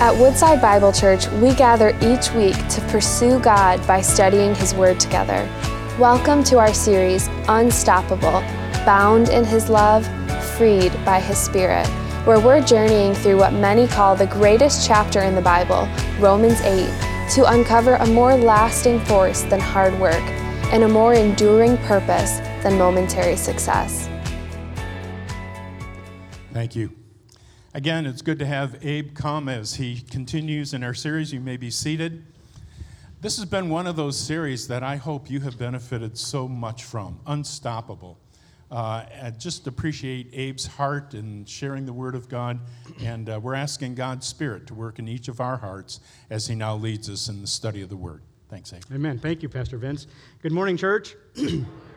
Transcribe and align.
At 0.00 0.16
Woodside 0.16 0.62
Bible 0.62 0.92
Church, 0.92 1.28
we 1.42 1.52
gather 1.54 1.90
each 2.00 2.32
week 2.32 2.56
to 2.68 2.80
pursue 2.88 3.38
God 3.38 3.86
by 3.86 4.00
studying 4.00 4.54
His 4.54 4.72
Word 4.72 4.98
together. 4.98 5.46
Welcome 5.98 6.42
to 6.44 6.56
our 6.56 6.72
series, 6.72 7.28
Unstoppable 7.48 8.40
Bound 8.86 9.28
in 9.28 9.44
His 9.44 9.68
Love, 9.68 10.08
Freed 10.56 10.92
by 11.04 11.20
His 11.20 11.36
Spirit, 11.36 11.86
where 12.24 12.40
we're 12.40 12.62
journeying 12.62 13.12
through 13.12 13.36
what 13.36 13.52
many 13.52 13.86
call 13.86 14.16
the 14.16 14.26
greatest 14.28 14.86
chapter 14.86 15.20
in 15.20 15.34
the 15.34 15.42
Bible, 15.42 15.86
Romans 16.18 16.62
8, 16.62 16.86
to 17.34 17.52
uncover 17.52 17.96
a 17.96 18.06
more 18.06 18.34
lasting 18.34 19.00
force 19.00 19.42
than 19.42 19.60
hard 19.60 19.92
work 20.00 20.22
and 20.72 20.82
a 20.82 20.88
more 20.88 21.12
enduring 21.12 21.76
purpose 21.76 22.38
than 22.62 22.78
momentary 22.78 23.36
success. 23.36 24.08
Thank 26.54 26.74
you. 26.74 26.99
Again, 27.72 28.04
it's 28.04 28.20
good 28.20 28.40
to 28.40 28.46
have 28.46 28.84
Abe 28.84 29.14
come 29.14 29.48
as 29.48 29.74
he 29.74 30.00
continues 30.00 30.74
in 30.74 30.82
our 30.82 30.92
series. 30.92 31.32
You 31.32 31.38
may 31.38 31.56
be 31.56 31.70
seated. 31.70 32.24
This 33.20 33.36
has 33.36 33.46
been 33.46 33.68
one 33.68 33.86
of 33.86 33.94
those 33.94 34.18
series 34.18 34.66
that 34.66 34.82
I 34.82 34.96
hope 34.96 35.30
you 35.30 35.38
have 35.40 35.56
benefited 35.56 36.18
so 36.18 36.48
much 36.48 36.82
from. 36.82 37.20
Unstoppable. 37.28 38.18
Uh, 38.72 39.04
I 39.22 39.32
just 39.38 39.68
appreciate 39.68 40.32
Abe's 40.32 40.66
heart 40.66 41.14
in 41.14 41.44
sharing 41.44 41.86
the 41.86 41.92
Word 41.92 42.16
of 42.16 42.28
God, 42.28 42.58
and 43.00 43.30
uh, 43.30 43.38
we're 43.40 43.54
asking 43.54 43.94
God's 43.94 44.26
Spirit 44.26 44.66
to 44.66 44.74
work 44.74 44.98
in 44.98 45.06
each 45.06 45.28
of 45.28 45.40
our 45.40 45.56
hearts 45.56 46.00
as 46.28 46.48
He 46.48 46.56
now 46.56 46.74
leads 46.74 47.08
us 47.08 47.28
in 47.28 47.40
the 47.40 47.46
study 47.46 47.82
of 47.82 47.88
the 47.88 47.96
Word. 47.96 48.22
Thanks, 48.48 48.72
Abe. 48.72 48.82
Amen. 48.92 49.20
Thank 49.20 49.44
you, 49.44 49.48
Pastor 49.48 49.78
Vince. 49.78 50.08
Good 50.42 50.52
morning, 50.52 50.76
church. 50.76 51.14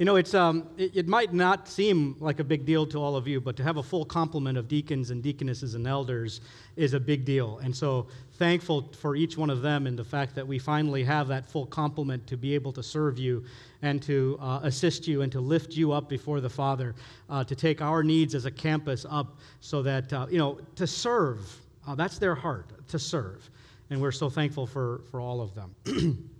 You 0.00 0.06
know, 0.06 0.16
it's, 0.16 0.32
um, 0.32 0.66
it, 0.78 0.96
it, 0.96 1.08
might 1.08 1.34
not 1.34 1.68
seem 1.68 2.16
like 2.20 2.40
a 2.40 2.44
big 2.44 2.64
deal 2.64 2.86
to 2.86 2.96
all 2.96 3.16
of 3.16 3.28
you, 3.28 3.38
but 3.38 3.54
to 3.56 3.62
have 3.62 3.76
a 3.76 3.82
full 3.82 4.06
complement 4.06 4.56
of 4.56 4.66
deacons 4.66 5.10
and 5.10 5.22
deaconesses 5.22 5.74
and 5.74 5.86
elders 5.86 6.40
is 6.74 6.94
a 6.94 6.98
big 6.98 7.26
deal. 7.26 7.58
And 7.58 7.76
so 7.76 8.06
thankful 8.38 8.90
for 8.98 9.14
each 9.14 9.36
one 9.36 9.50
of 9.50 9.60
them 9.60 9.86
and 9.86 9.98
the 9.98 10.04
fact 10.04 10.34
that 10.36 10.48
we 10.48 10.58
finally 10.58 11.04
have 11.04 11.28
that 11.28 11.44
full 11.44 11.66
complement 11.66 12.26
to 12.28 12.38
be 12.38 12.54
able 12.54 12.72
to 12.72 12.82
serve 12.82 13.18
you 13.18 13.44
and 13.82 14.02
to 14.04 14.38
uh, 14.40 14.60
assist 14.62 15.06
you 15.06 15.20
and 15.20 15.30
to 15.32 15.40
lift 15.42 15.76
you 15.76 15.92
up 15.92 16.08
before 16.08 16.40
the 16.40 16.48
Father, 16.48 16.94
uh, 17.28 17.44
to 17.44 17.54
take 17.54 17.82
our 17.82 18.02
needs 18.02 18.34
as 18.34 18.46
a 18.46 18.50
campus 18.50 19.04
up 19.10 19.36
so 19.60 19.82
that, 19.82 20.10
uh, 20.14 20.26
you 20.30 20.38
know, 20.38 20.58
to 20.76 20.86
serve. 20.86 21.54
Uh, 21.86 21.94
that's 21.94 22.18
their 22.18 22.34
heart, 22.34 22.70
to 22.88 22.98
serve. 22.98 23.50
And 23.90 24.00
we're 24.00 24.12
so 24.12 24.30
thankful 24.30 24.66
for, 24.66 25.02
for 25.10 25.20
all 25.20 25.42
of 25.42 25.54
them. 25.54 26.30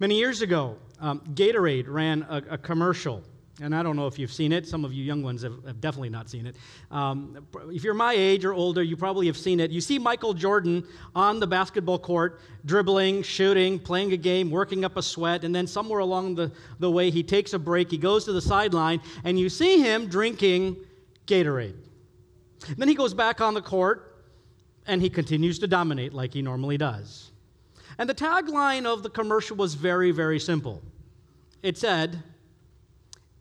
Many 0.00 0.18
years 0.18 0.42
ago, 0.42 0.76
um, 0.98 1.20
Gatorade 1.34 1.86
ran 1.86 2.26
a, 2.28 2.42
a, 2.50 2.58
commercial, 2.58 3.22
and 3.60 3.72
I 3.72 3.84
don't 3.84 3.94
know 3.94 4.08
if 4.08 4.18
you've 4.18 4.32
seen 4.32 4.50
it. 4.50 4.66
Some 4.66 4.84
of 4.84 4.92
you 4.92 5.04
young 5.04 5.22
ones 5.22 5.42
have, 5.42 5.64
have 5.64 5.80
definitely 5.80 6.08
not 6.08 6.28
seen 6.28 6.46
it. 6.46 6.56
Um, 6.90 7.46
if 7.68 7.84
you're 7.84 7.94
my 7.94 8.12
age 8.12 8.44
or 8.44 8.52
older, 8.52 8.82
you 8.82 8.96
probably 8.96 9.26
have 9.26 9.36
seen 9.36 9.60
it. 9.60 9.70
You 9.70 9.80
see 9.80 10.00
Michael 10.00 10.34
Jordan 10.34 10.84
on 11.14 11.38
the 11.38 11.46
basketball 11.46 12.00
court, 12.00 12.40
dribbling, 12.64 13.22
shooting, 13.22 13.78
playing 13.78 14.12
a 14.12 14.16
game, 14.16 14.50
working 14.50 14.84
up 14.84 14.96
a 14.96 15.02
sweat, 15.02 15.44
and 15.44 15.54
then 15.54 15.68
somewhere 15.68 16.00
along 16.00 16.34
the, 16.34 16.50
the 16.80 16.90
way, 16.90 17.10
he 17.10 17.22
takes 17.22 17.52
a 17.52 17.58
break, 17.58 17.92
he 17.92 17.98
goes 17.98 18.24
to 18.24 18.32
the 18.32 18.42
sideline, 18.42 19.00
and 19.22 19.38
you 19.38 19.48
see 19.48 19.80
him 19.80 20.08
drinking 20.08 20.76
Gatorade. 21.28 21.76
Then 22.76 22.88
he 22.88 22.96
goes 22.96 23.14
back 23.14 23.40
on 23.40 23.54
the 23.54 23.62
court, 23.62 24.24
and 24.86 25.00
he 25.00 25.08
continues 25.08 25.60
to 25.60 25.68
dominate 25.68 26.12
like 26.12 26.34
he 26.34 26.42
normally 26.42 26.78
does. 26.78 27.30
And 27.98 28.08
the 28.08 28.14
tagline 28.14 28.86
of 28.86 29.02
the 29.02 29.10
commercial 29.10 29.56
was 29.56 29.74
very, 29.74 30.10
very 30.10 30.40
simple 30.40 30.82
it 31.62 31.78
said, 31.78 32.22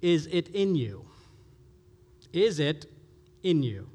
Is 0.01 0.27
it 0.27 0.47
in 0.49 0.75
you? 0.75 1.05
Is 2.31 2.59
it 2.59 2.85
in 3.43 3.63
you? 3.63 3.89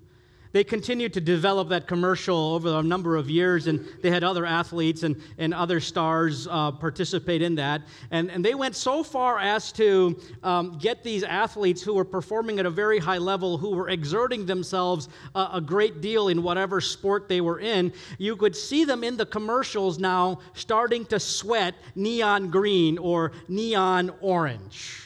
They 0.58 0.64
continued 0.64 1.12
to 1.12 1.20
develop 1.20 1.68
that 1.68 1.86
commercial 1.86 2.54
over 2.54 2.80
a 2.80 2.82
number 2.82 3.14
of 3.14 3.30
years, 3.30 3.68
and 3.68 3.86
they 4.02 4.10
had 4.10 4.24
other 4.24 4.44
athletes 4.44 5.04
and, 5.04 5.22
and 5.38 5.54
other 5.54 5.78
stars 5.78 6.48
uh, 6.50 6.72
participate 6.72 7.42
in 7.42 7.54
that. 7.54 7.82
And, 8.10 8.28
and 8.28 8.44
they 8.44 8.56
went 8.56 8.74
so 8.74 9.04
far 9.04 9.38
as 9.38 9.70
to 9.74 10.20
um, 10.42 10.76
get 10.78 11.04
these 11.04 11.22
athletes 11.22 11.80
who 11.80 11.94
were 11.94 12.04
performing 12.04 12.58
at 12.58 12.66
a 12.66 12.70
very 12.70 12.98
high 12.98 13.18
level, 13.18 13.56
who 13.56 13.70
were 13.70 13.88
exerting 13.88 14.46
themselves 14.46 15.08
a, 15.36 15.50
a 15.52 15.60
great 15.60 16.00
deal 16.00 16.26
in 16.26 16.42
whatever 16.42 16.80
sport 16.80 17.28
they 17.28 17.40
were 17.40 17.60
in. 17.60 17.92
You 18.18 18.34
could 18.34 18.56
see 18.56 18.84
them 18.84 19.04
in 19.04 19.16
the 19.16 19.26
commercials 19.26 20.00
now 20.00 20.40
starting 20.54 21.06
to 21.06 21.20
sweat 21.20 21.76
neon 21.94 22.50
green 22.50 22.98
or 22.98 23.30
neon 23.46 24.10
orange. 24.20 25.04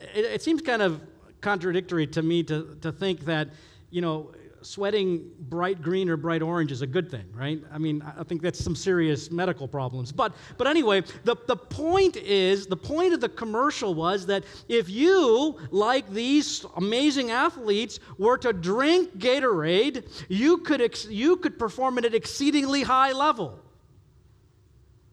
It, 0.00 0.24
it 0.24 0.42
seems 0.42 0.60
kind 0.62 0.82
of 0.82 1.00
contradictory 1.40 2.08
to 2.08 2.22
me 2.22 2.42
to, 2.42 2.76
to 2.80 2.90
think 2.90 3.20
that, 3.26 3.50
you 3.92 4.00
know, 4.00 4.32
sweating 4.62 5.30
bright 5.38 5.82
green 5.82 6.08
or 6.08 6.16
bright 6.16 6.42
orange 6.42 6.72
is 6.72 6.82
a 6.82 6.86
good 6.86 7.10
thing, 7.10 7.24
right? 7.34 7.62
I 7.72 7.78
mean, 7.78 8.02
I 8.02 8.22
think 8.24 8.42
that's 8.42 8.62
some 8.62 8.76
serious 8.76 9.30
medical 9.30 9.66
problems. 9.66 10.12
But, 10.12 10.34
but 10.58 10.66
anyway, 10.66 11.02
the, 11.24 11.36
the 11.46 11.56
point 11.56 12.16
is 12.16 12.66
the 12.66 12.76
point 12.76 13.14
of 13.14 13.20
the 13.20 13.28
commercial 13.28 13.94
was 13.94 14.26
that 14.26 14.44
if 14.68 14.88
you, 14.88 15.58
like 15.70 16.08
these 16.10 16.64
amazing 16.76 17.30
athletes, 17.30 18.00
were 18.18 18.38
to 18.38 18.52
drink 18.52 19.18
Gatorade, 19.18 20.06
you 20.28 20.58
could, 20.58 20.80
ex- 20.80 21.06
you 21.06 21.36
could 21.36 21.58
perform 21.58 21.98
at 21.98 22.04
an 22.04 22.14
exceedingly 22.14 22.82
high 22.82 23.12
level. 23.12 23.58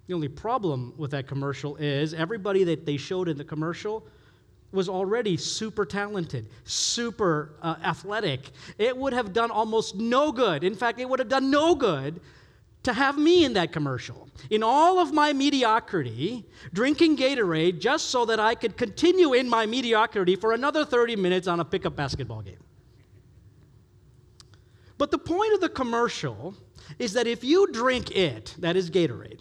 The 0.07 0.13
only 0.13 0.29
problem 0.29 0.93
with 0.97 1.11
that 1.11 1.27
commercial 1.27 1.75
is 1.75 2.13
everybody 2.13 2.63
that 2.63 2.85
they 2.85 2.97
showed 2.97 3.27
in 3.27 3.37
the 3.37 3.43
commercial 3.43 4.05
was 4.71 4.89
already 4.89 5.37
super 5.37 5.85
talented, 5.85 6.47
super 6.65 7.53
uh, 7.61 7.75
athletic. 7.83 8.51
It 8.77 8.95
would 8.95 9.13
have 9.13 9.33
done 9.33 9.49
almost 9.49 9.95
no 9.95 10.31
good. 10.31 10.63
In 10.63 10.75
fact, 10.75 10.99
it 10.99 11.07
would 11.07 11.19
have 11.19 11.29
done 11.29 11.49
no 11.49 11.73
good 11.73 12.19
to 12.83 12.93
have 12.93 13.17
me 13.17 13.43
in 13.43 13.53
that 13.53 13.71
commercial. 13.71 14.29
In 14.49 14.63
all 14.63 14.99
of 14.99 15.13
my 15.13 15.33
mediocrity, 15.33 16.45
drinking 16.73 17.17
Gatorade 17.17 17.79
just 17.79 18.09
so 18.09 18.25
that 18.25 18.39
I 18.39 18.55
could 18.55 18.77
continue 18.77 19.33
in 19.33 19.49
my 19.49 19.65
mediocrity 19.65 20.35
for 20.35 20.53
another 20.53 20.85
30 20.85 21.15
minutes 21.15 21.47
on 21.47 21.59
a 21.59 21.65
pickup 21.65 21.95
basketball 21.95 22.41
game. 22.41 22.63
But 24.97 25.11
the 25.11 25.17
point 25.17 25.53
of 25.53 25.61
the 25.61 25.69
commercial 25.69 26.55
is 26.97 27.13
that 27.13 27.27
if 27.27 27.43
you 27.43 27.67
drink 27.71 28.11
it, 28.11 28.55
that 28.59 28.75
is 28.75 28.89
Gatorade, 28.89 29.39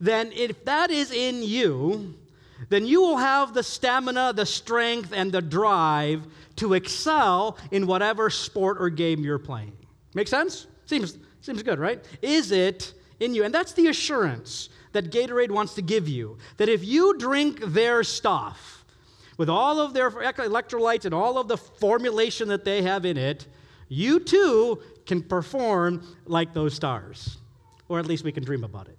then 0.00 0.32
if 0.32 0.64
that 0.64 0.90
is 0.90 1.10
in 1.10 1.42
you, 1.42 2.14
then 2.68 2.86
you 2.86 3.00
will 3.00 3.16
have 3.18 3.54
the 3.54 3.62
stamina, 3.62 4.32
the 4.32 4.46
strength, 4.46 5.12
and 5.14 5.30
the 5.32 5.42
drive 5.42 6.26
to 6.56 6.74
excel 6.74 7.58
in 7.70 7.86
whatever 7.86 8.30
sport 8.30 8.78
or 8.80 8.88
game 8.88 9.22
you're 9.22 9.38
playing. 9.38 9.76
Make 10.14 10.28
sense? 10.28 10.66
Seems, 10.86 11.18
seems 11.40 11.62
good, 11.62 11.78
right? 11.78 12.04
Is 12.22 12.50
it 12.50 12.94
in 13.20 13.34
you? 13.34 13.44
And 13.44 13.54
that's 13.54 13.72
the 13.72 13.88
assurance 13.88 14.70
that 14.92 15.10
Gatorade 15.10 15.50
wants 15.50 15.74
to 15.74 15.82
give 15.82 16.08
you 16.08 16.38
that 16.56 16.68
if 16.68 16.84
you 16.84 17.18
drink 17.18 17.60
their 17.60 18.02
stuff, 18.02 18.76
with 19.36 19.50
all 19.50 19.80
of 19.80 19.92
their 19.92 20.10
electrolytes 20.10 21.04
and 21.04 21.14
all 21.14 21.38
of 21.38 21.48
the 21.48 21.56
formulation 21.56 22.48
that 22.48 22.64
they 22.64 22.82
have 22.82 23.04
in 23.04 23.16
it, 23.16 23.46
you 23.88 24.18
too 24.18 24.80
can 25.04 25.22
perform 25.22 26.02
like 26.24 26.52
those 26.52 26.74
stars. 26.74 27.38
Or 27.88 27.98
at 27.98 28.06
least 28.06 28.24
we 28.24 28.32
can 28.32 28.44
dream 28.44 28.64
about 28.64 28.88
it. 28.88 28.98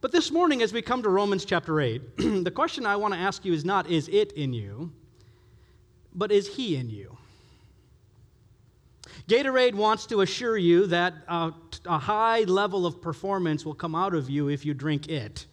But 0.00 0.12
this 0.12 0.30
morning, 0.30 0.62
as 0.62 0.72
we 0.72 0.80
come 0.80 1.02
to 1.02 1.10
Romans 1.10 1.44
chapter 1.44 1.78
8, 1.78 2.16
the 2.44 2.50
question 2.50 2.86
I 2.86 2.96
want 2.96 3.12
to 3.12 3.20
ask 3.20 3.44
you 3.44 3.52
is 3.52 3.66
not, 3.66 3.90
is 3.90 4.08
it 4.08 4.32
in 4.32 4.54
you, 4.54 4.92
but 6.14 6.32
is 6.32 6.48
he 6.56 6.76
in 6.76 6.88
you? 6.88 7.18
Gatorade 9.28 9.74
wants 9.74 10.06
to 10.06 10.22
assure 10.22 10.56
you 10.56 10.86
that 10.86 11.14
a, 11.28 11.52
a 11.84 11.98
high 11.98 12.40
level 12.40 12.86
of 12.86 13.02
performance 13.02 13.66
will 13.66 13.74
come 13.74 13.94
out 13.94 14.14
of 14.14 14.30
you 14.30 14.48
if 14.48 14.64
you 14.64 14.72
drink 14.72 15.08
it. 15.08 15.44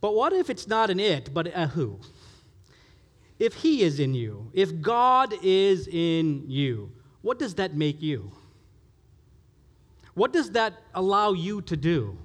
But 0.00 0.14
what 0.16 0.32
if 0.32 0.50
it's 0.50 0.66
not 0.66 0.90
an 0.90 0.98
it, 0.98 1.32
but 1.32 1.46
a 1.54 1.68
who? 1.68 2.00
If 3.38 3.54
he 3.54 3.82
is 3.82 4.00
in 4.00 4.12
you, 4.12 4.50
if 4.52 4.80
God 4.82 5.34
is 5.42 5.86
in 5.86 6.44
you, 6.48 6.90
what 7.22 7.38
does 7.38 7.54
that 7.54 7.76
make 7.76 8.02
you? 8.02 8.32
What 10.14 10.32
does 10.32 10.50
that 10.50 10.74
allow 10.94 11.32
you 11.32 11.62
to 11.62 11.76
do? 11.76 12.18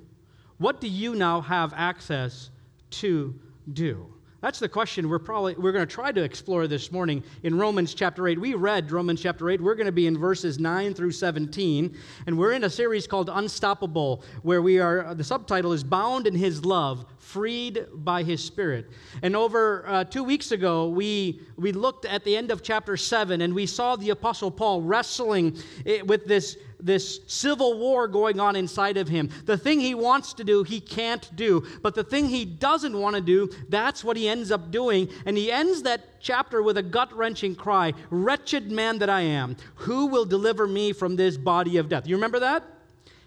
What 0.58 0.80
do 0.80 0.88
you 0.88 1.16
now 1.16 1.42
have 1.42 1.74
access 1.76 2.50
to 2.92 3.36
do? 3.74 4.08
That's 4.40 4.60
the 4.60 4.70
question 4.70 5.10
we're 5.10 5.20
probably 5.20 5.56
we're 5.56 5.72
going 5.72 5.88
to 5.88 5.92
try 5.92 6.12
to 6.12 6.24
explore 6.24 6.68
this 6.68 6.92
morning 6.92 7.24
in 7.44 7.58
Romans 7.58 7.94
chapter 7.94 8.28
8. 8.28 8.40
We 8.40 8.54
read 8.54 8.92
Romans 8.92 9.20
chapter 9.20 9.50
8. 9.50 9.60
We're 9.60 9.76
going 9.76 9.88
to 9.88 9.92
be 9.92 10.06
in 10.06 10.18
verses 10.18 10.60
9 10.60 10.94
through 10.94 11.12
17, 11.12 11.98
and 12.28 12.38
we're 12.38 12.52
in 12.52 12.64
a 12.64 12.70
series 12.70 13.08
called 13.08 13.30
Unstoppable 13.34 14.24
where 14.44 14.62
we 14.62 14.80
are 14.80 15.16
the 15.16 15.24
subtitle 15.24 15.74
is 15.74 15.84
Bound 15.84 16.28
in 16.28 16.36
his 16.36 16.64
love, 16.64 17.06
freed 17.18 17.88
by 17.92 18.22
his 18.24 18.42
spirit. 18.44 18.92
And 19.24 19.36
over 19.36 19.84
uh, 19.88 20.04
2 20.04 20.24
weeks 20.24 20.52
ago, 20.52 20.90
we 20.90 21.42
we 21.58 21.72
looked 21.72 22.06
at 22.06 22.24
the 22.24 22.38
end 22.38 22.52
of 22.52 22.62
chapter 22.62 22.96
7 22.96 23.42
and 23.42 23.54
we 23.54 23.66
saw 23.66 23.96
the 23.96 24.12
apostle 24.12 24.52
Paul 24.52 24.84
wrestling 24.84 25.58
with 26.06 26.28
this 26.28 26.56
this 26.86 27.20
civil 27.28 27.80
war 27.80 28.08
going 28.08 28.40
on 28.40 28.56
inside 28.56 28.96
of 28.96 29.08
him. 29.08 29.30
The 29.46 29.58
thing 29.58 29.80
he 29.80 29.96
wants 29.96 30.34
to 30.36 30.44
do, 30.44 30.64
he 30.64 30.80
can't 30.80 31.36
do. 31.36 31.66
But 31.82 31.96
the 31.96 32.04
thing 32.04 32.28
he 32.28 32.46
doesn't 32.46 32.98
want 32.98 33.16
to 33.16 33.22
do, 33.22 33.50
that's 33.70 34.04
what 34.04 34.16
he 34.16 34.30
ends 34.30 34.52
up 34.52 34.70
doing. 34.72 35.10
And 35.26 35.36
he 35.36 35.52
ends 35.52 35.82
that 35.82 36.22
chapter 36.22 36.62
with 36.62 36.78
a 36.78 36.84
gut 36.84 37.12
wrenching 37.12 37.56
cry 37.56 37.94
Wretched 38.10 38.72
man 38.72 39.00
that 39.00 39.10
I 39.10 39.22
am, 39.22 39.58
who 39.76 40.06
will 40.08 40.26
deliver 40.26 40.68
me 40.68 40.94
from 40.94 41.16
this 41.16 41.38
body 41.38 41.78
of 41.78 41.90
death? 41.90 42.08
You 42.08 42.16
remember 42.16 42.40
that? 42.40 42.64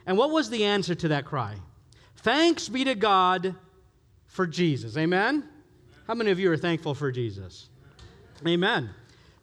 And 0.06 0.16
what 0.16 0.30
was 0.30 0.48
the 0.48 0.64
answer 0.64 0.94
to 0.94 1.08
that 1.08 1.24
cry? 1.24 1.56
Thanks 2.18 2.68
be 2.68 2.84
to 2.84 2.94
God 2.94 3.54
for 4.26 4.46
Jesus. 4.46 4.96
Amen? 4.96 5.48
How 6.06 6.14
many 6.14 6.30
of 6.30 6.38
you 6.38 6.50
are 6.52 6.56
thankful 6.56 6.94
for 6.94 7.10
Jesus? 7.10 7.68
Amen. 8.46 8.90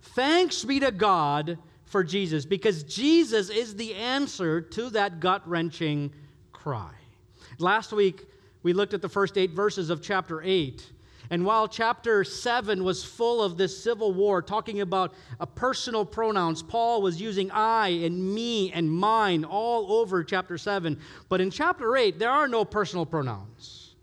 Thanks 0.02 0.64
be 0.64 0.80
to 0.80 0.92
God 0.92 1.58
for 1.96 2.04
Jesus 2.04 2.46
because 2.46 2.84
Jesus 2.84 3.50
is 3.50 3.74
the 3.74 3.94
answer 3.94 4.60
to 4.60 4.90
that 4.90 5.22
gut 5.22 5.48
wrenching 5.48 6.12
cry. 6.52 6.92
Last 7.58 7.94
week, 7.94 8.26
we 8.64 8.74
looked 8.74 8.94
at 8.94 9.02
the 9.02 9.08
first 9.08 9.38
eight 9.38 9.52
verses 9.52 9.90
of 9.90 10.02
chapter 10.02 10.42
8. 10.44 10.92
And 11.30 11.46
while 11.46 11.70
chapter 11.70 12.26
7 12.26 12.84
was 12.84 13.06
full 13.06 13.42
of 13.42 13.56
this 13.56 13.82
civil 13.82 14.14
war, 14.14 14.42
talking 14.42 14.82
about 14.82 15.14
personal 15.56 16.04
pronouns, 16.04 16.62
Paul 16.62 17.02
was 17.02 17.22
using 17.22 17.50
I 17.52 17.88
and 17.88 18.36
me 18.36 18.74
and 18.74 18.92
mine 18.92 19.46
all 19.46 19.94
over 19.94 20.22
chapter 20.22 20.58
7. 20.58 21.00
But 21.30 21.40
in 21.40 21.50
chapter 21.50 21.96
8, 21.96 22.20
there 22.20 22.30
are 22.30 22.50
no 22.50 22.66
personal 22.66 23.06
pronouns. 23.06 23.96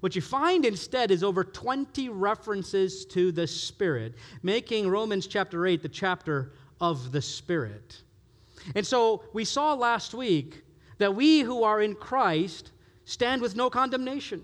What 0.00 0.14
you 0.14 0.20
find 0.20 0.66
instead 0.66 1.10
is 1.10 1.24
over 1.24 1.44
20 1.44 2.10
references 2.10 3.06
to 3.06 3.32
the 3.32 3.46
Spirit, 3.46 4.16
making 4.42 4.90
Romans 4.90 5.26
chapter 5.26 5.66
8 5.66 5.80
the 5.80 5.88
chapter 5.88 6.52
of 6.80 7.12
the 7.12 7.22
Spirit. 7.22 8.02
And 8.74 8.86
so 8.86 9.22
we 9.32 9.44
saw 9.44 9.74
last 9.74 10.14
week 10.14 10.62
that 10.98 11.14
we 11.14 11.40
who 11.40 11.62
are 11.62 11.80
in 11.80 11.94
Christ 11.94 12.72
stand 13.04 13.40
with 13.40 13.56
no 13.56 13.70
condemnation. 13.70 14.42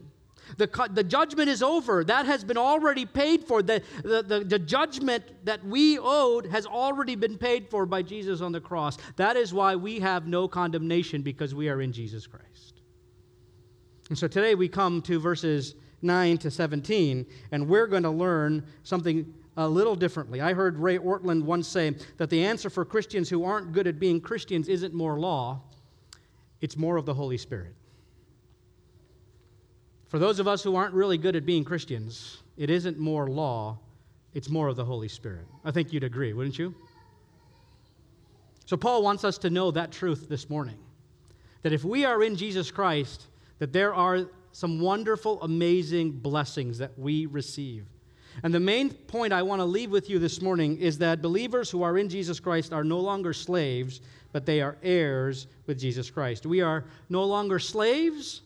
The, 0.56 0.88
the 0.92 1.04
judgment 1.04 1.48
is 1.48 1.62
over. 1.62 2.04
That 2.04 2.26
has 2.26 2.44
been 2.44 2.58
already 2.58 3.06
paid 3.06 3.44
for. 3.44 3.62
The, 3.62 3.82
the, 4.02 4.22
the, 4.22 4.40
the 4.40 4.58
judgment 4.58 5.25
that 5.44 5.64
we 5.64 5.98
owed 5.98 6.46
has 6.46 6.66
already 6.66 7.16
been 7.16 7.38
paid 7.38 7.69
for 7.69 7.86
by 7.86 8.02
Jesus 8.02 8.40
on 8.40 8.52
the 8.52 8.60
cross. 8.60 8.98
That 9.16 9.36
is 9.36 9.54
why 9.54 9.75
we 9.76 10.00
have 10.00 10.26
no 10.26 10.46
condemnation 10.46 11.22
because 11.22 11.54
we 11.54 11.69
are 11.69 11.81
in 11.81 11.92
Jesus 11.92 12.26
Christ. 12.26 12.82
And 14.10 14.19
so 14.19 14.28
today 14.28 14.54
we 14.54 14.69
come 14.69 15.00
to 15.02 15.19
verses 15.19 15.75
9 16.02 16.38
to 16.38 16.50
17, 16.50 17.25
and 17.50 17.66
we're 17.66 17.86
going 17.86 18.02
to 18.02 18.10
learn 18.10 18.62
something 18.82 19.32
a 19.56 19.68
little 19.68 19.94
differently. 19.94 20.40
I 20.40 20.52
heard 20.52 20.78
Ray 20.78 20.98
Ortlund 20.98 21.42
once 21.42 21.68
say 21.68 21.94
that 22.16 22.30
the 22.30 22.44
answer 22.44 22.68
for 22.70 22.84
Christians 22.84 23.28
who 23.28 23.44
aren't 23.44 23.72
good 23.72 23.86
at 23.86 23.98
being 23.98 24.20
Christians 24.20 24.68
isn't 24.68 24.94
more 24.94 25.18
law, 25.18 25.60
it's 26.60 26.76
more 26.76 26.96
of 26.96 27.06
the 27.06 27.14
Holy 27.14 27.38
Spirit. 27.38 27.74
For 30.08 30.18
those 30.18 30.38
of 30.38 30.48
us 30.48 30.62
who 30.62 30.76
aren't 30.76 30.94
really 30.94 31.18
good 31.18 31.36
at 31.36 31.44
being 31.44 31.64
Christians, 31.64 32.38
it 32.56 32.70
isn't 32.70 32.98
more 32.98 33.28
law, 33.28 33.78
it's 34.32 34.48
more 34.48 34.68
of 34.68 34.76
the 34.76 34.84
Holy 34.84 35.08
Spirit. 35.08 35.46
I 35.64 35.70
think 35.70 35.92
you'd 35.92 36.04
agree, 36.04 36.32
wouldn't 36.32 36.58
you? 36.58 36.74
So, 38.66 38.76
Paul 38.76 39.02
wants 39.02 39.24
us 39.24 39.38
to 39.38 39.50
know 39.50 39.70
that 39.70 39.92
truth 39.92 40.28
this 40.28 40.48
morning 40.48 40.78
that 41.62 41.72
if 41.72 41.84
we 41.84 42.04
are 42.04 42.22
in 42.22 42.36
Jesus 42.36 42.70
Christ, 42.70 43.26
that 43.58 43.72
there 43.72 43.94
are 43.94 44.26
some 44.52 44.80
wonderful, 44.80 45.42
amazing 45.42 46.12
blessings 46.12 46.78
that 46.78 46.98
we 46.98 47.26
receive. 47.26 47.86
And 48.42 48.52
the 48.52 48.60
main 48.60 48.90
point 48.90 49.32
I 49.32 49.42
want 49.42 49.60
to 49.60 49.64
leave 49.64 49.90
with 49.90 50.10
you 50.10 50.19
this 50.19 50.42
morning 50.42 50.78
is 50.78 50.98
that 50.98 51.22
believers 51.22 51.70
who 51.70 51.82
are 51.82 51.98
in 51.98 52.08
Jesus 52.08 52.40
Christ 52.40 52.72
are 52.72 52.84
no 52.84 52.98
longer 52.98 53.32
slaves, 53.32 54.00
but 54.32 54.44
they 54.44 54.60
are 54.60 54.76
heirs 54.82 55.46
with 55.66 55.78
Jesus 55.78 56.10
Christ. 56.10 56.44
We 56.44 56.60
are 56.60 56.84
no 57.08 57.25
longer 57.25 57.58
slaves, 57.58 58.42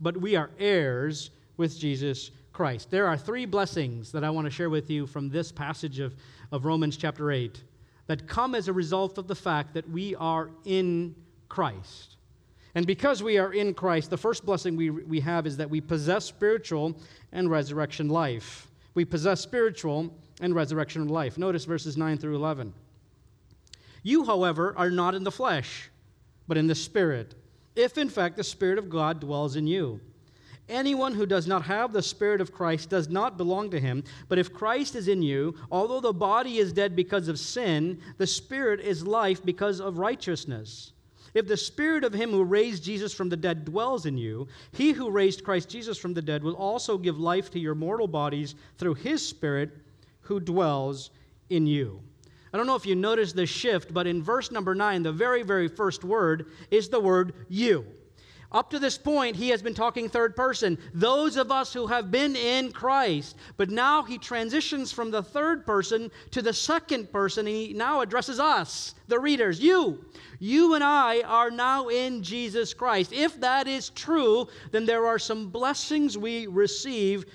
but 0.00 0.16
we 0.16 0.36
are 0.36 0.50
heirs 0.58 1.30
with 1.56 1.78
Jesus 1.78 2.30
Christ. 2.52 2.90
There 2.90 3.06
are 3.06 3.16
three 3.16 3.46
blessings 3.46 4.12
that 4.12 4.24
I 4.24 4.30
want 4.30 4.46
to 4.46 4.50
share 4.50 4.70
with 4.70 4.90
you 4.90 5.06
from 5.06 5.30
this 5.30 5.50
passage 5.50 5.98
of, 5.98 6.14
of 6.52 6.64
Romans 6.64 6.96
chapter 6.96 7.32
8 7.32 7.62
that 8.06 8.26
come 8.26 8.54
as 8.54 8.68
a 8.68 8.72
result 8.72 9.18
of 9.18 9.28
the 9.28 9.34
fact 9.34 9.72
that 9.74 9.88
we 9.88 10.14
are 10.16 10.50
in 10.64 11.14
Christ. 11.48 12.16
And 12.74 12.86
because 12.86 13.22
we 13.22 13.38
are 13.38 13.52
in 13.52 13.74
Christ, 13.74 14.10
the 14.10 14.16
first 14.16 14.44
blessing 14.46 14.76
we, 14.76 14.90
we 14.90 15.20
have 15.20 15.46
is 15.46 15.56
that 15.56 15.70
we 15.70 15.80
possess 15.80 16.24
spiritual 16.24 16.96
and 17.32 17.50
resurrection 17.50 18.08
life. 18.08 18.69
We 18.94 19.04
possess 19.04 19.40
spiritual 19.40 20.12
and 20.40 20.54
resurrection 20.54 21.08
life. 21.08 21.38
Notice 21.38 21.64
verses 21.64 21.96
9 21.96 22.18
through 22.18 22.36
11. 22.36 22.72
You, 24.02 24.24
however, 24.24 24.74
are 24.76 24.90
not 24.90 25.14
in 25.14 25.24
the 25.24 25.30
flesh, 25.30 25.90
but 26.48 26.56
in 26.56 26.66
the 26.66 26.74
Spirit, 26.74 27.34
if 27.76 27.98
in 27.98 28.08
fact 28.08 28.36
the 28.36 28.44
Spirit 28.44 28.78
of 28.78 28.90
God 28.90 29.20
dwells 29.20 29.56
in 29.56 29.66
you. 29.66 30.00
Anyone 30.68 31.14
who 31.14 31.26
does 31.26 31.48
not 31.48 31.62
have 31.64 31.92
the 31.92 32.02
Spirit 32.02 32.40
of 32.40 32.52
Christ 32.52 32.88
does 32.88 33.08
not 33.08 33.36
belong 33.36 33.70
to 33.70 33.80
him. 33.80 34.04
But 34.28 34.38
if 34.38 34.52
Christ 34.52 34.94
is 34.94 35.08
in 35.08 35.20
you, 35.20 35.56
although 35.70 36.00
the 36.00 36.12
body 36.12 36.58
is 36.58 36.72
dead 36.72 36.94
because 36.94 37.26
of 37.26 37.40
sin, 37.40 38.00
the 38.18 38.26
Spirit 38.26 38.80
is 38.80 39.04
life 39.04 39.44
because 39.44 39.80
of 39.80 39.98
righteousness. 39.98 40.92
If 41.34 41.46
the 41.46 41.56
spirit 41.56 42.04
of 42.04 42.12
him 42.12 42.30
who 42.30 42.42
raised 42.42 42.82
Jesus 42.82 43.14
from 43.14 43.28
the 43.28 43.36
dead 43.36 43.64
dwells 43.64 44.06
in 44.06 44.18
you, 44.18 44.48
he 44.72 44.92
who 44.92 45.10
raised 45.10 45.44
Christ 45.44 45.68
Jesus 45.68 45.96
from 45.96 46.14
the 46.14 46.22
dead 46.22 46.42
will 46.42 46.54
also 46.54 46.98
give 46.98 47.18
life 47.18 47.50
to 47.50 47.60
your 47.60 47.74
mortal 47.74 48.08
bodies 48.08 48.54
through 48.78 48.94
his 48.94 49.26
spirit 49.26 49.70
who 50.22 50.40
dwells 50.40 51.10
in 51.48 51.66
you. 51.66 52.00
I 52.52 52.56
don't 52.56 52.66
know 52.66 52.74
if 52.74 52.86
you 52.86 52.96
noticed 52.96 53.36
the 53.36 53.46
shift, 53.46 53.94
but 53.94 54.08
in 54.08 54.22
verse 54.22 54.50
number 54.50 54.74
nine, 54.74 55.02
the 55.02 55.12
very, 55.12 55.42
very 55.42 55.68
first 55.68 56.02
word 56.02 56.46
is 56.70 56.88
the 56.88 56.98
word 56.98 57.32
you. 57.48 57.86
Up 58.52 58.70
to 58.70 58.80
this 58.80 58.98
point, 58.98 59.36
he 59.36 59.50
has 59.50 59.62
been 59.62 59.74
talking 59.74 60.08
third 60.08 60.34
person, 60.34 60.76
those 60.92 61.36
of 61.36 61.52
us 61.52 61.72
who 61.72 61.86
have 61.86 62.10
been 62.10 62.34
in 62.34 62.72
Christ. 62.72 63.36
But 63.56 63.70
now 63.70 64.02
he 64.02 64.18
transitions 64.18 64.90
from 64.90 65.12
the 65.12 65.22
third 65.22 65.64
person 65.64 66.10
to 66.32 66.42
the 66.42 66.52
second 66.52 67.12
person, 67.12 67.46
and 67.46 67.54
he 67.54 67.72
now 67.72 68.00
addresses 68.00 68.40
us, 68.40 68.96
the 69.06 69.20
readers, 69.20 69.60
you. 69.60 70.04
You 70.40 70.74
and 70.74 70.82
I 70.82 71.20
are 71.20 71.50
now 71.52 71.88
in 71.88 72.24
Jesus 72.24 72.74
Christ. 72.74 73.12
If 73.12 73.38
that 73.40 73.68
is 73.68 73.90
true, 73.90 74.48
then 74.72 74.84
there 74.84 75.06
are 75.06 75.18
some 75.18 75.50
blessings 75.50 76.18
we 76.18 76.48
receive 76.48 77.26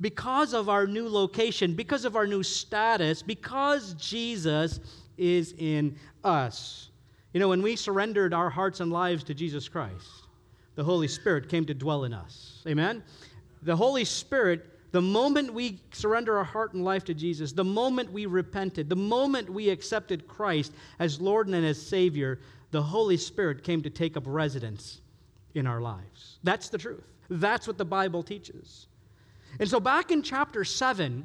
because 0.00 0.52
of 0.52 0.68
our 0.68 0.88
new 0.88 1.08
location, 1.08 1.74
because 1.74 2.04
of 2.04 2.16
our 2.16 2.26
new 2.26 2.42
status, 2.42 3.22
because 3.22 3.94
Jesus 3.94 4.80
is 5.16 5.54
in 5.58 5.96
us. 6.24 6.90
You 7.32 7.40
know, 7.40 7.48
when 7.48 7.62
we 7.62 7.76
surrendered 7.76 8.34
our 8.34 8.50
hearts 8.50 8.80
and 8.80 8.92
lives 8.92 9.22
to 9.24 9.34
Jesus 9.34 9.68
Christ, 9.68 10.23
the 10.74 10.84
Holy 10.84 11.08
Spirit 11.08 11.48
came 11.48 11.64
to 11.66 11.74
dwell 11.74 12.04
in 12.04 12.12
us. 12.12 12.62
Amen? 12.66 13.02
The 13.62 13.76
Holy 13.76 14.04
Spirit, 14.04 14.66
the 14.92 15.00
moment 15.00 15.52
we 15.52 15.80
surrender 15.92 16.36
our 16.36 16.44
heart 16.44 16.74
and 16.74 16.84
life 16.84 17.04
to 17.04 17.14
Jesus, 17.14 17.52
the 17.52 17.64
moment 17.64 18.12
we 18.12 18.26
repented, 18.26 18.88
the 18.88 18.96
moment 18.96 19.48
we 19.48 19.68
accepted 19.70 20.26
Christ 20.26 20.72
as 20.98 21.20
Lord 21.20 21.48
and 21.48 21.64
as 21.64 21.80
Savior, 21.80 22.40
the 22.70 22.82
Holy 22.82 23.16
Spirit 23.16 23.62
came 23.62 23.82
to 23.82 23.90
take 23.90 24.16
up 24.16 24.24
residence 24.26 25.00
in 25.54 25.66
our 25.66 25.80
lives. 25.80 26.38
That's 26.42 26.68
the 26.68 26.78
truth. 26.78 27.04
That's 27.30 27.66
what 27.66 27.78
the 27.78 27.84
Bible 27.84 28.22
teaches. 28.22 28.86
And 29.60 29.68
so 29.68 29.78
back 29.80 30.10
in 30.10 30.22
chapter 30.22 30.64
7, 30.64 31.24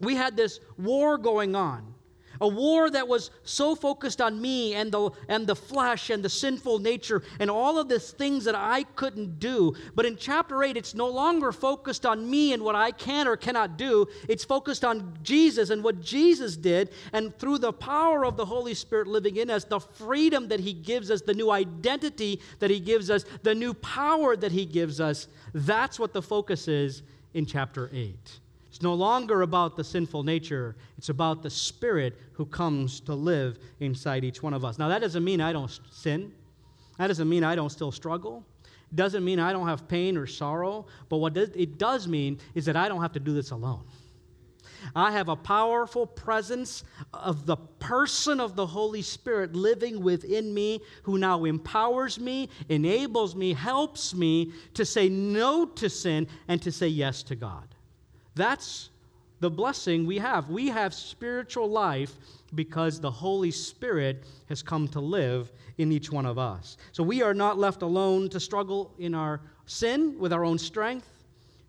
we 0.00 0.14
had 0.14 0.36
this 0.36 0.60
war 0.76 1.16
going 1.16 1.56
on. 1.56 1.93
A 2.40 2.48
war 2.48 2.90
that 2.90 3.06
was 3.06 3.30
so 3.44 3.74
focused 3.74 4.20
on 4.20 4.40
me 4.40 4.74
and 4.74 4.90
the, 4.92 5.10
and 5.28 5.46
the 5.46 5.56
flesh 5.56 6.10
and 6.10 6.22
the 6.22 6.28
sinful 6.28 6.78
nature 6.78 7.22
and 7.38 7.50
all 7.50 7.78
of 7.78 7.88
these 7.88 8.10
things 8.10 8.44
that 8.44 8.54
I 8.54 8.82
couldn't 8.82 9.38
do. 9.38 9.74
But 9.94 10.06
in 10.06 10.16
chapter 10.16 10.62
8, 10.62 10.76
it's 10.76 10.94
no 10.94 11.08
longer 11.08 11.52
focused 11.52 12.06
on 12.06 12.28
me 12.28 12.52
and 12.52 12.62
what 12.62 12.74
I 12.74 12.90
can 12.90 13.28
or 13.28 13.36
cannot 13.36 13.76
do. 13.76 14.06
It's 14.28 14.44
focused 14.44 14.84
on 14.84 15.16
Jesus 15.22 15.70
and 15.70 15.82
what 15.84 16.00
Jesus 16.00 16.56
did. 16.56 16.90
And 17.12 17.36
through 17.38 17.58
the 17.58 17.72
power 17.72 18.24
of 18.24 18.36
the 18.36 18.44
Holy 18.44 18.74
Spirit 18.74 19.06
living 19.06 19.36
in 19.36 19.50
us, 19.50 19.64
the 19.64 19.80
freedom 19.80 20.48
that 20.48 20.60
He 20.60 20.72
gives 20.72 21.10
us, 21.10 21.22
the 21.22 21.34
new 21.34 21.50
identity 21.50 22.40
that 22.58 22.70
He 22.70 22.80
gives 22.80 23.10
us, 23.10 23.24
the 23.42 23.54
new 23.54 23.74
power 23.74 24.36
that 24.36 24.52
He 24.52 24.64
gives 24.64 25.00
us, 25.00 25.28
that's 25.52 25.98
what 25.98 26.12
the 26.12 26.22
focus 26.22 26.68
is 26.68 27.02
in 27.32 27.46
chapter 27.46 27.90
8. 27.92 28.40
No 28.84 28.92
longer 28.92 29.40
about 29.40 29.76
the 29.76 29.82
sinful 29.82 30.24
nature, 30.24 30.76
it's 30.98 31.08
about 31.08 31.42
the 31.42 31.48
Spirit 31.48 32.18
who 32.34 32.44
comes 32.44 33.00
to 33.00 33.14
live 33.14 33.58
inside 33.80 34.24
each 34.24 34.42
one 34.42 34.52
of 34.52 34.62
us. 34.62 34.78
Now, 34.78 34.88
that 34.88 35.00
doesn't 35.00 35.24
mean 35.24 35.40
I 35.40 35.54
don't 35.54 35.70
sin, 35.90 36.30
that 36.98 37.06
doesn't 37.06 37.26
mean 37.26 37.44
I 37.44 37.54
don't 37.54 37.70
still 37.70 37.90
struggle. 37.90 38.44
It 38.62 38.96
doesn't 38.96 39.24
mean 39.24 39.40
I 39.40 39.54
don't 39.54 39.66
have 39.66 39.88
pain 39.88 40.18
or 40.18 40.26
sorrow, 40.26 40.84
but 41.08 41.16
what 41.16 41.34
it 41.34 41.78
does 41.78 42.06
mean 42.06 42.38
is 42.54 42.66
that 42.66 42.76
I 42.76 42.88
don't 42.88 43.00
have 43.00 43.14
to 43.14 43.20
do 43.20 43.32
this 43.32 43.52
alone. 43.52 43.84
I 44.94 45.12
have 45.12 45.30
a 45.30 45.36
powerful 45.36 46.06
presence 46.06 46.84
of 47.14 47.46
the 47.46 47.56
person 47.56 48.38
of 48.38 48.54
the 48.54 48.66
Holy 48.66 49.00
Spirit 49.00 49.54
living 49.54 50.02
within 50.02 50.52
me 50.52 50.82
who 51.04 51.16
now 51.16 51.44
empowers 51.44 52.20
me, 52.20 52.50
enables 52.68 53.34
me, 53.34 53.54
helps 53.54 54.14
me 54.14 54.52
to 54.74 54.84
say 54.84 55.08
no 55.08 55.64
to 55.64 55.88
sin 55.88 56.28
and 56.48 56.60
to 56.60 56.70
say 56.70 56.88
yes 56.88 57.22
to 57.22 57.34
God. 57.34 57.73
That's 58.34 58.90
the 59.40 59.50
blessing 59.50 60.06
we 60.06 60.18
have. 60.18 60.48
We 60.48 60.68
have 60.68 60.94
spiritual 60.94 61.68
life 61.68 62.14
because 62.54 63.00
the 63.00 63.10
Holy 63.10 63.50
Spirit 63.50 64.24
has 64.48 64.62
come 64.62 64.88
to 64.88 65.00
live 65.00 65.52
in 65.78 65.92
each 65.92 66.10
one 66.10 66.26
of 66.26 66.38
us. 66.38 66.76
So 66.92 67.02
we 67.02 67.22
are 67.22 67.34
not 67.34 67.58
left 67.58 67.82
alone 67.82 68.28
to 68.30 68.40
struggle 68.40 68.94
in 68.98 69.14
our 69.14 69.40
sin 69.66 70.18
with 70.18 70.32
our 70.32 70.44
own 70.44 70.58
strength. 70.58 71.08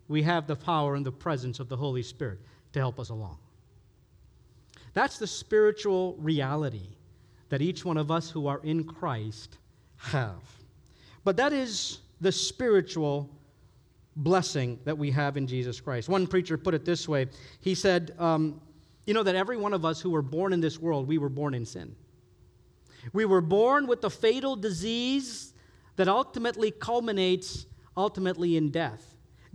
We 0.08 0.22
have 0.22 0.46
the 0.46 0.56
power 0.56 0.94
and 0.94 1.04
the 1.04 1.12
presence 1.12 1.58
of 1.60 1.68
the 1.68 1.76
Holy 1.76 2.02
Spirit 2.02 2.38
to 2.72 2.78
help 2.78 3.00
us 3.00 3.08
along. 3.10 3.38
That's 4.94 5.18
the 5.18 5.26
spiritual 5.26 6.14
reality 6.18 6.88
that 7.48 7.60
each 7.60 7.84
one 7.84 7.96
of 7.96 8.10
us 8.10 8.30
who 8.30 8.46
are 8.46 8.60
in 8.62 8.84
Christ 8.84 9.58
have. 9.98 10.42
But 11.24 11.36
that 11.36 11.52
is 11.52 11.98
the 12.20 12.32
spiritual 12.32 13.28
blessing 14.16 14.78
that 14.84 14.96
we 14.96 15.10
have 15.10 15.36
in 15.36 15.46
Jesus 15.46 15.80
Christ. 15.80 16.08
One 16.08 16.26
preacher 16.26 16.56
put 16.56 16.74
it 16.74 16.84
this 16.84 17.08
way 17.08 17.26
he 17.60 17.74
said, 17.74 18.14
um, 18.18 18.60
You 19.04 19.14
know, 19.14 19.22
that 19.22 19.34
every 19.34 19.56
one 19.56 19.72
of 19.72 19.84
us 19.84 20.00
who 20.00 20.10
were 20.10 20.22
born 20.22 20.52
in 20.52 20.60
this 20.60 20.80
world, 20.80 21.06
we 21.06 21.18
were 21.18 21.28
born 21.28 21.54
in 21.54 21.66
sin. 21.66 21.94
We 23.12 23.24
were 23.24 23.40
born 23.40 23.86
with 23.86 24.00
the 24.00 24.10
fatal 24.10 24.56
disease 24.56 25.52
that 25.96 26.08
ultimately 26.08 26.70
culminates 26.70 27.66
ultimately 27.96 28.56
in 28.56 28.70
death. 28.70 29.14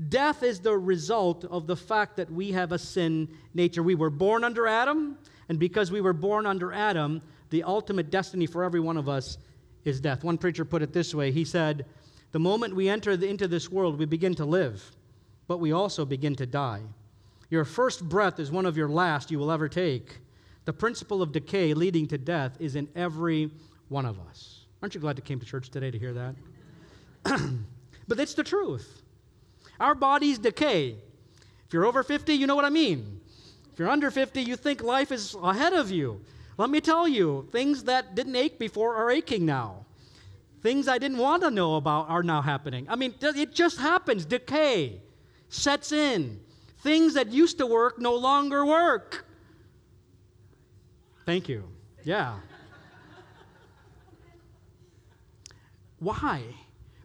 Death 0.10 0.42
is 0.42 0.60
the 0.60 0.76
result 0.78 1.46
of 1.46 1.68
the 1.68 1.76
fact 1.76 2.18
that 2.18 2.32
we 2.32 2.52
have 2.52 2.72
a 2.72 2.80
sin 2.80 3.28
nature. 3.54 3.84
We 3.84 3.96
were 3.96 4.10
born 4.10 4.44
under 4.44 4.68
Adam, 4.68 5.18
and 5.48 5.60
because 5.60 5.92
we 5.92 6.02
were 6.02 6.14
born 6.14 6.46
under 6.46 6.74
Adam, 6.74 7.22
the 7.50 7.64
ultimate 7.64 8.10
destiny 8.10 8.48
for 8.48 8.64
every 8.64 8.80
one 8.80 8.98
of 8.98 9.08
us 9.08 9.38
is 9.84 10.00
death. 10.00 10.24
One 10.24 10.38
preacher 10.38 10.66
put 10.66 10.82
it 10.82 10.94
this 10.94 11.14
way 11.14 11.32
He 11.32 11.46
said, 11.46 11.86
The 12.32 12.40
moment 12.40 12.76
we 12.76 12.88
enter 12.88 13.12
into 13.12 13.48
this 13.48 13.70
world, 13.70 14.00
we 14.00 14.06
begin 14.06 14.36
to 14.36 14.46
live, 14.46 14.92
but 15.48 15.60
we 15.60 15.72
also 15.72 16.06
begin 16.06 16.36
to 16.36 16.46
die. 16.46 16.82
Your 17.50 17.66
first 17.66 18.08
breath 18.08 18.40
is 18.40 18.52
one 18.52 18.66
of 18.66 18.78
your 18.78 18.88
last 18.88 19.32
you 19.32 19.38
will 19.38 19.52
ever 19.52 19.68
take. 19.68 20.20
The 20.64 20.74
principle 20.74 21.22
of 21.22 21.34
decay 21.34 21.74
leading 21.74 22.08
to 22.08 22.18
death 22.18 22.56
is 22.60 22.76
in 22.76 22.88
every 22.96 23.52
one 23.90 24.06
of 24.06 24.20
us. 24.20 24.66
Aren't 24.82 24.96
you 24.96 25.02
glad 25.02 25.18
you 25.18 25.24
came 25.24 25.40
to 25.40 25.46
church 25.46 25.70
today 25.70 25.92
to 25.92 26.00
hear 26.00 26.14
that? 26.14 26.36
but 28.08 28.20
it's 28.20 28.34
the 28.34 28.44
truth. 28.44 29.02
Our 29.80 29.96
bodies 29.96 30.40
decay. 30.40 30.96
If 31.68 31.74
you're 31.74 31.86
over 31.86 32.04
50, 32.04 32.34
you 32.34 32.48
know 32.48 32.56
what 32.56 32.66
I 32.66 32.70
mean. 32.70 33.20
If 33.74 33.80
you're 33.80 33.90
under 33.90 34.10
50, 34.10 34.42
you 34.42 34.56
think 34.56 34.82
life 34.82 35.12
is 35.12 35.36
ahead 35.42 35.74
of 35.74 35.92
you. 35.92 36.22
Let 36.58 36.70
me 36.70 36.80
tell 36.80 37.08
you, 37.08 37.48
things 37.52 37.84
that 37.86 38.16
didn't 38.16 38.36
ache 38.36 38.60
before 38.60 38.96
are 38.96 39.10
aching 39.10 39.46
now. 39.46 39.86
Things 40.62 40.88
I 40.88 40.98
didn't 41.00 41.18
want 41.18 41.42
to 41.44 41.50
know 41.50 41.76
about 41.76 42.10
are 42.10 42.22
now 42.22 42.42
happening. 42.42 42.86
I 42.88 42.96
mean, 42.96 43.16
it 43.22 43.54
just 43.54 43.80
happens. 43.80 44.26
Decay 44.26 45.02
sets 45.50 45.92
in. 45.92 46.40
Things 46.80 47.16
that 47.16 47.32
used 47.32 47.58
to 47.58 47.66
work 47.66 48.00
no 48.00 48.16
longer 48.16 48.66
work. 48.66 49.26
Thank 51.26 51.50
you. 51.50 51.64
Yeah. 52.04 52.38
Why? 56.00 56.44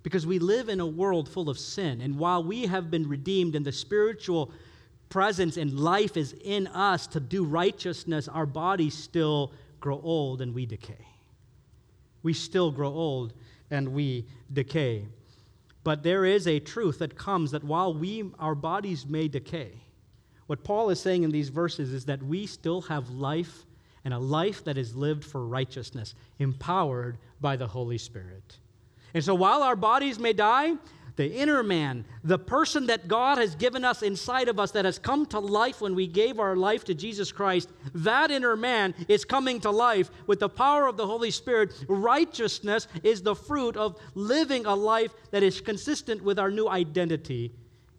Because 0.02 0.26
we 0.26 0.38
live 0.38 0.68
in 0.68 0.80
a 0.80 0.86
world 0.86 1.28
full 1.28 1.48
of 1.50 1.58
sin. 1.58 2.00
And 2.00 2.18
while 2.18 2.42
we 2.42 2.66
have 2.66 2.90
been 2.90 3.08
redeemed 3.08 3.56
and 3.56 3.64
the 3.64 3.72
spiritual 3.72 4.50
presence 5.08 5.56
and 5.56 5.78
life 5.78 6.16
is 6.16 6.34
in 6.44 6.66
us 6.68 7.06
to 7.08 7.20
do 7.20 7.44
righteousness, 7.44 8.28
our 8.28 8.46
bodies 8.46 8.94
still 8.94 9.52
grow 9.80 10.00
old 10.02 10.40
and 10.40 10.54
we 10.54 10.66
decay. 10.66 11.04
We 12.26 12.33
still 12.33 12.73
grow 12.73 12.88
old 12.88 13.35
and 13.71 13.90
we 13.90 14.26
decay. 14.52 15.06
But 15.85 16.02
there 16.02 16.25
is 16.25 16.49
a 16.49 16.59
truth 16.59 16.99
that 16.99 17.16
comes 17.16 17.52
that 17.52 17.62
while 17.62 17.95
we 17.95 18.33
our 18.40 18.56
bodies 18.56 19.06
may 19.06 19.28
decay, 19.28 19.71
what 20.49 20.64
Paul 20.64 20.90
is 20.90 20.99
saying 20.99 21.23
in 21.23 21.30
these 21.30 21.50
verses 21.50 21.92
is 21.92 22.04
that 22.06 22.21
we 22.21 22.45
still 22.47 22.80
have 22.80 23.11
life 23.11 23.64
and 24.04 24.12
a 24.12 24.18
life 24.18 24.64
that 24.64 24.76
is 24.76 24.97
lived 24.97 25.25
for 25.25 25.47
righteousness, 25.47 26.16
empowered 26.40 27.18
by 27.40 27.54
the 27.54 27.68
Holy 27.68 27.97
Spirit. 27.97 28.59
And 29.14 29.23
so 29.23 29.37
while 29.37 29.62
our 29.62 29.76
bodies 29.76 30.18
may 30.18 30.33
die, 30.33 30.75
the 31.16 31.35
inner 31.35 31.62
man, 31.62 32.04
the 32.23 32.38
person 32.38 32.87
that 32.87 33.08
God 33.08 33.38
has 33.38 33.54
given 33.54 33.85
us 33.85 34.02
inside 34.02 34.49
of 34.49 34.61
us 34.61 34.73
that 34.73 34.85
has 34.85 34.99
come 34.99 35.26
to 35.26 35.38
life 35.38 35.80
when 35.80 35.94
we 35.94 36.06
gave 36.06 36.38
our 36.38 36.56
life 36.56 36.85
to 36.85 36.94
Jesus 36.94 37.32
Christ, 37.32 37.70
that 37.94 38.30
inner 38.30 38.56
man 38.56 38.94
is 39.08 39.25
coming 39.25 39.61
to 39.61 39.70
life 39.70 40.11
with 40.26 40.40
the 40.40 40.49
power 40.49 40.87
of 40.87 40.96
the 40.96 41.06
Holy 41.06 41.30
Spirit. 41.30 41.73
Righteousness 41.88 42.87
is 43.02 43.23
the 43.23 43.35
fruit 43.35 43.76
of 43.76 43.99
living 44.14 44.66
a 44.66 44.75
life 44.75 45.12
that 45.30 45.42
is 45.42 45.61
consistent 45.61 46.23
with 46.23 46.38
our 46.38 46.50
new 46.50 46.68
identity 46.68 47.52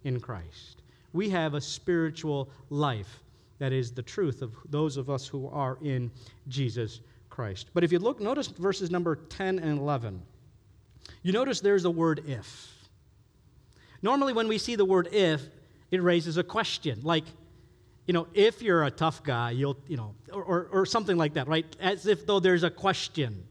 in 0.04 0.20
Christ. 0.20 0.84
We 1.12 1.30
have 1.30 1.56
a 1.56 1.62
spiritual 1.62 2.50
life 2.70 3.24
that 3.60 3.74
is 3.74 3.92
the 3.92 4.04
truth 4.04 4.44
of 4.44 4.54
those 4.70 4.98
of 4.98 5.10
us 5.10 5.28
who 5.28 5.48
are 5.48 5.80
in 5.82 6.12
Jesus 6.48 7.02
Christ. 7.32 7.72
But 7.74 7.84
if 7.84 7.92
you 7.92 7.98
look, 7.98 8.20
notice 8.20 8.48
verses 8.48 8.92
number 8.92 9.16
10 9.16 9.58
and 9.58 9.80
11. 9.80 10.22
You 11.24 11.32
notice 11.32 11.62
there's 11.62 11.86
a 11.86 11.90
word 11.90 12.24
if. 12.28 12.77
Normally, 14.01 14.34
when 14.34 14.48
we 14.48 14.58
see 14.58 14.75
the 14.75 14.86
word 14.86 15.10
if, 15.12 15.42
it 15.92 16.01
raises 16.01 16.38
a 16.38 16.44
question 16.44 17.00
like, 17.04 17.24
you 18.06 18.13
know, 18.13 18.27
if 18.34 18.62
you're 18.62 18.84
a 18.84 18.92
tough 18.92 19.24
guy, 19.24 19.51
you'll, 19.51 19.77
you 19.88 19.98
know, 19.98 20.16
or, 20.32 20.44
or, 20.44 20.70
or 20.72 20.86
something 20.86 21.18
like 21.18 21.34
that, 21.34 21.48
right? 21.48 21.66
As 21.80 22.08
if 22.08 22.25
though 22.25 22.39
there's 22.39 22.63
a 22.63 22.70
question. 22.70 23.44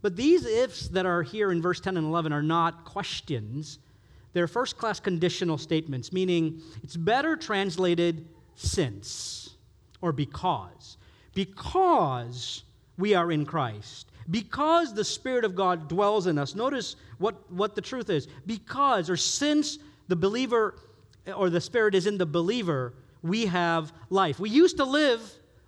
But 0.00 0.16
these 0.16 0.46
ifs 0.46 0.88
that 0.88 1.06
are 1.06 1.22
here 1.22 1.52
in 1.52 1.60
verse 1.60 1.78
10 1.78 1.96
and 1.96 2.06
11 2.06 2.32
are 2.32 2.42
not 2.42 2.84
questions. 2.84 3.78
They're 4.32 4.48
first 4.48 4.78
class 4.78 4.98
conditional 4.98 5.58
statements, 5.58 6.12
meaning 6.12 6.62
it's 6.82 6.96
better 6.96 7.36
translated 7.36 8.26
since 8.54 9.50
or 10.00 10.12
because. 10.12 10.96
Because 11.34 12.64
we 12.98 13.14
are 13.14 13.30
in 13.30 13.44
Christ. 13.44 14.10
Because 14.30 14.94
the 14.94 15.04
Spirit 15.04 15.44
of 15.44 15.54
God 15.54 15.88
dwells 15.88 16.26
in 16.26 16.38
us. 16.38 16.54
Notice 16.54 16.96
what, 17.18 17.50
what 17.50 17.74
the 17.74 17.80
truth 17.80 18.10
is. 18.10 18.28
Because 18.46 19.10
or 19.10 19.16
since 19.16 19.78
the 20.08 20.16
believer 20.16 20.74
or 21.34 21.50
the 21.50 21.60
Spirit 21.60 21.94
is 21.94 22.06
in 22.06 22.18
the 22.18 22.26
believer, 22.26 22.94
we 23.22 23.46
have 23.46 23.92
life. 24.10 24.38
We 24.38 24.50
used 24.50 24.76
to 24.78 24.84
live 24.84 25.20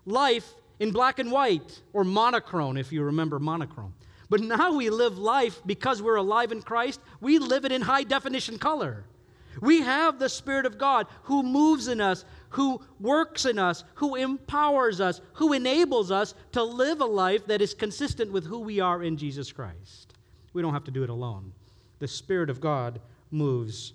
life 0.07 0.55
in 0.81 0.91
black 0.91 1.19
and 1.19 1.31
white 1.31 1.81
or 1.93 2.05
monochrome, 2.05 2.77
if 2.77 2.93
you 2.93 3.03
remember 3.05 3.39
monochrome. 3.39 3.95
But 4.29 4.41
now 4.41 4.73
we 4.73 4.91
live 4.91 5.19
life 5.19 5.61
because 5.65 6.03
we're 6.03 6.17
alive 6.17 6.51
in 6.51 6.63
Christ, 6.63 7.01
we 7.21 7.39
live 7.39 7.65
it 7.65 7.73
in 7.73 7.83
high 7.83 8.03
definition 8.03 8.59
color. 8.59 9.05
We 9.61 9.83
have 9.83 10.19
the 10.19 10.29
Spirit 10.29 10.67
of 10.67 10.79
God 10.79 11.07
who 11.25 11.43
moves 11.43 11.87
in 11.87 12.01
us, 12.01 12.25
who 12.55 12.81
works 13.01 13.47
in 13.47 13.59
us, 13.59 13.83
who 13.95 14.15
empowers 14.15 15.01
us, 15.01 15.21
who 15.33 15.53
enables 15.53 16.13
us 16.13 16.35
to 16.53 16.63
live 16.63 17.01
a 17.01 17.05
life 17.05 17.45
that 17.47 17.61
is 17.61 17.75
consistent 17.75 18.31
with 18.31 18.47
who 18.47 18.61
we 18.61 18.79
are 18.79 19.03
in 19.03 19.17
Jesus 19.17 19.51
Christ. 19.51 20.15
We 20.53 20.63
don't 20.63 20.73
have 20.73 20.85
to 20.85 20.93
do 20.93 21.03
it 21.03 21.11
alone. 21.11 21.53
The 21.99 22.07
Spirit 22.07 22.49
of 22.49 22.61
God 22.61 23.01
moves 23.33 23.95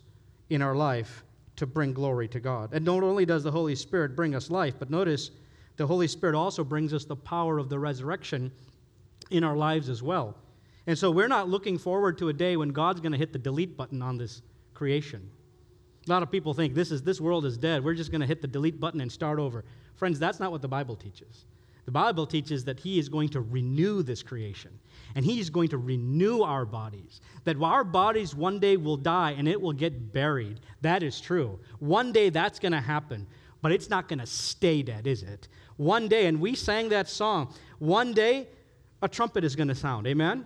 in 0.49 0.61
our 0.61 0.75
life 0.75 1.23
to 1.55 1.65
bring 1.65 1.93
glory 1.93 2.27
to 2.27 2.41
God. 2.41 2.73
And 2.73 2.83
not 2.83 3.01
only 3.01 3.25
does 3.25 3.43
the 3.43 3.51
Holy 3.51 3.75
Spirit 3.75 4.13
bring 4.13 4.35
us 4.35 4.51
life, 4.51 4.73
but 4.77 4.89
notice 4.89 5.31
the 5.77 5.87
Holy 5.87 6.09
Spirit 6.09 6.35
also 6.35 6.65
brings 6.65 6.93
us 6.93 7.05
the 7.05 7.15
power 7.15 7.59
of 7.59 7.69
the 7.69 7.79
resurrection 7.79 8.51
in 9.31 9.45
our 9.45 9.55
lives 9.55 9.87
as 9.87 10.03
well. 10.03 10.35
And 10.85 10.99
so 10.99 11.11
we're 11.11 11.29
not 11.29 11.47
looking 11.47 11.77
forward 11.77 12.17
to 12.17 12.27
a 12.27 12.33
day 12.33 12.57
when 12.57 12.69
God's 12.69 12.99
going 12.99 13.13
to 13.13 13.17
hit 13.17 13.31
the 13.31 13.39
delete 13.39 13.77
button 13.77 14.01
on 14.01 14.17
this 14.17 14.41
creation. 14.73 15.31
A 16.07 16.09
lot 16.09 16.23
of 16.23 16.31
people 16.31 16.53
think 16.53 16.73
this, 16.73 16.91
is, 16.91 17.01
this 17.01 17.19
world 17.21 17.45
is 17.45 17.57
dead. 17.57 17.83
We're 17.83 17.93
just 17.93 18.11
going 18.11 18.21
to 18.21 18.27
hit 18.27 18.41
the 18.41 18.47
delete 18.47 18.79
button 18.79 19.01
and 19.01 19.11
start 19.11 19.39
over. 19.39 19.63
Friends, 19.95 20.19
that's 20.19 20.39
not 20.39 20.51
what 20.51 20.61
the 20.61 20.67
Bible 20.67 20.95
teaches. 20.95 21.45
The 21.85 21.91
Bible 21.91 22.27
teaches 22.27 22.63
that 22.65 22.79
He 22.79 22.99
is 22.99 23.09
going 23.09 23.29
to 23.29 23.41
renew 23.41 24.03
this 24.03 24.21
creation, 24.21 24.71
and 25.15 25.25
He 25.25 25.39
is 25.39 25.49
going 25.49 25.69
to 25.69 25.77
renew 25.77 26.41
our 26.41 26.65
bodies. 26.65 27.19
That 27.45 27.61
our 27.61 27.83
bodies 27.83 28.35
one 28.35 28.59
day 28.59 28.77
will 28.77 28.97
die 28.97 29.31
and 29.31 29.47
it 29.47 29.59
will 29.59 29.73
get 29.73 30.13
buried. 30.13 30.59
That 30.81 31.03
is 31.03 31.19
true. 31.19 31.59
One 31.79 32.11
day 32.11 32.29
that's 32.29 32.59
going 32.59 32.73
to 32.73 32.81
happen, 32.81 33.25
but 33.61 33.71
it's 33.71 33.89
not 33.89 34.07
going 34.07 34.19
to 34.19 34.27
stay 34.27 34.83
dead, 34.83 35.07
is 35.07 35.23
it? 35.23 35.47
One 35.77 36.07
day, 36.07 36.27
and 36.27 36.39
we 36.39 36.55
sang 36.55 36.89
that 36.89 37.09
song, 37.09 37.53
one 37.79 38.13
day 38.13 38.47
a 39.01 39.07
trumpet 39.07 39.43
is 39.43 39.55
going 39.55 39.69
to 39.69 39.75
sound. 39.75 40.07
Amen? 40.07 40.45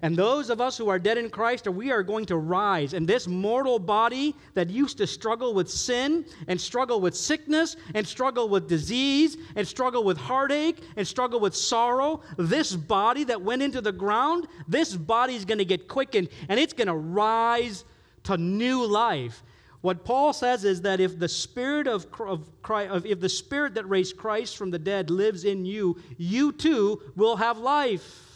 And 0.00 0.16
those 0.16 0.48
of 0.48 0.60
us 0.60 0.78
who 0.78 0.88
are 0.88 0.98
dead 0.98 1.18
in 1.18 1.28
Christ, 1.28 1.66
we 1.66 1.90
are 1.90 2.02
going 2.02 2.24
to 2.26 2.36
rise. 2.36 2.94
And 2.94 3.06
this 3.06 3.26
mortal 3.26 3.78
body 3.78 4.34
that 4.54 4.70
used 4.70 4.98
to 4.98 5.06
struggle 5.06 5.54
with 5.54 5.68
sin 5.68 6.24
and 6.46 6.60
struggle 6.60 7.00
with 7.00 7.16
sickness 7.16 7.76
and 7.94 8.06
struggle 8.06 8.48
with 8.48 8.68
disease 8.68 9.36
and 9.56 9.66
struggle 9.66 10.04
with 10.04 10.16
heartache 10.16 10.78
and 10.96 11.06
struggle 11.06 11.40
with 11.40 11.54
sorrow, 11.54 12.22
this 12.38 12.74
body 12.74 13.24
that 13.24 13.42
went 13.42 13.62
into 13.62 13.80
the 13.80 13.92
ground, 13.92 14.46
this 14.68 14.96
body 14.96 15.34
is 15.34 15.44
going 15.44 15.58
to 15.58 15.64
get 15.64 15.88
quickened 15.88 16.28
and 16.48 16.58
it's 16.60 16.72
going 16.72 16.88
to 16.88 16.94
rise 16.94 17.84
to 18.24 18.36
new 18.36 18.86
life. 18.86 19.42
What 19.80 20.04
Paul 20.04 20.32
says 20.32 20.64
is 20.64 20.82
that 20.82 21.00
if 21.00 21.18
the 21.18 21.28
spirit 21.28 21.88
of, 21.88 22.06
of 22.20 22.48
Christ, 22.62 23.04
if 23.04 23.18
the 23.18 23.28
spirit 23.28 23.74
that 23.74 23.88
raised 23.88 24.16
Christ 24.16 24.56
from 24.56 24.70
the 24.70 24.78
dead 24.78 25.10
lives 25.10 25.44
in 25.44 25.64
you, 25.64 26.00
you 26.16 26.52
too 26.52 27.02
will 27.16 27.34
have 27.34 27.58
life. 27.58 28.31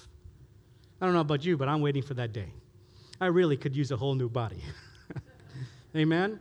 I 1.01 1.05
don't 1.05 1.15
know 1.15 1.21
about 1.21 1.45
you, 1.45 1.57
but 1.57 1.69
I'm 1.69 1.81
waiting 1.81 2.03
for 2.03 2.15
that 2.15 2.33
day. 2.33 2.49
I 3.21 3.27
really 3.27 3.57
could 3.57 3.77
use 3.77 3.91
a 3.91 3.97
whole 3.97 4.15
new 4.15 4.29
body. 4.29 4.63
Amen? 5.97 6.39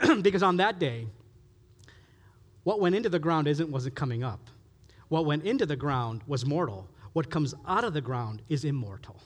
because 0.22 0.42
on 0.42 0.56
that 0.58 0.78
day, 0.78 1.06
What 2.64 2.80
went 2.80 2.94
into 2.94 3.08
the 3.08 3.18
ground 3.18 3.48
isn't 3.48 3.70
wasn't 3.70 3.94
coming 3.96 4.22
up. 4.22 4.40
What 5.08 5.26
went 5.26 5.44
into 5.44 5.66
the 5.66 5.76
ground 5.76 6.22
was 6.26 6.46
mortal. 6.46 6.88
What 7.12 7.28
comes 7.28 7.54
out 7.66 7.84
of 7.84 7.92
the 7.92 8.00
ground 8.00 8.42
is 8.48 8.64
immortal. 8.64 9.16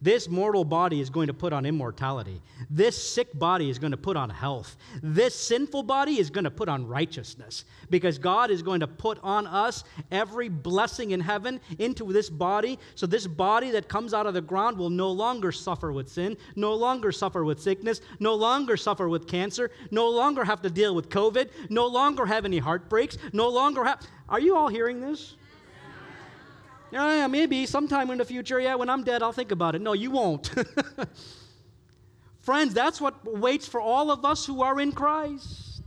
This 0.00 0.28
mortal 0.28 0.64
body 0.64 1.00
is 1.00 1.10
going 1.10 1.28
to 1.28 1.34
put 1.34 1.52
on 1.52 1.64
immortality. 1.64 2.42
This 2.70 2.96
sick 2.96 3.36
body 3.38 3.70
is 3.70 3.78
going 3.78 3.92
to 3.92 3.96
put 3.96 4.16
on 4.16 4.30
health. 4.30 4.76
This 5.02 5.34
sinful 5.34 5.84
body 5.84 6.18
is 6.18 6.30
going 6.30 6.44
to 6.44 6.50
put 6.50 6.68
on 6.68 6.86
righteousness 6.86 7.64
because 7.90 8.18
God 8.18 8.50
is 8.50 8.62
going 8.62 8.80
to 8.80 8.86
put 8.86 9.18
on 9.22 9.46
us 9.46 9.84
every 10.10 10.48
blessing 10.48 11.12
in 11.12 11.20
heaven 11.20 11.60
into 11.78 12.12
this 12.12 12.28
body. 12.28 12.78
So, 12.94 13.06
this 13.06 13.26
body 13.26 13.70
that 13.70 13.88
comes 13.88 14.12
out 14.12 14.26
of 14.26 14.34
the 14.34 14.40
ground 14.40 14.76
will 14.76 14.90
no 14.90 15.10
longer 15.10 15.52
suffer 15.52 15.92
with 15.92 16.08
sin, 16.08 16.36
no 16.56 16.74
longer 16.74 17.12
suffer 17.12 17.44
with 17.44 17.60
sickness, 17.60 18.00
no 18.20 18.34
longer 18.34 18.76
suffer 18.76 19.08
with 19.08 19.26
cancer, 19.26 19.70
no 19.90 20.08
longer 20.08 20.44
have 20.44 20.62
to 20.62 20.70
deal 20.70 20.94
with 20.94 21.08
COVID, 21.08 21.50
no 21.70 21.86
longer 21.86 22.26
have 22.26 22.44
any 22.44 22.58
heartbreaks, 22.58 23.16
no 23.32 23.48
longer 23.48 23.84
have. 23.84 24.06
Are 24.28 24.40
you 24.40 24.56
all 24.56 24.68
hearing 24.68 25.00
this? 25.00 25.36
Yeah, 26.90 27.26
maybe 27.26 27.66
sometime 27.66 28.10
in 28.10 28.18
the 28.18 28.24
future, 28.24 28.60
yeah, 28.60 28.74
when 28.74 28.88
I'm 28.88 29.02
dead, 29.02 29.22
I'll 29.22 29.32
think 29.32 29.52
about 29.52 29.74
it. 29.74 29.80
No, 29.80 29.92
you 29.92 30.10
won't. 30.10 30.50
Friends, 32.40 32.74
that's 32.74 33.00
what 33.00 33.24
waits 33.24 33.66
for 33.66 33.80
all 33.80 34.10
of 34.10 34.24
us 34.24 34.46
who 34.46 34.62
are 34.62 34.80
in 34.80 34.92
Christ. 34.92 35.82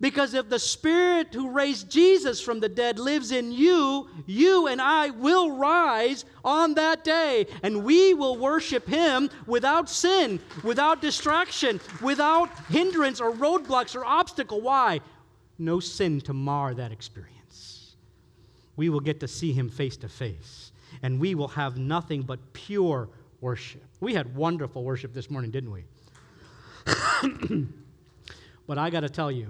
Because 0.00 0.34
if 0.34 0.48
the 0.48 0.58
Spirit 0.58 1.34
who 1.34 1.50
raised 1.50 1.90
Jesus 1.90 2.40
from 2.40 2.60
the 2.60 2.68
dead 2.68 3.00
lives 3.00 3.32
in 3.32 3.50
you, 3.50 4.08
you 4.26 4.68
and 4.68 4.80
I 4.80 5.10
will 5.10 5.56
rise 5.56 6.24
on 6.44 6.74
that 6.74 7.02
day, 7.02 7.46
and 7.64 7.82
we 7.82 8.14
will 8.14 8.36
worship 8.36 8.86
Him 8.86 9.28
without 9.46 9.88
sin, 9.88 10.38
without 10.62 11.00
distraction, 11.00 11.80
without 12.00 12.50
hindrance 12.68 13.20
or 13.20 13.32
roadblocks 13.32 13.96
or 13.96 14.04
obstacle. 14.04 14.60
Why? 14.60 15.00
No 15.58 15.80
sin 15.80 16.20
to 16.22 16.32
mar 16.32 16.74
that 16.74 16.92
experience 16.92 17.37
we 18.78 18.88
will 18.88 19.00
get 19.00 19.18
to 19.20 19.28
see 19.28 19.52
him 19.52 19.68
face 19.68 19.96
to 19.98 20.08
face. 20.08 20.70
And 21.02 21.20
we 21.20 21.34
will 21.34 21.48
have 21.48 21.76
nothing 21.76 22.22
but 22.22 22.38
pure 22.52 23.08
worship. 23.40 23.82
We 24.00 24.14
had 24.14 24.34
wonderful 24.36 24.84
worship 24.84 25.12
this 25.12 25.28
morning, 25.28 25.50
didn't 25.50 25.72
we? 25.72 25.84
but 28.68 28.78
I 28.78 28.88
got 28.88 29.00
to 29.00 29.08
tell 29.08 29.32
you, 29.32 29.48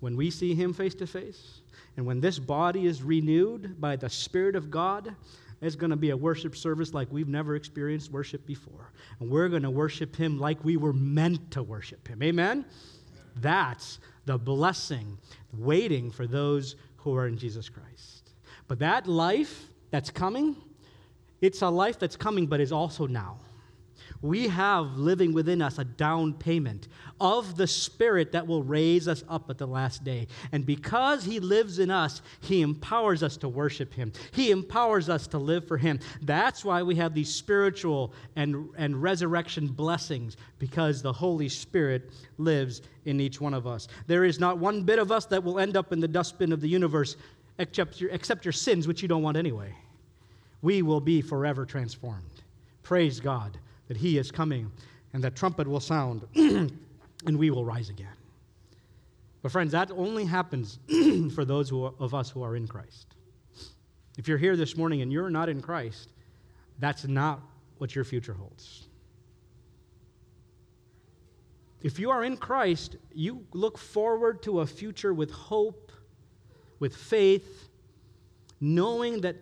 when 0.00 0.16
we 0.16 0.30
see 0.30 0.54
him 0.54 0.74
face 0.74 0.94
to 0.96 1.06
face, 1.06 1.62
and 1.96 2.04
when 2.04 2.20
this 2.20 2.38
body 2.38 2.86
is 2.86 3.02
renewed 3.02 3.80
by 3.80 3.96
the 3.96 4.10
Spirit 4.10 4.54
of 4.54 4.70
God, 4.70 5.16
it's 5.62 5.74
going 5.74 5.90
to 5.90 5.96
be 5.96 6.10
a 6.10 6.16
worship 6.16 6.54
service 6.54 6.92
like 6.92 7.10
we've 7.10 7.26
never 7.26 7.56
experienced 7.56 8.12
worship 8.12 8.44
before. 8.46 8.92
And 9.18 9.30
we're 9.30 9.48
going 9.48 9.62
to 9.62 9.70
worship 9.70 10.14
him 10.14 10.38
like 10.38 10.62
we 10.62 10.76
were 10.76 10.92
meant 10.92 11.50
to 11.52 11.62
worship 11.62 12.06
him. 12.06 12.22
Amen? 12.22 12.66
That's 13.36 13.98
the 14.26 14.36
blessing 14.36 15.16
waiting 15.54 16.10
for 16.10 16.26
those 16.26 16.76
who 16.98 17.16
are 17.16 17.26
in 17.26 17.38
Jesus 17.38 17.70
Christ. 17.70 18.17
But 18.68 18.78
that 18.80 19.06
life 19.06 19.66
that's 19.90 20.10
coming, 20.10 20.56
it's 21.40 21.62
a 21.62 21.68
life 21.68 21.98
that's 21.98 22.16
coming, 22.16 22.46
but 22.46 22.60
is 22.60 22.72
also 22.72 23.06
now. 23.06 23.38
We 24.20 24.48
have 24.48 24.96
living 24.96 25.32
within 25.32 25.62
us 25.62 25.78
a 25.78 25.84
down 25.84 26.34
payment 26.34 26.88
of 27.20 27.56
the 27.56 27.66
Spirit 27.66 28.32
that 28.32 28.46
will 28.46 28.64
raise 28.64 29.06
us 29.06 29.22
up 29.28 29.48
at 29.48 29.58
the 29.58 29.66
last 29.66 30.02
day. 30.02 30.26
And 30.50 30.66
because 30.66 31.24
He 31.24 31.38
lives 31.38 31.78
in 31.78 31.90
us, 31.90 32.20
He 32.40 32.62
empowers 32.62 33.22
us 33.22 33.36
to 33.38 33.48
worship 33.48 33.94
Him. 33.94 34.12
He 34.32 34.50
empowers 34.50 35.08
us 35.08 35.28
to 35.28 35.38
live 35.38 35.68
for 35.68 35.76
Him. 35.76 36.00
That's 36.22 36.64
why 36.64 36.82
we 36.82 36.96
have 36.96 37.14
these 37.14 37.32
spiritual 37.32 38.12
and, 38.34 38.68
and 38.76 39.00
resurrection 39.00 39.68
blessings, 39.68 40.36
because 40.58 41.00
the 41.00 41.12
Holy 41.12 41.48
Spirit 41.48 42.10
lives 42.38 42.82
in 43.04 43.20
each 43.20 43.40
one 43.40 43.54
of 43.54 43.66
us. 43.66 43.86
There 44.08 44.24
is 44.24 44.40
not 44.40 44.58
one 44.58 44.82
bit 44.82 44.98
of 44.98 45.12
us 45.12 45.26
that 45.26 45.44
will 45.44 45.60
end 45.60 45.76
up 45.76 45.92
in 45.92 46.00
the 46.00 46.08
dustbin 46.08 46.52
of 46.52 46.60
the 46.60 46.68
universe 46.68 47.16
except 47.58 48.00
your, 48.00 48.10
except 48.10 48.44
your 48.44 48.52
sins, 48.52 48.86
which 48.86 49.02
you 49.02 49.08
don't 49.08 49.22
want 49.22 49.36
anyway. 49.36 49.74
We 50.62 50.82
will 50.82 51.00
be 51.00 51.20
forever 51.20 51.64
transformed. 51.64 52.24
Praise 52.82 53.20
God 53.20 53.58
that 53.88 53.96
He 53.96 54.18
is 54.18 54.30
coming 54.30 54.70
and 55.12 55.22
that 55.24 55.36
trumpet 55.36 55.66
will 55.66 55.80
sound 55.80 56.26
and 56.34 56.72
we 57.38 57.50
will 57.50 57.64
rise 57.64 57.90
again. 57.90 58.08
But, 59.42 59.52
friends, 59.52 59.72
that 59.72 59.90
only 59.92 60.24
happens 60.24 60.78
for 61.34 61.44
those 61.44 61.68
who, 61.68 61.84
of 61.84 62.14
us 62.14 62.30
who 62.30 62.42
are 62.42 62.56
in 62.56 62.66
Christ. 62.66 63.06
If 64.16 64.26
you're 64.26 64.38
here 64.38 64.56
this 64.56 64.76
morning 64.76 65.00
and 65.02 65.12
you're 65.12 65.30
not 65.30 65.48
in 65.48 65.62
Christ, 65.62 66.08
that's 66.80 67.06
not 67.06 67.40
what 67.78 67.94
your 67.94 68.04
future 68.04 68.34
holds. 68.34 68.88
If 71.82 72.00
you 72.00 72.10
are 72.10 72.24
in 72.24 72.36
Christ, 72.36 72.96
you 73.12 73.46
look 73.52 73.78
forward 73.78 74.42
to 74.42 74.60
a 74.60 74.66
future 74.66 75.14
with 75.14 75.30
hope 75.30 75.87
with 76.78 76.94
faith, 76.94 77.68
knowing 78.60 79.20
that 79.20 79.36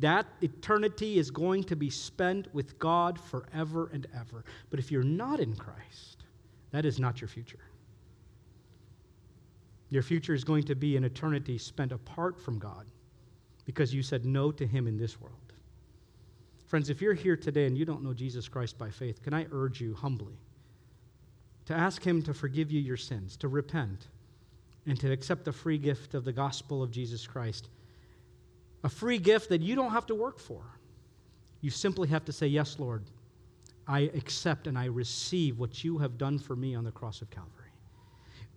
that 0.00 0.26
eternity 0.42 1.18
is 1.18 1.30
going 1.30 1.64
to 1.64 1.76
be 1.76 1.90
spent 1.90 2.52
with 2.54 2.78
God 2.78 3.18
forever 3.18 3.90
and 3.92 4.06
ever. 4.14 4.44
But 4.70 4.78
if 4.78 4.90
you're 4.90 5.02
not 5.02 5.40
in 5.40 5.54
Christ, 5.54 6.24
that 6.72 6.84
is 6.84 6.98
not 6.98 7.20
your 7.20 7.28
future. 7.28 7.60
Your 9.88 10.02
future 10.02 10.34
is 10.34 10.44
going 10.44 10.64
to 10.64 10.74
be 10.74 10.96
an 10.96 11.04
eternity 11.04 11.58
spent 11.58 11.92
apart 11.92 12.40
from 12.40 12.58
God 12.58 12.86
because 13.64 13.94
you 13.94 14.02
said 14.02 14.24
no 14.24 14.50
to 14.50 14.66
Him 14.66 14.86
in 14.86 14.96
this 14.96 15.20
world. 15.20 15.52
Friends, 16.66 16.90
if 16.90 17.00
you're 17.00 17.14
here 17.14 17.36
today 17.36 17.66
and 17.66 17.78
you 17.78 17.84
don't 17.84 18.02
know 18.02 18.12
Jesus 18.12 18.48
Christ 18.48 18.76
by 18.76 18.90
faith, 18.90 19.22
can 19.22 19.32
I 19.32 19.46
urge 19.52 19.80
you 19.80 19.94
humbly 19.94 20.36
to 21.66 21.74
ask 21.74 22.02
Him 22.02 22.22
to 22.22 22.34
forgive 22.34 22.72
you 22.72 22.80
your 22.80 22.96
sins, 22.96 23.36
to 23.38 23.48
repent, 23.48 24.08
and 24.86 24.98
to 25.00 25.10
accept 25.10 25.44
the 25.44 25.52
free 25.52 25.78
gift 25.78 26.14
of 26.14 26.24
the 26.24 26.32
gospel 26.32 26.82
of 26.82 26.90
Jesus 26.90 27.26
Christ. 27.26 27.68
A 28.84 28.88
free 28.88 29.18
gift 29.18 29.48
that 29.48 29.60
you 29.60 29.74
don't 29.74 29.90
have 29.90 30.06
to 30.06 30.14
work 30.14 30.38
for. 30.38 30.62
You 31.60 31.70
simply 31.70 32.08
have 32.08 32.24
to 32.26 32.32
say, 32.32 32.46
Yes, 32.46 32.78
Lord, 32.78 33.02
I 33.88 34.10
accept 34.14 34.66
and 34.66 34.78
I 34.78 34.86
receive 34.86 35.58
what 35.58 35.82
you 35.82 35.98
have 35.98 36.18
done 36.18 36.38
for 36.38 36.54
me 36.54 36.74
on 36.74 36.84
the 36.84 36.92
cross 36.92 37.22
of 37.22 37.30
Calvary. 37.30 37.52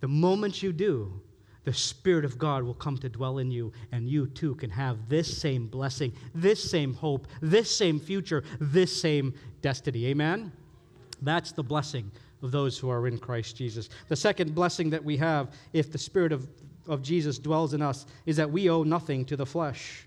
The 0.00 0.08
moment 0.08 0.62
you 0.62 0.72
do, 0.72 1.20
the 1.64 1.74
Spirit 1.74 2.24
of 2.24 2.38
God 2.38 2.62
will 2.62 2.74
come 2.74 2.96
to 2.98 3.08
dwell 3.08 3.38
in 3.38 3.50
you, 3.50 3.72
and 3.92 4.08
you 4.08 4.26
too 4.26 4.54
can 4.54 4.70
have 4.70 5.08
this 5.08 5.36
same 5.36 5.66
blessing, 5.66 6.12
this 6.34 6.70
same 6.70 6.94
hope, 6.94 7.26
this 7.42 7.74
same 7.74 8.00
future, 8.00 8.42
this 8.60 8.98
same 8.98 9.34
destiny. 9.60 10.06
Amen? 10.06 10.52
That's 11.20 11.52
the 11.52 11.62
blessing 11.62 12.10
those 12.42 12.78
who 12.78 12.90
are 12.90 13.06
in 13.06 13.18
Christ 13.18 13.56
Jesus. 13.56 13.88
The 14.08 14.16
second 14.16 14.54
blessing 14.54 14.90
that 14.90 15.04
we 15.04 15.16
have, 15.18 15.48
if 15.72 15.92
the 15.92 15.98
Spirit 15.98 16.32
of, 16.32 16.48
of 16.88 17.02
Jesus 17.02 17.38
dwells 17.38 17.74
in 17.74 17.82
us, 17.82 18.06
is 18.26 18.36
that 18.36 18.50
we 18.50 18.70
owe 18.70 18.82
nothing 18.82 19.24
to 19.26 19.36
the 19.36 19.46
flesh. 19.46 20.06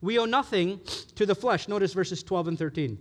We 0.00 0.18
owe 0.18 0.24
nothing 0.24 0.80
to 1.16 1.26
the 1.26 1.34
flesh. 1.34 1.68
Notice 1.68 1.92
verses 1.92 2.22
12 2.22 2.48
and 2.48 2.58
13. 2.58 2.98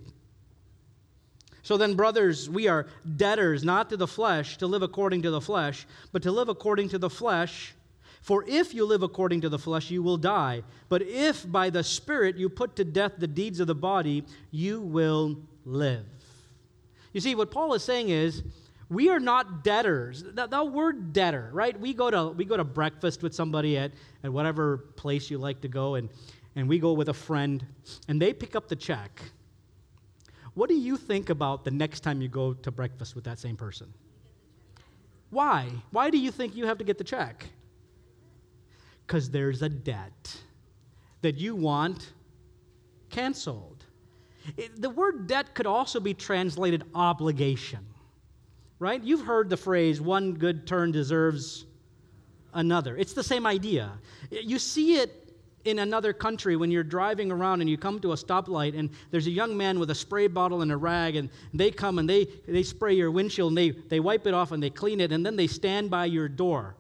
So 1.64 1.76
then, 1.76 1.96
brothers, 1.96 2.50
we 2.50 2.68
are 2.68 2.88
debtors 3.18 3.64
not 3.64 3.90
to 3.90 3.98
the 3.98 4.08
flesh 4.08 4.58
to 4.60 4.68
live 4.68 4.84
according 4.84 5.24
to 5.24 5.32
the 5.32 5.42
flesh, 5.42 5.86
but 6.14 6.24
to 6.24 6.32
live 6.32 6.48
according 6.48 6.90
to 6.90 6.98
the 6.98 7.10
flesh. 7.10 7.76
For 8.22 8.46
if 8.48 8.74
you 8.74 8.86
live 8.86 9.04
according 9.04 9.42
to 9.42 9.50
the 9.50 9.60
flesh, 9.60 9.92
you 9.92 10.02
will 10.02 10.18
die. 10.18 10.64
But 10.88 11.02
if 11.02 11.50
by 11.50 11.70
the 11.70 11.84
Spirit 11.84 12.38
you 12.38 12.50
put 12.50 12.78
to 12.78 12.86
death 12.86 13.14
the 13.18 13.28
deeds 13.28 13.60
of 13.60 13.68
the 13.68 13.76
body, 13.76 14.24
you 14.50 14.82
will 14.82 15.38
live. 15.66 16.06
You 17.12 17.22
see, 17.22 17.36
what 17.36 17.52
Paul 17.52 17.74
is 17.74 17.84
saying 17.84 18.10
is 18.10 18.44
we 18.90 19.10
are 19.10 19.20
not 19.20 19.64
debtors. 19.64 20.24
That, 20.34 20.50
that, 20.52 20.72
word 20.72 21.12
debtor, 21.12 21.50
right? 21.52 21.78
We 21.78 21.94
go 21.94 22.10
to 22.10 22.30
we 22.30 22.46
go 22.46 22.56
to 22.56 22.64
breakfast 22.64 23.22
with 23.22 23.36
somebody 23.36 23.78
at, 23.78 23.92
at 24.24 24.32
whatever 24.32 24.78
place 24.78 25.30
you 25.30 25.38
like 25.38 25.62
to 25.62 25.68
go, 25.68 25.96
and, 25.96 26.10
and 26.56 26.70
we 26.70 26.80
go 26.80 26.94
with 26.94 27.10
a 27.10 27.14
friend, 27.14 27.66
and 28.08 28.22
they 28.22 28.34
pick 28.34 28.56
up 28.56 28.68
the 28.68 28.76
check. 28.76 29.22
What 30.54 30.70
do 30.70 30.76
you 30.76 30.98
think 30.98 31.30
about 31.30 31.66
the 31.66 31.72
next 31.72 32.00
time 32.00 32.22
you 32.22 32.30
go 32.30 32.54
to 32.54 32.72
breakfast 32.72 33.14
with 33.14 33.26
that 33.26 33.40
same 33.40 33.58
person? 33.58 33.94
Why? 35.30 35.70
Why 35.92 36.10
do 36.10 36.18
you 36.18 36.32
think 36.32 36.56
you 36.56 36.66
have 36.66 36.78
to 36.78 36.84
get 36.84 36.98
the 36.98 37.04
check? 37.04 37.46
Because 39.06 39.30
there's 39.30 39.62
a 39.62 39.70
debt 39.70 40.38
that 41.22 41.36
you 41.36 41.56
want 41.56 42.14
canceled. 43.10 43.86
It, 44.56 44.82
the 44.82 44.90
word 44.90 45.28
debt 45.28 45.54
could 45.54 45.68
also 45.68 46.00
be 46.00 46.14
translated 46.14 46.84
obligation 46.96 47.86
right? 48.80 49.04
You've 49.04 49.26
heard 49.26 49.50
the 49.50 49.58
phrase, 49.58 50.00
one 50.00 50.34
good 50.34 50.68
turn 50.68 50.92
deserves 50.92 51.66
another. 52.54 52.96
It's 52.98 53.14
the 53.14 53.24
same 53.24 53.46
idea. 53.46 53.92
You 54.30 54.60
see 54.60 54.96
it 54.96 55.28
in 55.66 55.80
another 55.80 56.14
country 56.14 56.56
when 56.56 56.72
you're 56.72 56.84
driving 56.84 57.32
around 57.32 57.62
and 57.62 57.70
you 57.70 57.78
come 57.78 58.00
to 58.00 58.14
a 58.14 58.16
stoplight 58.16 58.78
and 58.78 58.90
there's 59.12 59.28
a 59.28 59.32
young 59.32 59.58
man 59.58 59.80
with 59.80 59.90
a 59.90 59.96
spray 59.96 60.28
bottle 60.28 60.62
and 60.62 60.72
a 60.72 60.78
rag 60.78 61.16
and 61.16 61.30
they 61.54 61.72
come 61.72 62.00
and 62.00 62.10
they, 62.10 62.26
they 62.48 62.64
spray 62.64 62.94
your 62.94 63.12
windshield 63.12 63.52
and 63.52 63.58
they, 63.58 63.72
they 63.72 64.00
wipe 64.00 64.26
it 64.28 64.34
off 64.34 64.52
and 64.52 64.64
they 64.64 64.70
clean 64.70 65.02
it 65.02 65.12
and 65.12 65.26
then 65.26 65.36
they 65.36 65.48
stand 65.48 65.90
by 65.90 66.06
your 66.06 66.30
door. 66.30 66.76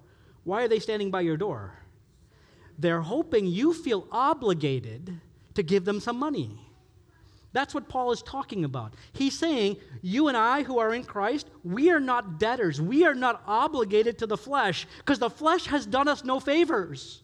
Why 0.46 0.64
are 0.64 0.68
they 0.68 0.80
standing 0.80 1.12
by 1.12 1.22
your 1.22 1.36
door? 1.36 1.74
They're 2.80 3.02
hoping 3.02 3.48
you 3.48 3.74
feel 3.74 4.08
obligated 4.12 5.20
to 5.56 5.64
give 5.64 5.84
them 5.84 6.00
some 6.00 6.18
money. 6.18 6.67
That's 7.58 7.74
what 7.74 7.90
Paul 7.90 8.12
is 8.12 8.22
talking 8.22 8.66
about. 8.66 8.94
He's 9.14 9.36
saying, 9.36 9.78
You 10.04 10.28
and 10.28 10.38
I 10.38 10.62
who 10.62 10.78
are 10.78 10.94
in 10.94 11.04
Christ, 11.04 11.48
we 11.64 11.90
are 11.90 12.00
not 12.00 12.38
debtors. 12.38 12.80
We 12.80 13.04
are 13.04 13.16
not 13.16 13.42
obligated 13.48 14.20
to 14.20 14.28
the 14.28 14.38
flesh 14.38 14.86
because 15.00 15.18
the 15.18 15.32
flesh 15.32 15.66
has 15.66 15.88
done 15.88 16.08
us 16.08 16.24
no 16.24 16.40
favors. 16.40 17.24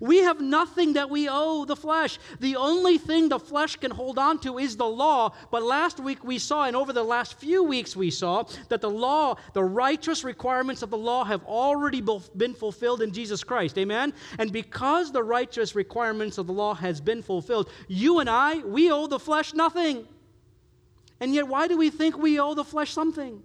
We 0.00 0.18
have 0.18 0.40
nothing 0.40 0.94
that 0.94 1.10
we 1.10 1.28
owe 1.28 1.64
the 1.64 1.76
flesh. 1.76 2.18
The 2.40 2.56
only 2.56 2.98
thing 2.98 3.28
the 3.28 3.38
flesh 3.38 3.76
can 3.76 3.90
hold 3.90 4.18
on 4.18 4.38
to 4.40 4.58
is 4.58 4.76
the 4.76 4.86
law. 4.86 5.32
But 5.50 5.62
last 5.62 6.00
week 6.00 6.24
we 6.24 6.38
saw, 6.38 6.64
and 6.64 6.76
over 6.76 6.92
the 6.92 7.02
last 7.02 7.34
few 7.34 7.62
weeks 7.62 7.96
we 7.96 8.10
saw, 8.10 8.44
that 8.68 8.80
the 8.80 8.90
law, 8.90 9.36
the 9.52 9.64
righteous 9.64 10.24
requirements 10.24 10.82
of 10.82 10.90
the 10.90 10.98
law, 10.98 11.24
have 11.24 11.44
already 11.44 12.02
been 12.36 12.54
fulfilled 12.54 13.02
in 13.02 13.12
Jesus 13.12 13.44
Christ. 13.44 13.78
Amen? 13.78 14.12
And 14.38 14.52
because 14.52 15.12
the 15.12 15.22
righteous 15.22 15.74
requirements 15.74 16.38
of 16.38 16.46
the 16.46 16.52
law 16.52 16.74
has 16.74 17.00
been 17.00 17.22
fulfilled, 17.22 17.70
you 17.86 18.20
and 18.20 18.28
I, 18.28 18.58
we 18.58 18.90
owe 18.90 19.06
the 19.06 19.18
flesh 19.18 19.54
nothing. 19.54 20.06
And 21.20 21.34
yet, 21.34 21.48
why 21.48 21.66
do 21.66 21.76
we 21.76 21.90
think 21.90 22.16
we 22.16 22.38
owe 22.38 22.54
the 22.54 22.64
flesh 22.64 22.92
something? 22.92 23.42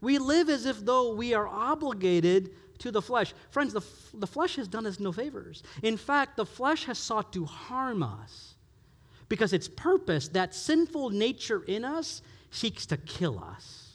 We 0.00 0.18
live 0.18 0.48
as 0.48 0.66
if 0.66 0.84
though 0.84 1.14
we 1.14 1.34
are 1.34 1.48
obligated 1.48 2.50
to 2.78 2.90
the 2.90 3.02
flesh. 3.02 3.34
Friends, 3.50 3.72
the, 3.72 3.82
the 4.14 4.26
flesh 4.26 4.56
has 4.56 4.68
done 4.68 4.86
us 4.86 5.00
no 5.00 5.12
favors. 5.12 5.62
In 5.82 5.96
fact, 5.96 6.36
the 6.36 6.46
flesh 6.46 6.84
has 6.84 6.98
sought 6.98 7.32
to 7.32 7.44
harm 7.44 8.02
us 8.02 8.54
because 9.28 9.52
its 9.52 9.68
purpose, 9.68 10.28
that 10.28 10.54
sinful 10.54 11.10
nature 11.10 11.62
in 11.66 11.84
us, 11.84 12.22
seeks 12.50 12.86
to 12.86 12.96
kill 12.96 13.42
us. 13.42 13.92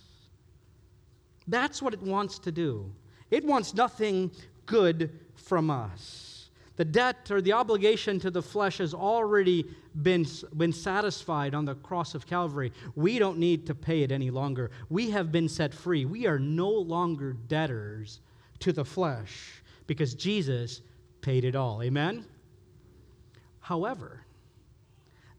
That's 1.48 1.82
what 1.82 1.94
it 1.94 2.02
wants 2.02 2.40
to 2.40 2.52
do. 2.52 2.92
It 3.30 3.46
wants 3.46 3.74
nothing 3.74 4.32
good 4.66 5.20
from 5.36 5.70
us. 5.70 6.50
The 6.78 6.86
debt 6.86 7.30
or 7.30 7.42
the 7.42 7.54
obligation 7.54 8.20
to 8.22 8.32
the 8.32 8.42
flesh 8.42 8.78
has 8.80 8.94
already 8.94 9.66
been, 10.02 10.26
been 10.56 10.74
satisfied 10.74 11.54
on 11.54 11.66
the 11.66 11.76
cross 11.76 12.16
of 12.16 12.26
Calvary. 12.26 12.72
We 12.96 13.20
don't 13.20 13.38
need 13.38 13.68
to 13.68 13.76
pay 13.76 14.04
it 14.04 14.12
any 14.12 14.32
longer. 14.32 14.72
We 14.90 15.12
have 15.12 15.32
been 15.32 15.50
set 15.50 15.74
free. 15.74 16.06
We 16.06 16.26
are 16.28 16.40
no 16.40 16.70
longer 16.70 17.34
debtors 17.34 18.22
to 18.62 18.72
the 18.72 18.86
flesh 18.86 19.62
because 19.88 20.14
Jesus 20.14 20.82
paid 21.22 21.46
it 21.46 21.56
all. 21.56 21.84
Amen? 21.84 22.26
However, 23.60 24.22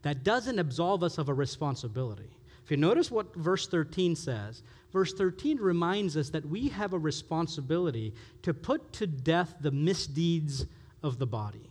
that 0.03 0.23
doesn't 0.23 0.59
absolve 0.59 1.03
us 1.03 1.17
of 1.17 1.29
a 1.29 1.33
responsibility. 1.33 2.29
If 2.63 2.71
you 2.71 2.77
notice 2.77 3.11
what 3.11 3.35
verse 3.35 3.67
13 3.67 4.15
says, 4.15 4.63
verse 4.91 5.13
13 5.13 5.57
reminds 5.57 6.15
us 6.15 6.29
that 6.29 6.45
we 6.45 6.69
have 6.69 6.93
a 6.93 6.99
responsibility 6.99 8.13
to 8.43 8.53
put 8.53 8.93
to 8.93 9.07
death 9.07 9.55
the 9.59 9.71
misdeeds 9.71 10.65
of 11.01 11.19
the 11.19 11.27
body. 11.27 11.69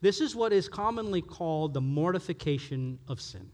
This 0.00 0.20
is 0.20 0.36
what 0.36 0.52
is 0.52 0.68
commonly 0.68 1.22
called 1.22 1.74
the 1.74 1.80
mortification 1.80 2.98
of 3.08 3.20
sin. 3.20 3.48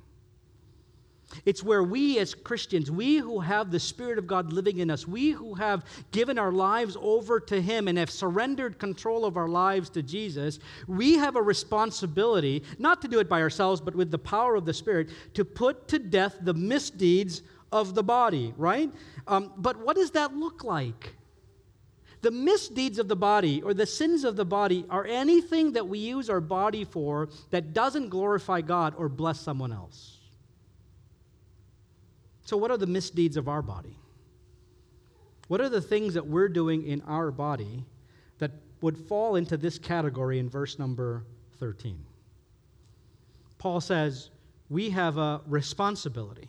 It's 1.45 1.63
where 1.63 1.83
we 1.83 2.19
as 2.19 2.35
Christians, 2.35 2.91
we 2.91 3.17
who 3.17 3.41
have 3.41 3.71
the 3.71 3.81
Spirit 3.81 4.19
of 4.19 4.27
God 4.27 4.53
living 4.53 4.79
in 4.79 4.91
us, 4.91 5.07
we 5.07 5.31
who 5.31 5.55
have 5.55 5.85
given 6.13 6.39
our 6.39 6.53
lives 6.53 6.97
over 7.01 7.41
to 7.41 7.61
Him 7.61 7.89
and 7.89 7.99
have 7.99 8.11
surrendered 8.11 8.79
control 8.79 9.25
of 9.25 9.37
our 9.37 9.49
lives 9.49 9.91
to 9.91 10.03
Jesus, 10.03 10.59
we 10.87 11.15
have 11.15 11.37
a 11.37 11.43
responsibility, 11.43 12.63
not 12.79 13.03
to 13.03 13.09
do 13.09 13.19
it 13.21 13.29
by 13.29 13.41
ourselves, 13.41 13.81
but 13.81 13.95
with 13.95 14.11
the 14.11 14.19
power 14.19 14.55
of 14.55 14.65
the 14.65 14.75
Spirit, 14.75 15.09
to 15.35 15.45
put 15.45 15.89
to 15.89 15.99
death 15.99 16.37
the 16.41 16.55
misdeeds 16.55 17.43
of 17.73 17.95
the 17.95 18.03
body, 18.03 18.55
right? 18.57 18.91
Um, 19.27 19.53
but 19.57 19.77
what 19.85 19.97
does 19.97 20.13
that 20.13 20.37
look 20.37 20.63
like? 20.63 21.15
The 22.23 22.31
misdeeds 22.31 22.99
of 22.99 23.09
the 23.09 23.17
body 23.17 23.61
or 23.61 23.75
the 23.75 23.85
sins 23.85 24.25
of 24.25 24.37
the 24.37 24.47
body 24.47 24.87
are 24.89 25.05
anything 25.05 25.73
that 25.73 25.87
we 25.87 25.99
use 25.99 26.31
our 26.31 26.41
body 26.41 26.85
for 26.85 27.29
that 27.51 27.75
doesn't 27.75 28.09
glorify 28.09 28.63
God 28.63 28.95
or 28.97 29.11
bless 29.11 29.41
someone 29.41 29.73
else. 29.73 30.14
So, 32.45 32.57
what 32.57 32.71
are 32.71 32.77
the 32.77 32.87
misdeeds 32.87 33.37
of 33.37 33.49
our 33.49 33.63
body? 33.63 33.97
What 35.49 35.61
are 35.61 35.69
the 35.69 35.81
things 35.81 36.15
that 36.15 36.27
we're 36.27 36.49
doing 36.49 36.87
in 36.87 37.03
our 37.03 37.31
body 37.31 37.85
that 38.39 38.53
would 38.81 38.97
fall 38.97 39.37
into 39.37 39.57
this 39.57 39.79
category 39.79 40.39
in 40.39 40.49
verse 40.49 40.79
number 40.79 41.25
13? 41.59 41.99
Paul 43.59 43.81
says, 43.81 44.31
We 44.69 44.91
have 44.91 45.17
a 45.17 45.41
responsibility 45.47 46.49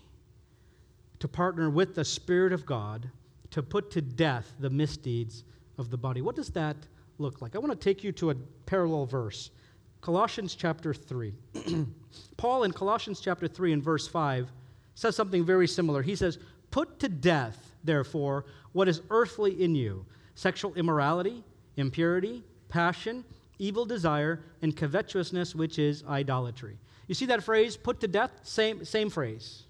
to 1.20 1.28
partner 1.28 1.70
with 1.70 1.96
the 1.96 2.06
Spirit 2.06 2.54
of 2.54 2.66
God 2.66 3.10
to 3.52 3.64
put 3.64 3.90
to 3.92 4.02
death 4.02 4.54
the 4.60 4.70
misdeeds 4.70 5.46
of 5.78 5.90
the 5.90 5.98
body. 5.98 6.22
What 6.22 6.36
does 6.36 6.50
that 6.52 6.76
look 7.20 7.42
like? 7.42 7.56
I 7.56 7.60
want 7.60 7.72
to 7.72 7.78
take 7.78 8.04
you 8.04 8.12
to 8.14 8.32
a 8.32 8.36
parallel 8.66 9.06
verse. 9.06 9.52
Colossians 10.02 10.56
chapter 10.56 10.94
3. 10.94 11.34
Paul 12.38 12.64
in 12.64 12.72
Colossians 12.74 13.22
chapter 13.22 13.48
3 13.48 13.74
and 13.74 13.84
verse 13.84 14.08
5 14.08 14.52
says 14.96 15.16
something 15.16 15.46
very 15.46 15.68
similar. 15.68 16.02
He 16.02 16.16
says, 16.16 16.40
Put 16.72 17.00
to 17.00 17.10
death, 17.10 17.74
therefore, 17.84 18.46
what 18.72 18.88
is 18.88 19.02
earthly 19.10 19.64
in 19.64 19.76
you 19.76 20.06
sexual 20.34 20.74
immorality, 20.74 21.44
impurity, 21.78 22.44
passion, 22.68 23.24
evil 23.60 23.86
desire, 23.86 24.42
and 24.62 24.76
covetousness, 24.76 25.56
which 25.56 25.80
is 25.80 26.04
idolatry. 26.10 26.78
You 27.08 27.16
see 27.16 27.26
that 27.28 27.44
phrase, 27.44 27.78
put 27.78 28.02
to 28.02 28.08
death? 28.08 28.32
Same, 28.44 28.84
same 28.84 29.10
phrase. 29.10 29.64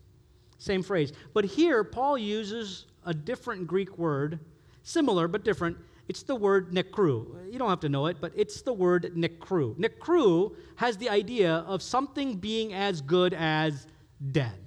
Same 0.57 0.81
phrase. 0.81 1.13
But 1.33 1.45
here, 1.45 1.83
Paul 1.83 2.17
uses 2.17 2.85
a 3.05 3.13
different 3.13 3.67
Greek 3.67 3.97
word, 3.97 4.39
similar 4.83 5.27
but 5.27 5.43
different. 5.43 5.77
It's 6.07 6.23
the 6.23 6.35
word 6.35 6.71
nekru. 6.71 7.51
You 7.51 7.59
don't 7.59 7.69
have 7.69 7.81
to 7.81 7.89
know 7.89 8.07
it, 8.07 8.17
but 8.21 8.31
it's 8.35 8.61
the 8.61 8.73
word 8.73 9.13
nekru. 9.15 9.75
Nekru 9.75 10.55
has 10.77 10.97
the 10.97 11.09
idea 11.09 11.57
of 11.67 11.81
something 11.81 12.37
being 12.37 12.73
as 12.73 13.01
good 13.01 13.33
as 13.33 13.87
dead. 14.31 14.64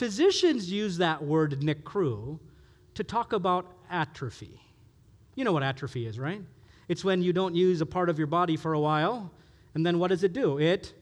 Physicians 0.00 0.72
use 0.72 0.96
that 0.96 1.22
word 1.22 1.60
necru 1.60 2.38
to 2.94 3.04
talk 3.04 3.34
about 3.34 3.70
atrophy. 3.90 4.58
You 5.34 5.44
know 5.44 5.52
what 5.52 5.62
atrophy 5.62 6.06
is, 6.06 6.18
right? 6.18 6.40
It's 6.88 7.04
when 7.04 7.20
you 7.20 7.34
don't 7.34 7.54
use 7.54 7.82
a 7.82 7.86
part 7.86 8.08
of 8.08 8.16
your 8.16 8.26
body 8.26 8.56
for 8.56 8.72
a 8.72 8.80
while, 8.80 9.30
and 9.74 9.84
then 9.84 9.98
what 9.98 10.08
does 10.08 10.24
it 10.24 10.32
do? 10.32 10.56
It 10.58 10.94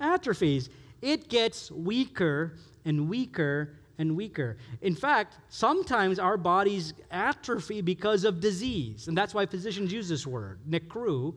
atrophies. 0.00 0.68
It 1.00 1.28
gets 1.28 1.70
weaker 1.70 2.56
and 2.84 3.08
weaker 3.08 3.76
and 3.98 4.16
weaker. 4.16 4.56
In 4.80 4.96
fact, 4.96 5.38
sometimes 5.48 6.18
our 6.18 6.36
bodies 6.36 6.92
atrophy 7.12 7.82
because 7.82 8.24
of 8.24 8.40
disease, 8.40 9.06
and 9.06 9.16
that's 9.16 9.32
why 9.32 9.46
physicians 9.46 9.92
use 9.92 10.08
this 10.08 10.26
word, 10.26 10.58
necru, 10.68 11.36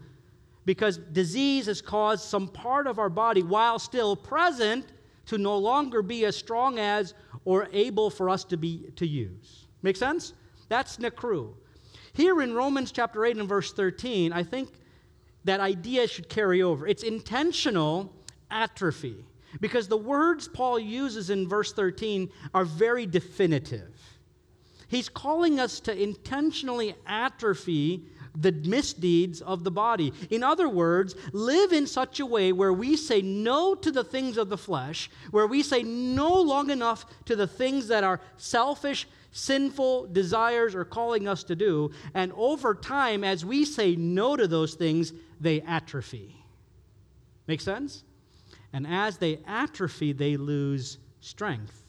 because 0.65 0.97
disease 0.97 1.67
has 1.67 1.79
caused 1.79 2.23
some 2.23 2.47
part 2.47 2.87
of 2.87 2.97
our 2.97 3.09
body, 3.09 3.43
while 3.43 3.77
still 3.77 4.15
present, 4.15 4.87
to 5.27 5.37
no 5.37 5.57
longer 5.57 6.01
be 6.01 6.25
as 6.25 6.35
strong 6.35 6.79
as 6.79 7.13
or 7.45 7.67
able 7.71 8.09
for 8.09 8.29
us 8.29 8.43
to 8.45 8.57
be 8.57 8.89
to 8.95 9.07
use. 9.07 9.67
Make 9.81 9.97
sense? 9.97 10.33
That's 10.69 10.97
nekru. 10.97 11.53
Here 12.13 12.41
in 12.41 12.53
Romans 12.53 12.91
chapter 12.91 13.25
8 13.25 13.37
and 13.37 13.49
verse 13.49 13.73
13, 13.73 14.33
I 14.33 14.43
think 14.43 14.69
that 15.45 15.59
idea 15.59 16.07
should 16.07 16.29
carry 16.29 16.61
over. 16.61 16.87
It's 16.87 17.03
intentional 17.03 18.13
atrophy 18.51 19.25
because 19.59 19.87
the 19.87 19.97
words 19.97 20.47
Paul 20.47 20.79
uses 20.79 21.29
in 21.29 21.47
verse 21.47 21.73
13 21.73 22.29
are 22.53 22.65
very 22.65 23.05
definitive. 23.05 23.93
He's 24.87 25.09
calling 25.09 25.59
us 25.59 25.79
to 25.81 26.01
intentionally 26.01 26.95
atrophy 27.07 28.03
the 28.35 28.51
misdeeds 28.51 29.41
of 29.41 29.63
the 29.63 29.71
body. 29.71 30.13
In 30.29 30.43
other 30.43 30.67
words, 30.67 31.15
live 31.31 31.71
in 31.71 31.87
such 31.87 32.19
a 32.19 32.25
way 32.25 32.51
where 32.51 32.73
we 32.73 32.95
say 32.95 33.21
no 33.21 33.75
to 33.75 33.91
the 33.91 34.03
things 34.03 34.37
of 34.37 34.49
the 34.49 34.57
flesh, 34.57 35.09
where 35.31 35.47
we 35.47 35.61
say 35.63 35.83
no 35.83 36.33
long 36.41 36.69
enough 36.69 37.05
to 37.25 37.35
the 37.35 37.47
things 37.47 37.87
that 37.87 38.03
our 38.03 38.19
selfish, 38.37 39.07
sinful 39.31 40.07
desires 40.07 40.75
are 40.75 40.85
calling 40.85 41.27
us 41.27 41.43
to 41.43 41.55
do. 41.55 41.91
And 42.13 42.31
over 42.35 42.73
time, 42.73 43.23
as 43.23 43.45
we 43.45 43.65
say 43.65 43.95
no 43.95 44.35
to 44.35 44.47
those 44.47 44.73
things, 44.75 45.13
they 45.39 45.61
atrophy. 45.61 46.35
Make 47.47 47.61
sense? 47.61 48.03
And 48.71 48.87
as 48.87 49.17
they 49.17 49.39
atrophy, 49.45 50.13
they 50.13 50.37
lose 50.37 50.97
strength. 51.19 51.83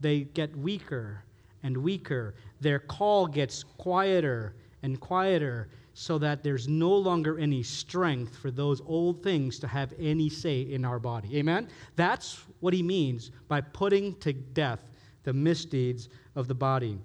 They 0.00 0.20
get 0.20 0.56
weaker 0.56 1.22
and 1.62 1.76
weaker. 1.76 2.34
Their 2.60 2.78
call 2.78 3.26
gets 3.26 3.64
quieter 3.76 4.54
and 4.82 5.00
quieter 5.00 5.68
so 5.94 6.18
that 6.18 6.42
there's 6.42 6.68
no 6.68 6.94
longer 6.94 7.38
any 7.38 7.62
strength 7.62 8.36
for 8.36 8.50
those 8.50 8.80
old 8.86 9.22
things 9.22 9.58
to 9.58 9.66
have 9.66 9.92
any 9.98 10.28
say 10.28 10.60
in 10.60 10.84
our 10.84 10.98
body. 10.98 11.38
Amen? 11.38 11.68
That's 11.96 12.44
what 12.60 12.72
he 12.72 12.82
means 12.82 13.30
by 13.48 13.60
putting 13.60 14.14
to 14.20 14.32
death 14.32 14.90
the 15.24 15.32
misdeeds 15.32 16.08
of 16.36 16.46
the 16.46 16.54
body. 16.54 16.98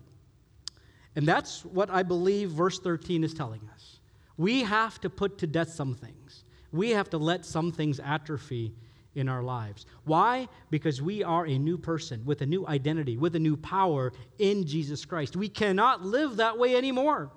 And 1.15 1.27
that's 1.27 1.65
what 1.65 1.89
I 1.89 2.03
believe 2.03 2.51
verse 2.51 2.79
13 2.79 3.23
is 3.23 3.33
telling 3.33 3.67
us. 3.73 3.99
We 4.37 4.61
have 4.61 4.99
to 5.01 5.09
put 5.09 5.37
to 5.39 5.47
death 5.47 5.69
some 5.69 5.95
things. 5.95 6.43
We 6.71 6.91
have 6.91 7.09
to 7.11 7.17
let 7.17 7.45
some 7.45 7.71
things 7.71 7.99
atrophy 7.99 8.73
in 9.15 9.29
our 9.29 9.43
lives. 9.43 9.85
Why? 10.05 10.47
Because 10.69 11.01
we 11.01 11.23
are 11.23 11.45
a 11.45 11.57
new 11.57 11.77
person 11.77 12.23
with 12.25 12.41
a 12.41 12.45
new 12.45 12.65
identity, 12.67 13.17
with 13.17 13.35
a 13.35 13.39
new 13.39 13.57
power 13.57 14.11
in 14.39 14.65
Jesus 14.65 15.05
Christ. 15.05 15.35
We 15.35 15.49
cannot 15.49 16.03
live 16.03 16.37
that 16.37 16.57
way 16.57 16.75
anymore. 16.75 17.31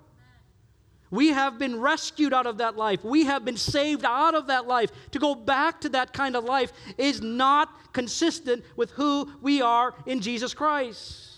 We 1.10 1.28
have 1.28 1.58
been 1.58 1.80
rescued 1.80 2.32
out 2.34 2.46
of 2.46 2.58
that 2.58 2.76
life. 2.76 3.04
We 3.04 3.24
have 3.24 3.44
been 3.44 3.56
saved 3.56 4.04
out 4.04 4.34
of 4.34 4.48
that 4.48 4.66
life. 4.66 4.90
To 5.12 5.18
go 5.18 5.34
back 5.34 5.80
to 5.82 5.88
that 5.90 6.12
kind 6.12 6.36
of 6.36 6.44
life 6.44 6.72
is 6.98 7.20
not 7.20 7.92
consistent 7.92 8.64
with 8.76 8.90
who 8.92 9.32
we 9.40 9.62
are 9.62 9.94
in 10.06 10.20
Jesus 10.20 10.52
Christ. 10.52 11.34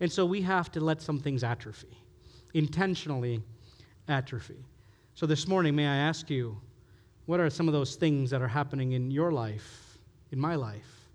And 0.00 0.10
so 0.10 0.24
we 0.24 0.42
have 0.42 0.70
to 0.72 0.80
let 0.80 1.02
some 1.02 1.18
things 1.18 1.44
atrophy, 1.44 1.98
intentionally 2.54 3.42
atrophy. 4.08 4.64
So 5.14 5.26
this 5.26 5.48
morning, 5.48 5.74
may 5.74 5.86
I 5.86 5.96
ask 5.96 6.30
you, 6.30 6.56
what 7.26 7.40
are 7.40 7.50
some 7.50 7.68
of 7.68 7.74
those 7.74 7.96
things 7.96 8.30
that 8.30 8.40
are 8.40 8.48
happening 8.48 8.92
in 8.92 9.10
your 9.10 9.32
life, 9.32 9.98
in 10.30 10.40
my 10.40 10.54
life, 10.54 11.08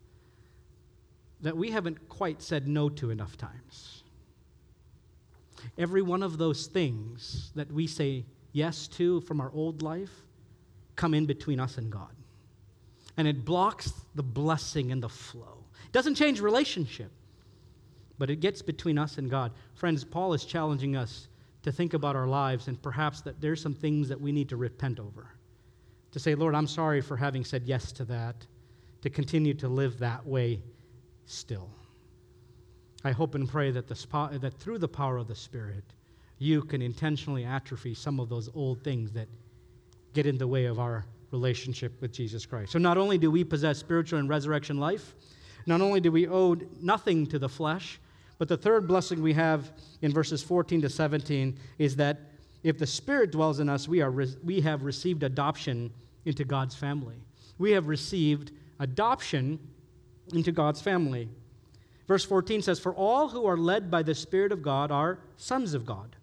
that 1.42 1.58
we 1.58 1.72
haven't 1.72 2.08
quite 2.08 2.42
said 2.42 2.68
no 2.68 2.90
to 2.90 3.10
enough 3.10 3.38
times? 3.38 4.03
Every 5.78 6.02
one 6.02 6.23
of 6.23 6.38
those 6.38 6.67
things 6.67 7.52
that 7.56 7.71
we 7.71 7.88
say 7.88 8.26
yes 8.52 8.88
to 8.89 9.21
from 9.21 9.41
our 9.41 9.52
old 9.54 9.82
life 9.82 10.12
come 10.95 11.13
in 11.13 11.26
between 11.26 11.60
us 11.60 11.78
and 11.78 11.91
God. 11.91 12.15
And 13.17 13.28
it 13.28 13.45
blocks 13.45 13.93
the 14.15 14.23
blessing 14.23 14.91
and 14.91 15.02
the 15.02 15.10
flow. 15.10 15.65
It 15.86 15.91
doesn't 15.91 16.15
change 16.15 16.41
relationship, 16.41 17.12
but 18.17 18.30
it 18.30 18.39
gets 18.39 18.62
between 18.62 18.97
us 18.97 19.17
and 19.17 19.30
God. 19.30 19.52
Friends, 19.76 20.04
Paul 20.04 20.34
is 20.34 20.45
challenging 20.45 20.95
us 20.95 21.28
to 21.63 21.71
think 21.71 21.93
about 21.93 22.15
our 22.15 22.28
lives 22.28 22.67
and 22.67 22.82
perhaps 22.82 23.21
that 23.21 23.39
there's 23.39 23.62
some 23.62 23.73
things 23.73 24.10
that 24.10 24.19
we 24.19 24.32
need 24.32 24.49
to 24.49 24.58
repent 24.58 24.99
over. 24.99 25.28
To 26.12 26.19
say, 26.19 26.36
Lord, 26.36 26.56
I'm 26.56 26.67
sorry 26.67 27.02
for 27.02 27.17
having 27.17 27.43
said 27.43 27.63
yes 27.65 27.91
to 27.93 28.06
that, 28.06 28.36
to 29.02 29.10
continue 29.10 29.54
to 29.56 29.67
live 29.67 29.99
that 29.99 30.26
way 30.26 30.62
still. 31.26 31.69
I 33.04 33.12
hope 33.12 33.36
and 33.36 33.48
pray 33.48 33.72
that, 33.72 33.88
the, 33.88 34.39
that 34.42 34.54
through 34.54 34.78
the 34.78 34.88
power 34.88 35.18
of 35.18 35.28
the 35.28 35.36
Spirit, 35.36 35.84
you 36.39 36.62
can 36.62 36.82
intentionally 36.82 37.44
atrophy 37.44 37.94
some 37.94 38.20
of 38.20 38.30
those 38.30 38.50
old 38.56 38.84
things 38.84 39.12
that 39.12 39.28
get 40.13 40.26
in 40.26 40.38
the 40.38 40.48
way 40.48 40.66
of 40.66 40.80
our 40.80 41.06
relationship 41.32 42.00
with 42.02 42.13
Jesus 42.13 42.46
Christ. 42.46 42.72
So, 42.72 42.80
not 42.80 42.98
only 42.98 43.18
do 43.18 43.32
we 43.32 43.44
possess 43.44 43.78
spiritual 43.78 44.20
and 44.20 44.30
resurrection 44.30 44.78
life, 44.80 45.16
not 45.66 45.82
only 45.82 46.00
do 46.00 46.12
we 46.12 46.28
owe 46.28 46.56
nothing 46.82 47.26
to 47.28 47.39
the 47.39 47.50
flesh, 47.50 48.00
but 48.38 48.48
the 48.48 48.58
third 48.58 48.88
blessing 48.88 49.22
we 49.22 49.34
have 49.34 49.72
in 50.02 50.12
verses 50.12 50.44
14 50.44 50.82
to 50.82 50.89
17 50.89 51.58
is 51.78 51.96
that 51.96 52.20
if 52.63 52.78
the 52.78 52.88
Spirit 52.88 53.32
dwells 53.32 53.60
in 53.60 53.70
us, 53.70 53.88
we, 53.88 54.02
are 54.02 54.12
re- 54.12 54.36
we 54.44 54.62
have 54.62 54.84
received 54.84 55.24
adoption 55.24 55.92
into 56.26 56.44
God's 56.44 56.76
family. 56.76 57.16
We 57.58 57.72
have 57.72 57.88
received 57.88 58.52
adoption 58.80 59.60
into 60.34 60.52
God's 60.52 60.82
family. 60.82 61.30
Verse 62.08 62.26
14 62.26 62.62
says, 62.62 62.80
For 62.80 62.94
all 62.94 63.30
who 63.30 63.46
are 63.46 63.58
led 63.58 63.89
by 63.89 64.04
the 64.04 64.16
Spirit 64.16 64.52
of 64.52 64.62
God 64.62 64.92
are 64.92 65.20
sons 65.38 65.74
of 65.74 65.86
God. 65.86 66.16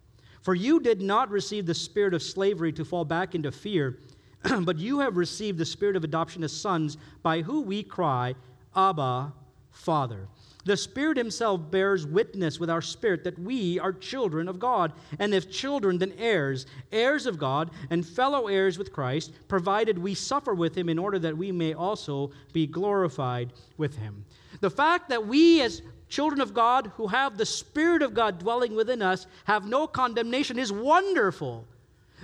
For 0.42 0.54
you 0.54 0.80
did 0.80 1.02
not 1.02 1.30
receive 1.30 1.66
the 1.66 1.74
spirit 1.74 2.14
of 2.14 2.22
slavery 2.22 2.72
to 2.72 2.84
fall 2.84 3.04
back 3.04 3.34
into 3.34 3.52
fear, 3.52 3.98
but 4.62 4.78
you 4.78 5.00
have 5.00 5.16
received 5.16 5.58
the 5.58 5.66
spirit 5.66 5.96
of 5.96 6.04
adoption 6.04 6.42
as 6.42 6.52
sons, 6.52 6.96
by 7.22 7.42
who 7.42 7.60
we 7.60 7.82
cry, 7.82 8.34
Abba, 8.74 9.32
Father. 9.70 10.28
The 10.64 10.76
Spirit 10.76 11.16
Himself 11.16 11.70
bears 11.70 12.06
witness 12.06 12.60
with 12.60 12.68
our 12.68 12.82
spirit 12.82 13.24
that 13.24 13.38
we 13.38 13.78
are 13.78 13.92
children 13.92 14.48
of 14.48 14.58
God. 14.58 14.92
And 15.18 15.32
if 15.32 15.50
children, 15.50 15.98
then 15.98 16.12
heirs, 16.18 16.66
heirs 16.92 17.26
of 17.26 17.38
God, 17.38 17.70
and 17.88 18.06
fellow 18.06 18.46
heirs 18.46 18.78
with 18.78 18.92
Christ, 18.92 19.32
provided 19.48 19.98
we 19.98 20.14
suffer 20.14 20.54
with 20.54 20.76
Him 20.76 20.88
in 20.88 20.98
order 20.98 21.18
that 21.18 21.36
we 21.36 21.50
may 21.50 21.72
also 21.72 22.30
be 22.52 22.66
glorified 22.66 23.52
with 23.78 23.96
Him. 23.96 24.24
The 24.60 24.70
fact 24.70 25.08
that 25.08 25.26
we, 25.26 25.62
as 25.62 25.82
children 26.08 26.40
of 26.40 26.52
God 26.52 26.92
who 26.96 27.06
have 27.06 27.38
the 27.38 27.46
Spirit 27.46 28.02
of 28.02 28.14
God 28.14 28.38
dwelling 28.38 28.74
within 28.74 29.00
us, 29.00 29.26
have 29.44 29.64
no 29.64 29.86
condemnation 29.86 30.58
is 30.58 30.72
wonderful. 30.72 31.66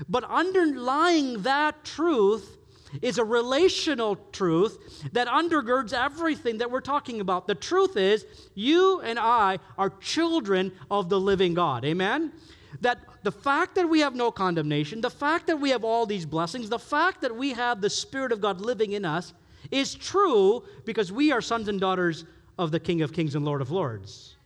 But 0.09 0.25
underlying 0.25 1.43
that 1.43 1.85
truth 1.85 2.56
is 3.03 3.19
a 3.19 3.25
relational 3.25 4.17
truth 4.33 5.11
that 5.13 5.27
undergirds 5.29 5.93
everything 5.93 6.59
that 6.59 6.71
we're 6.71 6.81
talking 6.81 7.21
about. 7.21 7.47
The 7.47 7.55
truth 7.55 7.97
is, 7.97 8.25
you 8.55 9.01
and 9.01 9.19
I 9.19 9.59
are 9.77 9.91
children 10.01 10.73
of 10.91 11.09
the 11.09 11.21
living 11.21 11.55
God. 11.55 11.85
Amen? 11.85 12.33
That 12.81 12.99
the 13.23 13.33
fact 13.33 13.75
that 13.75 13.89
we 13.89 14.01
have 14.01 14.15
no 14.15 14.31
condemnation, 14.31 15.01
the 15.01 15.11
fact 15.11 15.47
that 15.49 15.59
we 15.59 15.71
have 15.71 15.85
all 15.85 16.07
these 16.07 16.27
blessings, 16.27 16.69
the 16.69 16.79
fact 16.79 17.23
that 17.23 17.35
we 17.35 17.53
have 17.53 17.81
the 17.81 17.91
Spirit 17.91 18.33
of 18.33 18.41
God 18.41 18.61
living 18.61 18.93
in 18.93 19.05
us 19.05 19.33
is 19.71 19.95
true 19.95 20.63
because 20.85 21.11
we 21.11 21.33
are 21.33 21.41
sons 21.41 21.69
and 21.69 21.81
daughters 21.81 22.25
of 22.59 22.71
the 22.71 22.81
King 22.81 23.03
of 23.03 23.13
Kings 23.13 23.35
and 23.35 23.45
Lord 23.45 23.61
of 23.61 23.71
Lords. 23.71 24.37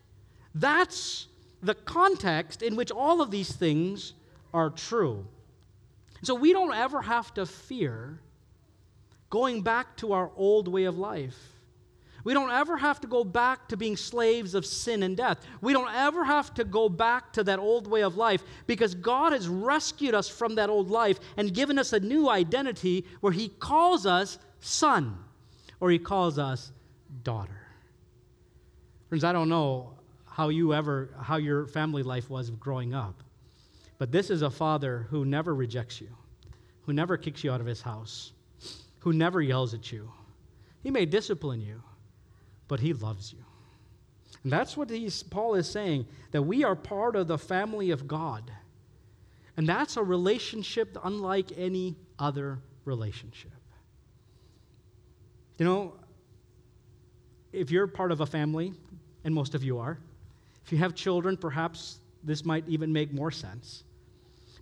That's 0.55 1.27
the 1.63 1.75
context 1.75 2.63
in 2.63 2.75
which 2.75 2.91
all 2.91 3.21
of 3.21 3.31
these 3.31 3.53
things 3.53 4.15
are 4.53 4.71
true. 4.71 5.27
So 6.23 6.35
we 6.35 6.53
don't 6.53 6.75
ever 6.75 7.03
have 7.03 7.33
to 7.35 7.47
fear 7.47 8.21
going 9.31 9.63
back 9.63 9.97
to 9.99 10.13
our 10.13 10.31
old 10.37 10.69
way 10.69 10.85
of 10.85 10.99
life. 10.99 11.39
We 12.23 12.35
don't 12.35 12.51
ever 12.51 12.77
have 12.77 13.01
to 13.01 13.07
go 13.07 13.25
back 13.25 13.69
to 13.69 13.77
being 13.77 13.97
slaves 13.97 14.55
of 14.55 14.67
sin 14.67 15.03
and 15.03 15.17
death. 15.17 15.39
We 15.63 15.73
don't 15.73 15.93
ever 15.95 16.25
have 16.25 16.53
to 16.55 16.65
go 16.65 16.89
back 16.89 17.33
to 17.35 17.45
that 17.45 17.59
old 17.59 17.87
way 17.87 18.03
of 18.03 18.17
life 18.17 18.43
because 18.67 18.95
God 18.95 19.33
has 19.33 19.49
rescued 19.49 20.15
us 20.15 20.29
from 20.29 20.57
that 20.57 20.69
old 20.69 20.91
life 20.91 21.19
and 21.39 21.55
given 21.55 21.79
us 21.79 21.93
a 21.93 22.01
new 22.01 22.29
identity 22.29 23.07
where 23.21 23.33
He 23.33 23.49
calls 23.49 24.05
us 24.05 24.39
son 24.61 25.17
or 25.79 25.91
He 25.91 25.99
calls 25.99 26.39
us 26.39 26.73
daughter. 27.23 27.57
Friends, 29.09 29.25
I 29.25 29.33
don't 29.33 29.49
know 29.49 29.95
how 30.27 30.51
you 30.51 30.75
ever, 30.75 31.11
how 31.21 31.37
your 31.37 31.67
family 31.67 32.03
life 32.03 32.29
was 32.29 32.51
growing 32.51 32.93
up, 32.93 33.23
but 33.99 34.13
this 34.13 34.29
is 34.29 34.43
a 34.43 34.51
father 34.51 35.07
who 35.09 35.25
never 35.25 35.55
rejects 35.55 36.01
you, 36.01 36.09
who 36.83 36.93
never 36.93 37.17
kicks 37.17 37.43
you 37.43 37.51
out 37.51 37.61
of 37.61 37.67
his 37.67 37.81
house 37.81 38.33
who 39.01 39.13
never 39.13 39.41
yells 39.43 39.75
at 39.75 39.91
you. 39.93 40.11
He 40.83 40.91
may 40.91 41.07
discipline 41.07 41.61
you, 41.61 41.83
but 42.69 42.81
he 42.81 42.93
loves 42.93 43.33
you. 43.33 43.45
And 44.43 44.53
that's 44.53 44.77
what 44.77 44.91
Paul 45.31 45.55
is 45.55 45.69
saying 45.69 46.07
that 46.31 46.43
we 46.43 46.65
are 46.65 46.75
part 46.75 47.17
of 47.17 47.27
the 47.27 47.39
family 47.39 47.91
of 47.91 48.09
God. 48.09 48.51
And 49.57 49.69
that's 49.69 49.97
a 49.97 50.03
relationship 50.03 50.97
unlike 51.05 51.51
any 51.57 51.97
other 52.19 52.61
relationship. 52.85 53.51
You 55.59 55.67
know, 55.67 55.95
if 57.53 57.71
you're 57.71 57.87
part 57.87 58.13
of 58.13 58.21
a 58.21 58.27
family, 58.27 58.73
and 59.25 59.35
most 59.35 59.55
of 59.55 59.63
you 59.63 59.79
are, 59.79 59.99
if 60.65 60.73
you 60.73 60.79
have 60.79 60.95
children, 60.95 61.37
perhaps 61.37 62.01
this 62.23 62.45
might 62.45 62.67
even 62.69 62.93
make 62.93 63.13
more 63.13 63.31
sense. 63.31 63.85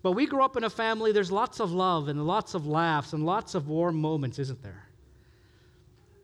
But 0.03 0.13
we 0.13 0.27
grew 0.27 0.43
up 0.43 0.57
in 0.57 0.65
a 0.65 0.71
family, 0.71 1.13
there's 1.13 1.33
lots 1.33 1.61
of 1.61 1.73
love 1.73 2.09
and 2.09 2.27
lots 2.27 2.55
of 2.55 2.67
laughs 2.67 3.13
and 3.13 3.27
lots 3.27 3.55
of 3.55 3.69
warm 3.69 3.97
moments, 3.97 4.39
isn't 4.39 4.63
there? 4.63 4.85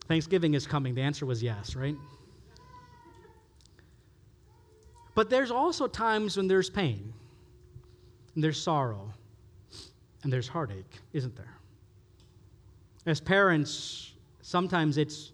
Thanksgiving 0.06 0.54
is 0.54 0.66
coming. 0.66 0.94
The 0.94 1.02
answer 1.02 1.26
was 1.26 1.42
yes, 1.42 1.74
right? 1.74 1.96
But 5.14 5.30
there's 5.30 5.50
also 5.50 5.86
times 5.86 6.36
when 6.36 6.48
there's 6.48 6.68
pain, 6.68 7.12
and 8.34 8.44
there's 8.44 8.60
sorrow, 8.60 9.12
and 10.22 10.32
there's 10.32 10.48
heartache, 10.48 11.00
isn't 11.12 11.36
there? 11.36 11.56
As 13.06 13.20
parents, 13.20 14.12
sometimes 14.42 14.98
it's 14.98 15.32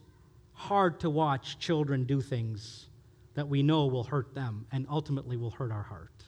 hard 0.53 1.01
to 1.01 1.09
watch 1.09 1.59
children 1.59 2.05
do 2.05 2.21
things 2.21 2.87
that 3.35 3.49
we 3.49 3.63
know 3.63 3.87
will 3.87 4.05
hurt 4.05 4.35
them 4.35 4.67
and 4.73 4.87
ultimately 4.91 5.37
will 5.37 5.51
hurt 5.51 5.73
our 5.73 5.83
heart. 5.83 6.20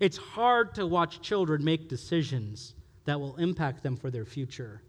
It's 0.00 0.16
hard 0.16 0.74
to 0.74 0.86
watch 0.86 1.20
children 1.20 1.64
make 1.64 1.88
decisions 1.88 2.74
that 3.04 3.20
will 3.20 3.36
impact 3.36 3.82
them 3.82 3.96
for 3.96 4.10
their 4.10 4.24
future. 4.24 4.82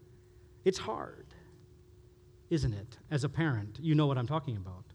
It's 0.64 0.80
hard, 0.80 1.28
isn't 2.50 2.74
it? 2.74 2.98
As 3.12 3.24
a 3.24 3.30
parent, 3.30 3.78
you 3.82 3.96
know 3.96 4.08
what 4.08 4.18
I'm 4.18 4.28
talking 4.28 4.58
about. 4.58 4.86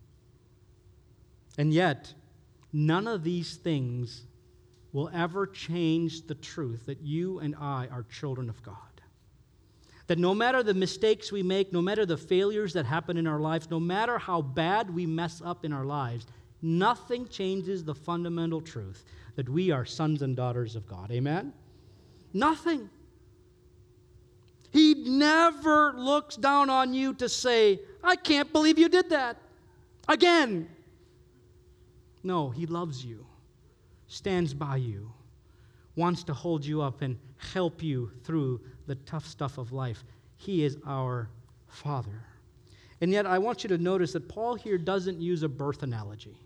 And 1.59 1.73
yet, 1.73 2.13
none 2.73 3.07
of 3.07 3.23
these 3.23 3.57
things 3.57 4.23
will 4.93 5.11
ever 5.15 5.47
change 5.47 6.27
the 6.27 6.35
truth 6.35 6.87
that 6.87 7.01
you 7.01 7.39
and 7.39 7.55
I 7.55 7.87
are 7.91 8.05
children 8.05 8.49
of 8.49 8.63
God. 8.63 8.77
That 10.09 10.19
no 10.19 10.35
matter 10.35 10.65
the 10.65 10.75
mistakes 10.75 11.31
we 11.31 11.45
make, 11.45 11.73
no 11.73 11.81
matter 11.81 12.05
the 12.05 12.17
failures 12.17 12.73
that 12.73 12.85
happen 12.85 13.17
in 13.17 13.29
our 13.29 13.39
lives, 13.39 13.71
no 13.71 13.79
matter 13.79 14.19
how 14.19 14.43
bad 14.43 14.93
we 14.93 15.07
mess 15.07 15.41
up 15.45 15.65
in 15.65 15.73
our 15.73 15.85
lives, 15.85 16.27
nothing 16.63 17.27
changes 17.29 17.85
the 17.85 17.95
fundamental 17.95 18.61
truth 18.61 19.05
that 19.37 19.49
we 19.49 19.71
are 19.71 19.85
sons 19.85 20.23
and 20.23 20.37
daughters 20.37 20.77
of 20.77 20.87
God. 20.87 21.11
Amen? 21.11 21.53
Nothing. 22.33 22.91
He 24.73 24.95
never 24.95 25.93
looks 25.97 26.37
down 26.37 26.71
on 26.71 26.95
you 26.95 27.15
to 27.15 27.29
say, 27.29 27.81
I 28.05 28.17
can't 28.17 28.53
believe 28.53 28.79
you 28.79 28.89
did 28.89 29.11
that. 29.11 29.37
Again. 30.09 30.69
No, 32.23 32.51
He 32.51 32.67
loves 32.67 33.05
you, 33.05 33.27
stands 34.07 34.53
by 34.53 34.77
you, 34.77 35.11
wants 35.97 36.23
to 36.25 36.35
hold 36.35 36.65
you 36.65 36.83
up 36.83 37.03
and 37.03 37.19
help 37.39 37.83
you 37.83 38.11
through 38.25 38.61
the 38.87 38.95
tough 38.97 39.27
stuff 39.27 39.59
of 39.59 39.73
life. 39.73 40.05
He 40.37 40.65
is 40.65 40.77
our 40.87 41.31
Father. 41.69 42.25
And 43.01 43.11
yet, 43.11 43.25
I 43.25 43.39
want 43.39 43.65
you 43.65 43.69
to 43.69 43.79
notice 43.79 44.13
that 44.13 44.29
Paul 44.29 44.55
here 44.55 44.77
doesn't 44.77 45.21
use 45.21 45.43
a 45.43 45.49
birth 45.49 45.83
analogy 45.83 46.37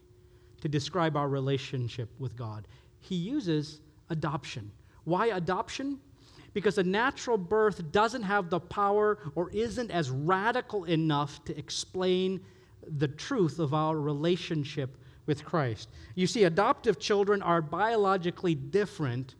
to 0.64 0.68
describe 0.68 1.14
our 1.14 1.28
relationship 1.28 2.08
with 2.18 2.34
God. 2.36 2.66
He 2.98 3.16
uses 3.16 3.82
adoption. 4.08 4.70
Why 5.04 5.26
adoption? 5.26 6.00
Because 6.54 6.78
a 6.78 6.82
natural 6.82 7.36
birth 7.36 7.92
doesn't 7.92 8.22
have 8.22 8.48
the 8.48 8.60
power 8.60 9.18
or 9.34 9.50
isn't 9.50 9.90
as 9.90 10.08
radical 10.08 10.84
enough 10.84 11.44
to 11.44 11.58
explain 11.58 12.40
the 12.96 13.08
truth 13.08 13.58
of 13.58 13.74
our 13.74 14.00
relationship 14.00 14.96
with 15.26 15.44
Christ. 15.44 15.90
You 16.14 16.26
see, 16.26 16.44
adoptive 16.44 16.98
children 16.98 17.42
are 17.42 17.60
biologically 17.60 18.54
different 18.54 19.34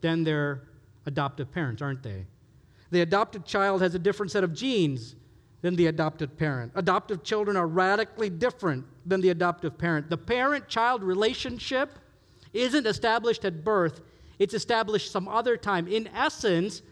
than 0.00 0.24
their 0.24 0.62
adoptive 1.06 1.52
parents, 1.52 1.82
aren't 1.82 2.02
they? 2.02 2.26
The 2.90 3.02
adopted 3.02 3.44
child 3.44 3.80
has 3.80 3.94
a 3.94 3.98
different 4.00 4.32
set 4.32 4.42
of 4.42 4.52
genes 4.52 5.14
than 5.62 5.76
the 5.76 5.86
adopted 5.86 6.36
parent. 6.36 6.72
Adoptive 6.74 7.22
children 7.22 7.56
are 7.56 7.68
radically 7.68 8.28
different 8.28 8.84
than 9.06 9.20
the 9.20 9.30
adoptive 9.30 9.76
parent. 9.76 10.10
The 10.10 10.16
parent 10.16 10.68
child 10.68 11.02
relationship 11.02 11.98
isn't 12.52 12.86
established 12.86 13.44
at 13.44 13.64
birth, 13.64 14.00
it's 14.38 14.54
established 14.54 15.10
some 15.10 15.28
other 15.28 15.56
time. 15.56 15.86
In 15.86 16.08
essence, 16.08 16.82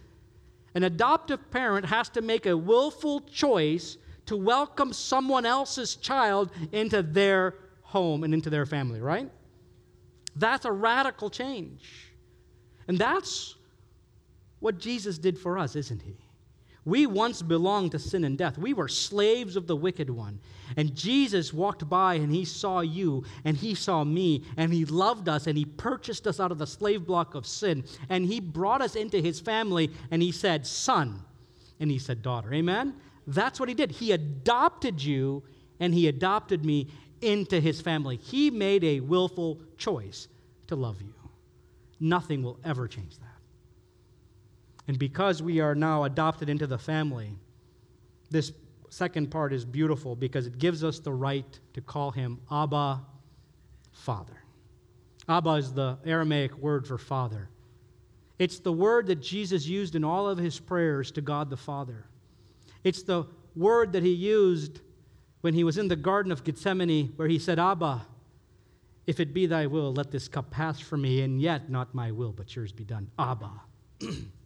an 0.75 0.85
adoptive 0.85 1.51
parent 1.51 1.87
has 1.87 2.09
to 2.11 2.23
make 2.23 2.47
a 2.47 2.57
willful 2.57 3.21
choice 3.21 3.97
to 4.27 4.37
welcome 4.37 4.93
someone 4.93 5.45
else's 5.45 5.97
child 5.97 6.51
into 6.71 7.03
their 7.03 7.55
home 7.83 8.25
and 8.25 8.33
into 8.33 8.49
their 8.49 8.65
family, 8.65 9.01
right? 9.01 9.31
That's 10.37 10.65
a 10.65 10.73
radical 10.73 11.29
change. 11.31 12.13
And 12.89 12.99
that's 12.99 13.57
what 14.61 14.79
Jesus 14.79 15.19
did 15.19 15.39
for 15.39 15.59
us, 15.59 15.77
isn't 15.77 16.03
he? 16.03 16.17
We 16.85 17.07
once 17.07 17.43
belonged 17.43 17.93
to 17.93 17.99
sin 17.99 18.25
and 18.25 18.37
death. 18.37 18.59
We 18.59 18.73
were 18.73 18.89
slaves 18.89 19.55
of 19.55 19.67
the 19.67 19.77
wicked 19.77 20.11
one. 20.11 20.41
And 20.77 20.97
Jesus 20.97 21.53
walked 21.53 21.89
by 21.89 22.15
and 22.15 22.33
he 22.33 22.45
saw 22.45 22.81
you 22.81 23.25
and 23.45 23.57
he 23.57 23.75
saw 23.75 24.03
me 24.03 24.45
and 24.57 24.73
he 24.73 24.85
loved 24.85 25.29
us 25.29 25.47
and 25.47 25.57
he 25.57 25.65
purchased 25.65 26.27
us 26.27 26.41
out 26.41 26.51
of 26.51 26.59
the 26.59 26.67
slave 26.67 27.07
block 27.07 27.35
of 27.35 27.47
sin 27.47 27.85
and 28.09 28.27
he 28.27 28.41
brought 28.41 28.83
us 28.83 28.97
into 28.97 29.21
his 29.21 29.39
family 29.39 29.91
and 30.11 30.23
he 30.23 30.33
said, 30.33 30.67
Son. 30.67 31.23
And 31.79 31.91
he 31.91 31.99
said, 31.99 32.23
Daughter. 32.23 32.53
Amen? 32.53 32.95
That's 33.27 33.61
what 33.61 33.69
he 33.69 33.75
did. 33.75 33.93
He 33.93 34.13
adopted 34.13 35.03
you 35.03 35.45
and 35.79 35.95
he 35.95 36.09
adopted 36.09 36.65
me 36.65 36.89
into 37.21 37.61
his 37.61 37.81
family. 37.81 38.17
He 38.17 38.51
made 38.51 38.83
a 38.83 39.01
willful 39.01 39.61
choice 39.79 40.27
to 40.67 40.75
love 40.75 41.01
you. 41.01 41.15
Nothing 42.01 42.43
will 42.43 42.59
ever 42.65 42.89
change 42.89 43.19
that. 43.19 43.32
And 44.89 44.99
because 44.99 45.43
we 45.43 45.61
are 45.61 45.75
now 45.75 46.05
adopted 46.05 46.49
into 46.49 46.67
the 46.67 46.79
family, 46.79 47.37
this 48.31 48.53
second 48.91 49.31
part 49.31 49.53
is 49.53 49.65
beautiful 49.65 50.17
because 50.17 50.47
it 50.47 50.59
gives 50.59 50.83
us 50.83 50.99
the 50.99 51.13
right 51.13 51.59
to 51.75 51.81
call 51.81 52.11
him 52.11 52.41
Abba, 52.51 53.01
Father. 53.93 54.43
Abba 55.29 55.51
is 55.53 55.73
the 55.73 55.99
Aramaic 56.05 56.57
word 56.59 56.87
for 56.87 56.99
father. 56.99 57.49
It's 58.39 58.59
the 58.59 58.73
word 58.73 59.07
that 59.07 59.23
Jesus 59.23 59.67
used 59.67 59.95
in 59.95 60.03
all 60.03 60.29
of 60.29 60.39
his 60.39 60.59
prayers 60.59 61.13
to 61.13 61.21
God 61.21 61.49
the 61.49 61.57
Father. 61.57 62.07
It's 62.83 63.03
the 63.03 63.27
word 63.55 63.93
that 63.93 64.03
he 64.03 64.13
used 64.13 64.81
when 65.43 65.55
he 65.55 65.63
was 65.63 65.79
in 65.79 65.89
the 65.89 65.97
Garden 65.97 66.33
of 66.33 66.43
Gethsemane, 66.43 67.13
where 67.17 67.29
he 67.29 67.39
said, 67.39 67.59
Abba, 67.59 68.07
if 69.07 69.21
it 69.21 69.33
be 69.33 69.47
thy 69.47 69.67
will, 69.67 69.93
let 69.93 70.11
this 70.11 70.29
cup 70.29 70.51
pass 70.51 70.81
from 70.81 71.03
me, 71.03 71.21
and 71.21 71.41
yet 71.41 71.71
not 71.71 71.95
my 71.95 72.11
will, 72.11 72.33
but 72.33 72.55
yours 72.55 72.73
be 72.73 72.85
done. 72.85 73.11
Abba. 73.19 73.51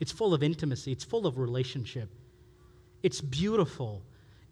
it's 0.00 0.12
full 0.12 0.34
of 0.34 0.42
intimacy, 0.42 0.92
it's 0.92 1.04
full 1.04 1.26
of 1.26 1.38
relationship. 1.38 2.08
It's 3.02 3.20
beautiful 3.20 4.02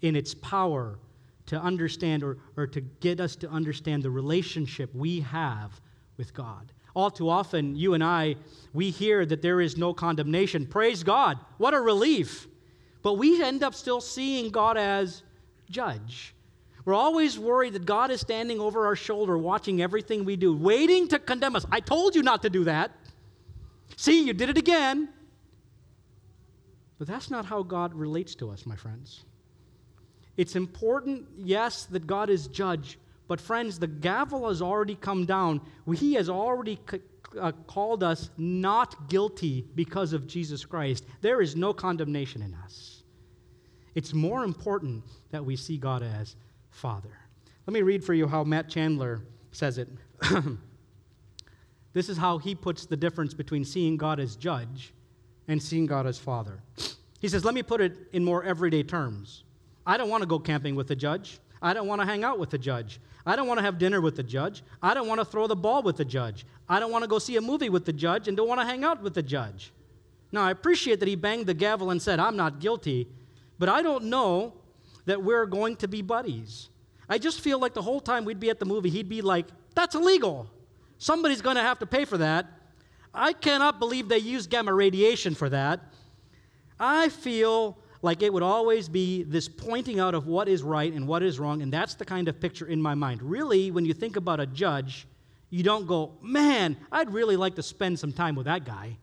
in 0.02 0.16
its 0.16 0.35
power 0.35 0.98
to 1.46 1.61
understand 1.61 2.22
or, 2.22 2.38
or 2.57 2.66
to 2.66 2.80
get 2.80 3.20
us 3.20 3.37
to 3.37 3.48
understand 3.50 4.02
the 4.02 4.11
relationship 4.11 4.94
we 4.94 5.20
have 5.20 5.80
with 6.16 6.33
God. 6.33 6.72
All 6.94 7.11
too 7.11 7.28
often, 7.28 7.74
you 7.74 7.94
and 7.94 8.04
I, 8.04 8.37
we 8.72 8.90
hear 8.90 9.26
that 9.26 9.42
there 9.42 9.61
is 9.61 9.76
no 9.76 9.92
condemnation. 9.92 10.66
Praise 10.66 11.02
God. 11.02 11.38
What 11.59 11.74
a 11.74 11.80
relief. 11.80 12.46
But 13.02 13.14
we 13.14 13.42
end 13.42 13.62
up 13.62 13.74
still 13.74 14.00
seeing 14.00 14.50
God 14.50 14.76
as 14.76 15.22
judge. 15.68 16.35
We're 16.85 16.94
always 16.94 17.38
worried 17.38 17.72
that 17.72 17.85
God 17.85 18.11
is 18.11 18.20
standing 18.20 18.61
over 18.61 18.87
our 18.87 18.96
shoulder, 18.96 19.37
watching 19.37 19.83
everything 19.83 20.24
we 20.24 20.37
do, 20.37 20.54
waiting 20.54 21.09
to 21.09 21.18
condemn 21.18 21.57
us. 21.57 21.66
I 21.72 21.80
told 21.80 22.14
you 22.14 22.22
not 22.22 22.42
to 22.42 22.50
do 22.50 22.64
that. 22.64 22.92
See, 23.96 24.24
you 24.24 24.33
did 24.33 24.50
it 24.50 24.59
again. 24.59 25.09
But 26.98 27.09
that's 27.09 27.30
not 27.30 27.44
how 27.46 27.62
God 27.62 27.94
relates 27.94 28.35
to 28.37 28.50
us, 28.50 28.66
my 28.66 28.76
friends. 28.76 29.24
It's 30.37 30.57
important, 30.57 31.26
yes, 31.37 31.85
that 31.87 32.07
God 32.07 32.30
is 32.30 32.46
judge, 32.48 32.98
but 33.28 33.40
friends, 33.40 33.78
the 33.78 33.87
gavel 33.87 34.48
has 34.48 34.61
already 34.61 34.96
come 34.96 35.24
down. 35.24 35.61
He 35.94 36.14
has 36.14 36.28
already 36.28 36.78
c- 36.90 37.00
uh, 37.40 37.52
called 37.66 38.02
us 38.02 38.30
not 38.37 39.09
guilty 39.09 39.64
because 39.74 40.12
of 40.12 40.26
Jesus 40.26 40.64
Christ. 40.64 41.04
There 41.20 41.40
is 41.40 41.57
no 41.57 41.72
condemnation 41.72 42.42
in 42.42 42.54
us. 42.54 43.02
It's 43.94 44.12
more 44.12 44.44
important 44.44 45.04
that 45.30 45.44
we 45.44 45.57
see 45.57 45.78
God 45.78 46.02
as 46.02 46.37
Father. 46.70 47.16
Let 47.66 47.72
me 47.74 47.83
read 47.83 48.04
for 48.04 48.12
you 48.12 48.26
how 48.26 48.44
Matt 48.44 48.68
Chandler 48.68 49.22
says 49.52 49.78
it. 49.78 49.88
this 51.92 52.09
is 52.09 52.18
how 52.18 52.38
he 52.38 52.54
puts 52.54 52.87
the 52.87 52.96
difference 52.96 53.33
between 53.35 53.64
seeing 53.64 53.96
God 53.96 54.20
as 54.20 54.37
judge 54.37 54.92
and 55.48 55.62
seeing 55.62 55.87
God 55.87 56.07
as 56.07 56.18
Father. 56.18 56.61
He 57.20 57.28
says, 57.28 57.44
Let 57.44 57.54
me 57.54 57.62
put 57.62 57.80
it 57.80 57.96
in 58.12 58.24
more 58.24 58.42
everyday 58.44 58.83
terms. 58.83 59.44
I 59.87 59.96
don't 59.96 60.09
want 60.09 60.22
to 60.22 60.26
go 60.26 60.38
camping 60.38 60.74
with 60.74 60.88
the 60.88 60.96
judge. 60.96 61.38
I 61.61 61.72
don't 61.72 61.87
want 61.87 62.00
to 62.00 62.07
hang 62.07 62.24
out 62.24 62.38
with 62.38 62.50
the 62.50 62.59
judge. 62.59 63.00
I 63.26 63.37
don't 63.37 63.46
want 63.46 63.59
to 63.59 63.64
have 63.64 63.78
dinner 63.78 64.00
with 64.00 64.16
the 64.16 64.22
judge. 64.22 64.62
I 64.83 64.92
don't 64.92 65.09
want 65.09 65.20
to 65.20 65.24
throw 65.24 65.46
the 65.46 65.57
ball 65.57 65.83
with 65.83 65.96
the 65.96 66.04
judge. 66.04 66.44
I 66.68 66.78
don't 66.78 66.90
want 66.90 67.02
to 67.04 67.09
go 67.09 67.18
see 67.18 67.37
a 67.37 67.40
movie 67.40 67.70
with 67.70 67.87
the 67.87 67.92
judge 67.92 68.28
and 68.28 68.37
don't 68.37 68.48
want 68.48 68.61
to 68.61 68.66
hang 68.66 68.85
out 68.85 69.02
with 69.02 69.14
the 69.14 69.22
judge. 69.22 69.72
Now, 70.30 70.42
I 70.42 70.50
appreciate 70.50 71.00
that 71.00 71.09
he 71.09 71.16
banged 71.16 71.46
the 71.46 71.54
gavel 71.54 71.90
and 71.90 72.02
said, 72.02 72.18
I'm 72.18 72.37
not 72.37 72.61
guilty, 72.61 73.09
but 73.59 73.68
I 73.68 73.83
don't 73.83 74.04
know 74.04 74.52
that 75.07 75.22
we're 75.22 75.46
going 75.46 75.76
to 75.76 75.88
be 75.88 76.02
buddies. 76.02 76.68
I 77.09 77.18
just 77.18 77.40
feel 77.40 77.59
like 77.59 77.72
the 77.72 77.83
whole 77.83 78.00
time 78.00 78.24
we'd 78.24 78.40
be 78.40 78.50
at 78.50 78.59
the 78.59 78.64
movie, 78.64 78.90
he'd 78.90 79.09
be 79.09 79.22
like, 79.22 79.46
That's 79.74 79.94
illegal. 79.94 80.50
Somebody's 80.98 81.42
going 81.42 81.57
to 81.57 81.62
have 81.62 81.78
to 81.80 81.87
pay 81.87 82.04
for 82.04 82.18
that. 82.18 82.46
I 83.14 83.33
cannot 83.33 83.79
believe 83.79 84.09
they 84.09 84.18
use 84.18 84.46
gamma 84.46 84.74
radiation 84.74 85.35
for 85.35 85.48
that. 85.48 85.81
I 86.81 87.09
feel 87.09 87.79
like 88.03 88.22
it 88.22 88.33
would 88.33 88.42
always 88.42 88.88
be 88.88 89.22
this 89.22 89.48
pointing 89.48 90.00
out 90.00 90.14
of 90.14 90.27
what 90.27 90.48
is 90.48 90.62
right 90.62 90.92
and 90.92 91.07
what 91.07 91.22
is 91.22 91.38
wrong, 91.38 91.62
and 91.62 91.72
that's 91.72 91.94
the 91.94 92.05
kind 92.05 92.29
of 92.29 92.38
picture 92.40 92.66
in 92.66 92.83
my 92.83 92.94
mind. 92.94 93.22
Really, 93.22 93.70
when 93.70 93.87
you 93.87 93.94
think 93.94 94.16
about 94.16 94.40
a 94.40 94.46
judge, 94.46 95.07
you 95.48 95.62
don't 95.62 95.87
go, 95.87 96.12
man, 96.20 96.77
I'd 96.90 97.12
really 97.12 97.37
like 97.37 97.55
to 97.55 97.62
spend 97.62 97.98
some 97.98 98.12
time 98.12 98.35
with 98.35 98.46
that 98.46 98.64
guy. 98.64 98.98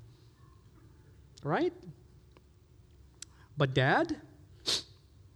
Right? 1.44 1.74
But 3.58 3.74
dad? 3.74 4.18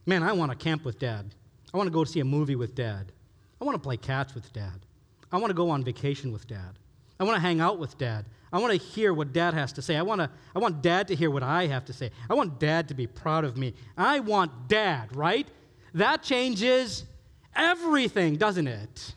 Man, 0.05 0.21
I 0.21 0.33
want 0.33 0.51
to 0.51 0.57
camp 0.57 0.85
with 0.85 0.99
dad. 0.99 1.33
I 1.73 1.77
want 1.77 1.87
to 1.87 1.93
go 1.93 2.03
see 2.03 2.19
a 2.19 2.25
movie 2.25 2.55
with 2.55 2.75
dad. 2.75 3.11
I 3.59 3.63
want 3.63 3.75
to 3.75 3.81
play 3.81 3.97
catch 3.97 4.35
with 4.35 4.51
dad. 4.53 4.85
I 5.31 5.37
want 5.37 5.49
to 5.49 5.55
go 5.55 5.69
on 5.69 5.83
vacation 5.83 6.31
with 6.31 6.47
dad. 6.47 6.77
I 7.19 7.23
want 7.23 7.35
to 7.35 7.41
hang 7.41 7.61
out 7.61 7.79
with 7.79 7.97
dad. 7.97 8.25
I 8.55 8.57
want 8.57 8.71
to 8.71 8.79
hear 8.79 9.13
what 9.13 9.33
dad 9.33 9.53
has 9.53 9.73
to 9.73 9.81
say. 9.81 9.97
I 9.97 10.01
want, 10.01 10.21
to, 10.21 10.29
I 10.55 10.59
want 10.59 10.81
dad 10.81 11.09
to 11.09 11.15
hear 11.15 11.29
what 11.29 11.43
I 11.43 11.67
have 11.67 11.83
to 11.85 11.93
say. 11.93 12.09
I 12.29 12.35
want 12.35 12.57
dad 12.57 12.87
to 12.87 12.93
be 12.93 13.05
proud 13.05 13.43
of 13.43 13.57
me. 13.57 13.73
I 13.97 14.21
want 14.21 14.69
dad, 14.69 15.13
right? 15.13 15.45
That 15.93 16.23
changes 16.23 17.03
everything, 17.53 18.37
doesn't 18.37 18.67
it? 18.67 19.13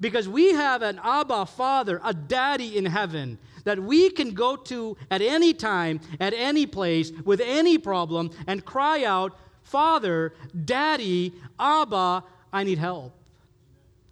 Because 0.00 0.28
we 0.28 0.52
have 0.54 0.82
an 0.82 0.98
Abba 1.04 1.46
Father, 1.46 2.00
a 2.02 2.12
daddy 2.12 2.76
in 2.76 2.84
heaven 2.84 3.38
that 3.62 3.78
we 3.78 4.10
can 4.10 4.34
go 4.34 4.56
to 4.56 4.96
at 5.12 5.22
any 5.22 5.54
time, 5.54 6.00
at 6.18 6.34
any 6.34 6.66
place, 6.66 7.12
with 7.24 7.40
any 7.40 7.78
problem, 7.78 8.30
and 8.48 8.64
cry 8.64 9.04
out, 9.04 9.38
Father, 9.62 10.34
Daddy, 10.64 11.32
Abba, 11.56 12.24
I 12.52 12.64
need 12.64 12.78
help. 12.78 13.14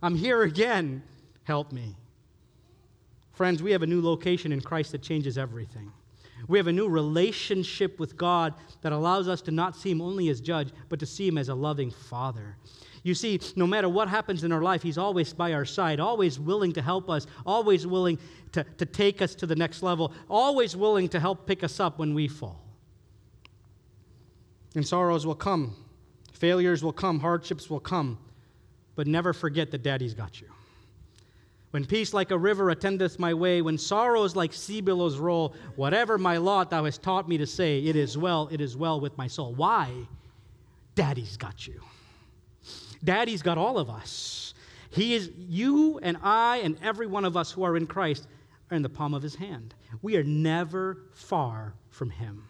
I'm 0.01 0.15
here 0.15 0.43
again. 0.43 1.03
Help 1.43 1.73
me. 1.73 1.97
Friends, 3.41 3.63
we 3.63 3.73
have 3.73 3.83
a 3.83 3.87
new 3.87 4.03
location 4.03 4.53
in 4.53 4.61
Christ 4.61 4.93
that 4.93 5.01
changes 5.01 5.39
everything. 5.39 5.91
We 6.47 6.59
have 6.59 6.67
a 6.67 6.73
new 6.73 6.89
relationship 6.89 7.99
with 7.99 8.15
God 8.15 8.53
that 8.83 8.93
allows 8.93 9.29
us 9.29 9.41
to 9.41 9.51
not 9.51 9.75
see 9.75 9.93
Him 9.93 10.03
only 10.03 10.29
as 10.29 10.43
judge, 10.43 10.69
but 10.91 11.01
to 11.01 11.07
see 11.07 11.27
Him 11.27 11.39
as 11.39 11.49
a 11.49 11.55
loving 11.55 11.91
Father. 11.91 12.59
You 13.03 13.15
see, 13.15 13.41
no 13.57 13.67
matter 13.67 13.89
what 13.89 14.09
happens 14.09 14.45
in 14.45 14.53
our 14.53 14.61
life, 14.61 14.83
He's 14.83 14.99
always 14.99 15.33
by 15.33 15.55
our 15.55 15.65
side, 15.65 16.01
always 16.01 16.39
willing 16.39 16.75
to 16.75 16.83
help 16.83 17.09
us, 17.09 17.27
always 17.47 17.87
willing 17.87 18.19
to, 18.53 18.63
to 18.77 18.85
take 18.85 19.23
us 19.23 19.35
to 19.37 19.47
the 19.47 19.57
next 19.57 19.83
level, 19.83 20.13
always 20.29 20.77
willing 20.77 21.09
to 21.09 21.19
help 21.19 21.47
pick 21.47 21.65
us 21.65 21.81
up 21.81 21.99
when 21.99 22.13
we 22.13 22.29
fall. 22.29 22.61
And 24.75 24.87
sorrows 24.87 25.25
will 25.25 25.35
come, 25.35 25.75
failures 26.35 26.85
will 26.85 26.93
come, 26.93 27.21
hardships 27.21 27.71
will 27.71 27.81
come, 27.81 28.19
but 28.97 29.07
never 29.07 29.33
forget 29.33 29.71
that 29.71 29.83
Daddy's 29.83 30.13
got 30.13 30.43
you. 30.43 30.49
When 31.71 31.85
peace 31.85 32.13
like 32.13 32.33
a 32.33 32.39
river 32.39 32.71
attendeth 32.71 33.19
my 33.19 33.33
way, 33.33 33.63
when 33.63 33.79
sorrows 33.79 34.35
like 34.35 34.53
sea 34.53 34.81
billows 34.81 35.19
roll, 35.19 35.55
whatever 35.77 36.19
my 36.19 36.37
lot 36.37 36.71
thou 36.71 36.85
hast 36.85 37.03
taught 37.03 37.29
me 37.29 37.39
to 37.39 37.47
say, 37.47 37.79
it 37.79 37.95
is 37.95 38.19
well, 38.19 38.49
it 38.51 38.61
is 38.61 38.77
well 38.77 39.01
with 39.01 39.17
my 39.17 39.29
soul. 39.29 39.55
Why? 39.55 39.93
Daddy's 40.97 41.37
got 41.37 41.67
you. 41.69 41.81
Daddy's 43.05 43.43
got 43.43 43.57
all 43.57 43.79
of 43.79 43.89
us. 43.89 44.55
He 44.91 45.15
is 45.15 45.31
you 45.37 46.01
and 46.03 46.17
I 46.23 46.59
and 46.59 46.77
every 46.83 47.07
one 47.07 47.25
of 47.25 47.37
us 47.37 47.53
who 47.53 47.63
are 47.63 47.77
in 47.77 47.87
Christ 47.87 48.27
are 48.71 48.77
in 48.77 48.83
the 48.83 48.89
palm 48.89 49.15
of 49.15 49.23
his 49.23 49.37
hand. 49.37 49.75
We 50.03 50.17
are 50.17 50.25
never 50.25 50.99
far 51.13 51.75
from 51.91 52.11
him. 52.11 52.50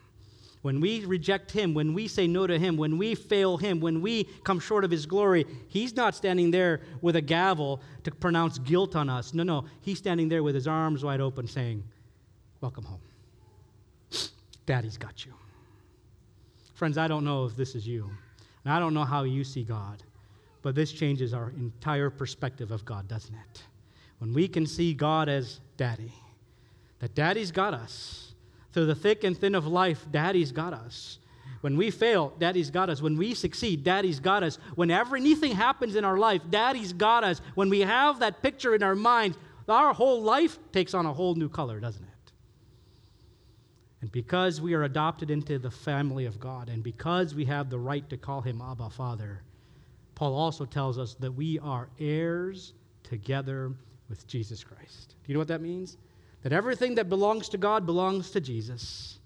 When 0.62 0.80
we 0.80 1.04
reject 1.06 1.50
him, 1.50 1.72
when 1.72 1.94
we 1.94 2.06
say 2.06 2.26
no 2.26 2.46
to 2.46 2.58
him, 2.58 2.76
when 2.76 2.98
we 2.98 3.14
fail 3.14 3.56
him, 3.56 3.80
when 3.80 4.02
we 4.02 4.24
come 4.44 4.60
short 4.60 4.84
of 4.84 4.90
his 4.90 5.06
glory, 5.06 5.46
he's 5.68 5.96
not 5.96 6.14
standing 6.14 6.50
there 6.50 6.82
with 7.00 7.16
a 7.16 7.20
gavel 7.22 7.80
to 8.04 8.10
pronounce 8.10 8.58
guilt 8.58 8.94
on 8.94 9.08
us. 9.08 9.32
No, 9.32 9.42
no. 9.42 9.64
He's 9.80 9.96
standing 9.96 10.28
there 10.28 10.42
with 10.42 10.54
his 10.54 10.66
arms 10.66 11.02
wide 11.02 11.20
open 11.20 11.46
saying, 11.46 11.82
Welcome 12.60 12.84
home. 12.84 13.00
Daddy's 14.66 14.98
got 14.98 15.24
you. 15.24 15.32
Friends, 16.74 16.98
I 16.98 17.08
don't 17.08 17.24
know 17.24 17.46
if 17.46 17.56
this 17.56 17.74
is 17.74 17.86
you, 17.86 18.10
and 18.64 18.72
I 18.72 18.78
don't 18.78 18.92
know 18.92 19.04
how 19.04 19.24
you 19.24 19.44
see 19.44 19.64
God, 19.64 20.02
but 20.60 20.74
this 20.74 20.92
changes 20.92 21.32
our 21.32 21.50
entire 21.56 22.10
perspective 22.10 22.70
of 22.70 22.84
God, 22.84 23.08
doesn't 23.08 23.34
it? 23.34 23.62
When 24.18 24.34
we 24.34 24.46
can 24.46 24.66
see 24.66 24.92
God 24.92 25.30
as 25.30 25.60
daddy, 25.78 26.12
that 26.98 27.14
daddy's 27.14 27.50
got 27.50 27.72
us 27.72 28.29
through 28.72 28.86
the 28.86 28.94
thick 28.94 29.24
and 29.24 29.36
thin 29.36 29.54
of 29.54 29.66
life, 29.66 30.06
Daddy's 30.10 30.52
got 30.52 30.72
us. 30.72 31.18
When 31.60 31.76
we 31.76 31.90
fail, 31.90 32.32
Daddy's 32.38 32.70
got 32.70 32.88
us. 32.88 33.02
When 33.02 33.18
we 33.18 33.34
succeed, 33.34 33.84
Daddy's 33.84 34.20
got 34.20 34.42
us. 34.42 34.56
Whenever 34.76 35.16
anything 35.16 35.52
happens 35.52 35.94
in 35.94 36.04
our 36.04 36.16
life, 36.16 36.42
Daddy's 36.48 36.92
got 36.92 37.22
us. 37.22 37.40
When 37.54 37.68
we 37.68 37.80
have 37.80 38.20
that 38.20 38.42
picture 38.42 38.74
in 38.74 38.82
our 38.82 38.94
mind, 38.94 39.36
our 39.68 39.92
whole 39.92 40.22
life 40.22 40.58
takes 40.72 40.94
on 40.94 41.06
a 41.06 41.12
whole 41.12 41.34
new 41.34 41.48
color, 41.48 41.78
doesn't 41.80 42.02
it? 42.02 42.32
And 44.00 44.10
because 44.10 44.60
we 44.60 44.72
are 44.72 44.84
adopted 44.84 45.30
into 45.30 45.58
the 45.58 45.70
family 45.70 46.24
of 46.24 46.40
God, 46.40 46.70
and 46.70 46.82
because 46.82 47.34
we 47.34 47.44
have 47.44 47.68
the 47.68 47.78
right 47.78 48.08
to 48.08 48.16
call 48.16 48.40
him 48.40 48.62
Abba 48.62 48.88
Father, 48.90 49.42
Paul 50.14 50.34
also 50.34 50.64
tells 50.64 50.98
us 50.98 51.14
that 51.20 51.32
we 51.32 51.58
are 51.58 51.88
heirs 51.98 52.72
together 53.02 53.72
with 54.08 54.26
Jesus 54.26 54.64
Christ. 54.64 55.16
Do 55.22 55.32
you 55.32 55.34
know 55.34 55.40
what 55.40 55.48
that 55.48 55.60
means? 55.60 55.98
That 56.42 56.52
everything 56.52 56.94
that 56.94 57.08
belongs 57.08 57.48
to 57.50 57.58
God 57.58 57.86
belongs 57.86 58.30
to 58.30 58.40
Jesus, 58.40 59.18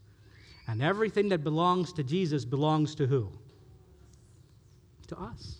and 0.66 0.82
everything 0.82 1.28
that 1.28 1.44
belongs 1.44 1.92
to 1.92 2.02
Jesus 2.02 2.44
belongs 2.44 2.94
to 2.96 3.06
who? 3.06 3.30
To 5.08 5.18
us. 5.18 5.58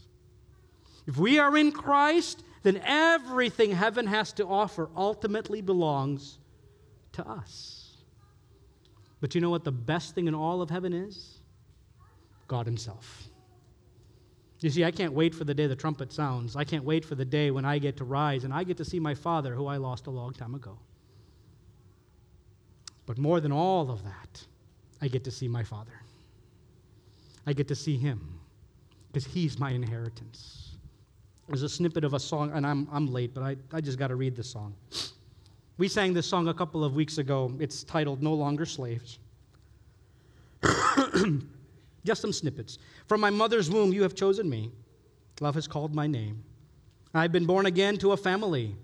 If 1.07 1.19
we 1.19 1.39
are 1.39 1.57
in 1.57 1.71
Christ, 1.71 2.43
then 2.63 2.81
everything 2.85 3.71
heaven 3.73 4.07
has 4.07 4.33
to 4.35 4.47
offer 4.47 4.89
ultimately 4.97 5.61
belongs 5.61 6.39
to 7.13 7.29
us. 7.29 7.99
But 9.21 9.35
you 9.35 9.41
know 9.41 9.51
what 9.51 9.65
the 9.65 9.73
best 9.73 10.15
thing 10.15 10.29
in 10.29 10.35
all 10.35 10.63
of 10.63 10.71
heaven 10.71 10.93
is? 10.93 11.41
God 12.49 12.67
Himself. 12.67 13.29
You 14.61 14.71
see, 14.71 14.85
I 14.85 14.91
can't 14.91 15.13
wait 15.13 15.35
for 15.35 15.45
the 15.45 15.53
day 15.53 15.67
the 15.67 15.77
trumpet 15.77 16.11
sounds. 16.11 16.57
I 16.57 16.65
can't 16.65 16.85
wait 16.85 17.05
for 17.05 17.15
the 17.15 17.25
day 17.25 17.51
when 17.51 17.67
I 17.67 17.79
get 17.79 17.99
to 17.99 18.05
rise 18.05 18.45
and 18.45 18.55
I 18.55 18.65
get 18.65 18.79
to 18.79 18.85
see 18.85 18.99
my 18.99 19.15
Father, 19.15 19.55
who 19.55 19.67
I 19.67 19.77
lost 19.77 20.07
a 20.07 20.11
long 20.11 20.33
time 20.33 20.55
ago. 20.55 20.79
But 23.07 23.19
more 23.19 23.41
than 23.41 23.53
all 23.53 23.91
of 23.91 24.03
that, 24.05 24.45
I 25.01 25.09
get 25.09 25.25
to 25.25 25.31
see 25.31 25.49
my 25.49 25.63
Father. 25.63 26.01
I 27.47 27.53
get 27.53 27.69
to 27.69 27.75
see 27.75 27.97
Him 27.97 28.41
because 29.09 29.25
He's 29.25 29.59
my 29.59 29.71
inheritance. 29.71 30.77
There's 31.47 31.63
a 31.63 31.69
snippet 31.69 32.05
of 32.05 32.15
a 32.15 32.21
song, 32.21 32.53
and 32.55 32.67
I'm, 32.67 32.89
I'm 32.91 33.07
late, 33.07 33.35
but 33.35 33.43
I, 33.43 33.57
I 33.73 33.81
just 33.81 33.99
got 33.99 34.09
to 34.09 34.17
read 34.17 34.35
this 34.35 34.49
song. 34.49 34.75
We 35.77 35.89
sang 35.89 36.15
this 36.15 36.27
song 36.27 36.49
a 36.49 36.55
couple 36.55 36.85
of 36.85 36.95
weeks 36.95 37.19
ago. 37.19 37.53
It's 37.59 37.85
titled 37.85 38.23
No 38.23 38.33
Longer 38.33 38.65
Slaves. 38.65 39.19
just 42.05 42.23
some 42.23 42.33
snippets. 42.33 42.79
From 43.09 43.21
my 43.21 43.31
mother's 43.31 43.71
womb, 43.71 43.93
you 43.93 44.03
have 44.03 44.15
chosen 44.15 44.49
me. 44.49 44.71
Love 45.41 45.55
has 45.57 45.67
called 45.67 45.95
my 45.95 46.07
name. 46.07 46.43
I've 47.13 47.33
been 47.33 47.45
born 47.45 47.67
again 47.67 47.99
to 47.99 48.13
a 48.13 48.17
family. 48.17 48.75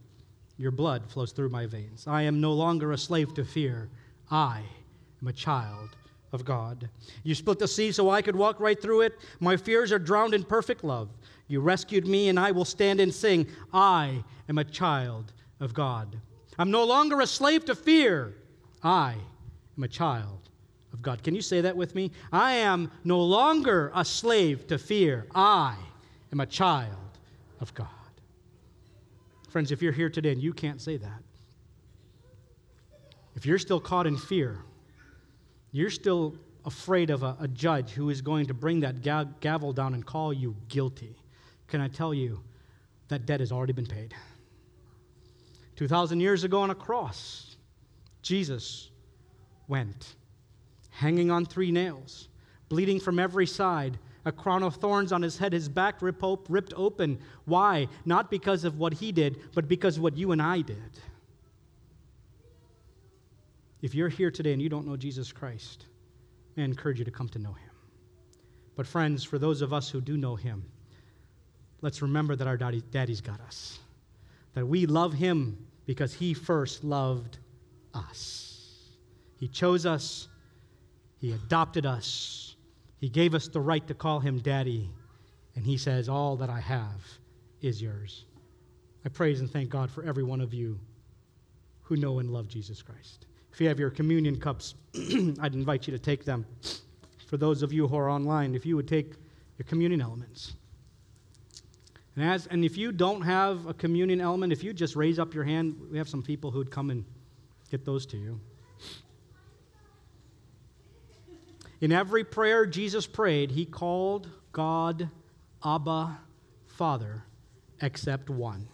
Your 0.59 0.71
blood 0.71 1.11
flows 1.11 1.33
through 1.33 1.49
my 1.49 1.67
veins. 1.67 2.07
I 2.07 2.23
am 2.23 2.41
no 2.41 2.53
longer 2.53 2.93
a 2.93 2.99
slave 2.99 3.35
to 3.35 3.45
fear. 3.45 3.89
I 4.31 4.63
am 5.21 5.29
a 5.29 5.33
child 5.33 5.91
of 6.33 6.45
God. 6.45 6.89
You 7.25 7.35
split 7.35 7.59
the 7.59 7.69
sea 7.69 7.93
so 7.93 8.11
I 8.11 8.23
could 8.23 8.37
walk 8.37 8.61
right 8.61 8.81
through 8.81 9.03
it. 9.03 9.19
My 9.41 9.57
fears 9.57 9.93
are 9.93 9.99
drowned 9.99 10.35
in 10.35 10.45
perfect 10.45 10.85
love. 10.85 11.09
You 11.49 11.61
rescued 11.61 12.07
me, 12.07 12.29
and 12.29 12.39
I 12.39 12.53
will 12.53 12.65
stand 12.65 13.01
and 13.01 13.13
sing, 13.13 13.49
I 13.73 14.23
am 14.49 14.59
a 14.59 14.65
child 14.65 15.33
of 15.59 15.75
God. 15.75 16.17
I'm 16.59 16.71
no 16.71 16.85
longer 16.85 17.21
a 17.21 17.27
slave 17.27 17.65
to 17.65 17.75
fear. 17.75 18.35
I 18.83 19.17
am 19.77 19.83
a 19.83 19.89
child 19.89 20.49
of 20.93 21.03
God. 21.03 21.23
Can 21.23 21.35
you 21.35 21.43
say 21.43 21.61
that 21.61 21.77
with 21.77 21.95
me? 21.95 22.13
I 22.33 22.53
am 22.53 22.91
no 23.03 23.21
longer 23.21 23.91
a 23.95 24.05
slave 24.05 24.67
to 24.69 24.79
fear. 24.79 25.27
I 25.35 25.77
am 26.33 26.41
a 26.41 26.47
child 26.47 27.19
of 27.61 27.75
God. 27.75 27.89
Friends, 29.49 29.73
if 29.73 29.83
you're 29.83 29.93
here 29.93 30.09
today 30.09 30.31
and 30.33 30.43
you 30.43 30.53
can't 30.53 30.81
say 30.81 30.97
that, 30.99 31.23
if 33.41 33.47
you're 33.47 33.59
still 33.59 33.81
caught 33.81 34.07
in 34.07 34.19
fear, 34.19 34.59
you're 35.73 35.89
still 35.89 36.35
afraid 36.67 37.09
of 37.09 37.23
a, 37.23 37.39
a 37.41 37.49
judge 37.49 37.89
who 37.93 38.11
is 38.11 38.21
going 38.21 38.45
to 38.45 38.53
bring 38.53 38.81
that 38.81 39.01
ga- 39.01 39.25
gavel 39.41 39.73
down 39.73 39.95
and 39.95 40.05
call 40.05 40.31
you 40.31 40.55
guilty, 40.69 41.17
can 41.67 41.81
I 41.81 41.89
tell 41.89 42.13
you 42.13 42.41
that 43.09 43.25
debt 43.25 43.41
has 43.41 43.51
already 43.51 43.73
been 43.73 43.87
paid? 43.87 44.15
2,000 45.77 46.21
years 46.21 46.45
ago 46.45 46.61
on 46.61 46.69
a 46.69 46.75
cross, 46.75 47.57
Jesus 48.21 48.91
went, 49.69 50.17
hanging 50.91 51.31
on 51.31 51.47
three 51.47 51.71
nails, 51.71 52.29
bleeding 52.69 53.01
from 53.01 53.19
every 53.19 53.47
side, 53.47 53.99
a 54.27 54.33
crown 54.33 54.63
of 54.63 54.75
thorns 54.75 55.13
on 55.13 55.23
his 55.23 55.39
head, 55.39 55.55
his 55.55 55.67
back 55.67 56.03
ripped 56.03 56.75
open. 56.77 57.19
Why? 57.47 57.89
Not 58.05 58.31
because 58.31 58.65
of 58.65 58.77
what 58.77 58.93
he 58.93 59.13
did, 59.13 59.39
but 59.55 59.67
because 59.67 59.97
of 59.97 60.03
what 60.03 60.19
you 60.19 60.33
and 60.33 60.43
I 60.43 60.61
did. 60.61 61.01
If 63.83 63.95
you're 63.95 64.09
here 64.09 64.31
today 64.31 64.53
and 64.53 64.61
you 64.61 64.69
don't 64.69 64.87
know 64.87 64.97
Jesus 64.97 65.33
Christ, 65.33 65.87
I 66.57 66.63
encourage 66.63 66.99
you 66.99 67.05
to 67.05 67.11
come 67.11 67.29
to 67.31 67.39
know 67.39 67.53
him. 67.53 67.71
But, 68.77 68.87
friends, 68.87 69.25
for 69.25 69.39
those 69.39 69.63
of 69.63 69.73
us 69.73 69.89
who 69.89 70.01
do 70.01 70.17
know 70.17 70.37
him, 70.37 70.65
let's 71.81 72.03
remember 72.03 72.37
that 72.37 72.47
our 72.47 72.57
daddy, 72.57 72.83
daddy's 72.91 73.21
got 73.21 73.41
us. 73.41 73.79
That 74.55 74.67
we 74.67 74.87
love 74.87 75.13
him 75.13 75.67
because 75.87 76.13
he 76.13 76.35
first 76.35 76.85
loved 76.85 77.39
us. 77.95 78.51
He 79.39 79.49
chose 79.49 79.87
us, 79.87 80.29
he 81.19 81.33
adopted 81.33 81.87
us, 81.87 82.57
he 82.99 83.09
gave 83.09 83.35
us 83.35 83.49
the 83.49 83.61
right 83.61 83.87
to 83.87 83.95
call 83.95 84.21
him 84.21 84.39
daddy, 84.39 84.91
and 85.57 85.65
he 85.65 85.79
says, 85.79 86.09
All 86.09 86.37
that 86.37 86.51
I 86.51 86.61
have 86.61 87.01
is 87.63 87.81
yours. 87.81 88.27
I 89.05 89.09
praise 89.09 89.41
and 89.41 89.51
thank 89.51 89.71
God 89.71 89.91
for 89.91 90.05
every 90.05 90.23
one 90.23 90.43
of 90.43 90.53
you 90.53 90.79
who 91.83 91.97
know 91.97 92.19
and 92.19 92.31
love 92.31 92.49
Jesus 92.49 92.83
Christ. 92.83 93.27
If 93.61 93.65
you 93.65 93.69
have 93.69 93.79
your 93.79 93.91
communion 93.91 94.41
cups, 94.41 94.75
I'd 95.39 95.53
invite 95.53 95.87
you 95.87 95.93
to 95.93 95.99
take 95.99 96.25
them. 96.25 96.47
For 97.27 97.37
those 97.37 97.63
of 97.63 97.75
you 97.75 97.87
who 97.87 97.95
are 97.95 98.09
online, 98.09 98.55
if 98.55 98.65
you 98.65 98.75
would 98.75 98.89
take 98.89 99.13
your 99.59 99.67
communion 99.69 100.01
elements. 100.01 100.55
And, 102.17 102.25
as, 102.25 102.47
and 102.47 102.65
if 102.65 102.79
you 102.79 102.91
don't 102.91 103.21
have 103.21 103.67
a 103.67 103.75
communion 103.75 104.19
element, 104.19 104.55
if 104.55 104.65
you 104.65 104.73
just 104.73 104.97
raise 104.97 105.19
up 105.19 105.35
your 105.35 105.45
hand, 105.45 105.79
we 105.93 105.99
have 105.99 106.09
some 106.09 106.23
people 106.23 106.51
who'd 106.51 106.71
come 106.71 106.89
and 106.89 107.05
get 107.71 107.85
those 107.85 108.07
to 108.07 108.17
you. 108.17 108.41
In 111.83 111.93
every 111.93 112.25
prayer 112.25 112.65
Jesus 112.65 113.07
prayed, 113.07 113.51
he 113.51 113.67
called 113.67 114.27
God 114.53 115.11
Abba, 115.63 116.19
Father, 116.67 117.25
except 117.83 118.31
one. 118.31 118.69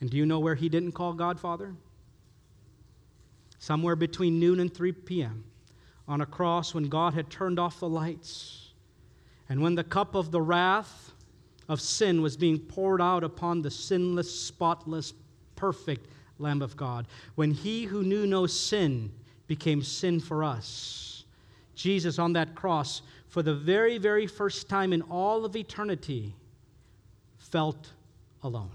And 0.00 0.10
do 0.10 0.16
you 0.16 0.26
know 0.26 0.38
where 0.38 0.54
he 0.54 0.68
didn't 0.68 0.92
call 0.92 1.12
God 1.14 1.40
Father? 1.40 1.74
Somewhere 3.64 3.96
between 3.96 4.38
noon 4.38 4.60
and 4.60 4.74
3 4.74 4.92
p.m., 4.92 5.42
on 6.06 6.20
a 6.20 6.26
cross 6.26 6.74
when 6.74 6.84
God 6.84 7.14
had 7.14 7.30
turned 7.30 7.58
off 7.58 7.80
the 7.80 7.88
lights, 7.88 8.74
and 9.48 9.62
when 9.62 9.74
the 9.74 9.82
cup 9.82 10.14
of 10.14 10.30
the 10.30 10.42
wrath 10.42 11.12
of 11.66 11.80
sin 11.80 12.20
was 12.20 12.36
being 12.36 12.58
poured 12.58 13.00
out 13.00 13.24
upon 13.24 13.62
the 13.62 13.70
sinless, 13.70 14.38
spotless, 14.38 15.14
perfect 15.56 16.08
Lamb 16.38 16.60
of 16.60 16.76
God, 16.76 17.06
when 17.36 17.52
he 17.52 17.84
who 17.84 18.02
knew 18.02 18.26
no 18.26 18.46
sin 18.46 19.10
became 19.46 19.82
sin 19.82 20.20
for 20.20 20.44
us. 20.44 21.24
Jesus 21.74 22.18
on 22.18 22.34
that 22.34 22.54
cross, 22.54 23.00
for 23.28 23.42
the 23.42 23.54
very, 23.54 23.96
very 23.96 24.26
first 24.26 24.68
time 24.68 24.92
in 24.92 25.00
all 25.00 25.46
of 25.46 25.56
eternity, 25.56 26.34
felt 27.38 27.92
alone. 28.42 28.72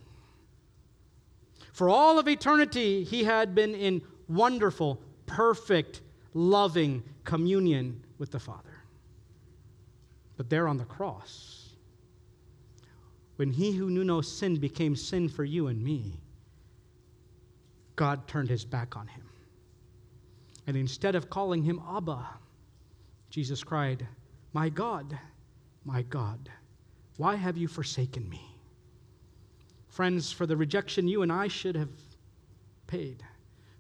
For 1.74 1.90
all 1.90 2.18
of 2.18 2.28
eternity, 2.28 3.04
he 3.04 3.24
had 3.24 3.54
been 3.54 3.76
in 3.76 4.02
wonderful, 4.30 5.02
perfect, 5.26 6.02
loving 6.34 7.04
communion 7.26 8.02
with 8.18 8.32
the 8.32 8.40
Father. 8.40 8.70
But 10.38 10.50
there 10.50 10.68
on 10.68 10.78
the 10.78 10.86
cross, 10.86 11.70
when 13.36 13.52
he 13.52 13.72
who 13.72 13.90
knew 13.90 14.04
no 14.04 14.22
sin 14.22 14.58
became 14.58 14.96
sin 14.96 15.28
for 15.28 15.44
you 15.44 15.68
and 15.68 15.84
me, 15.84 16.20
God 17.96 18.28
turned 18.28 18.50
his 18.50 18.64
back 18.64 18.96
on 18.96 19.08
him. 19.08 19.24
And 20.68 20.78
instead 20.78 21.16
of 21.16 21.30
calling 21.30 21.64
him 21.64 21.82
Abba, 21.90 22.26
Jesus 23.30 23.64
cried, 23.64 24.08
My 24.54 24.70
God, 24.70 25.18
my 25.84 26.04
God, 26.04 26.50
why 27.18 27.36
have 27.36 27.58
you 27.58 27.68
forsaken 27.68 28.30
me? 28.30 28.42
Friends, 29.90 30.32
for 30.32 30.46
the 30.46 30.56
rejection 30.56 31.08
you 31.08 31.22
and 31.22 31.32
I 31.32 31.48
should 31.48 31.76
have 31.76 31.90
paid, 32.88 33.24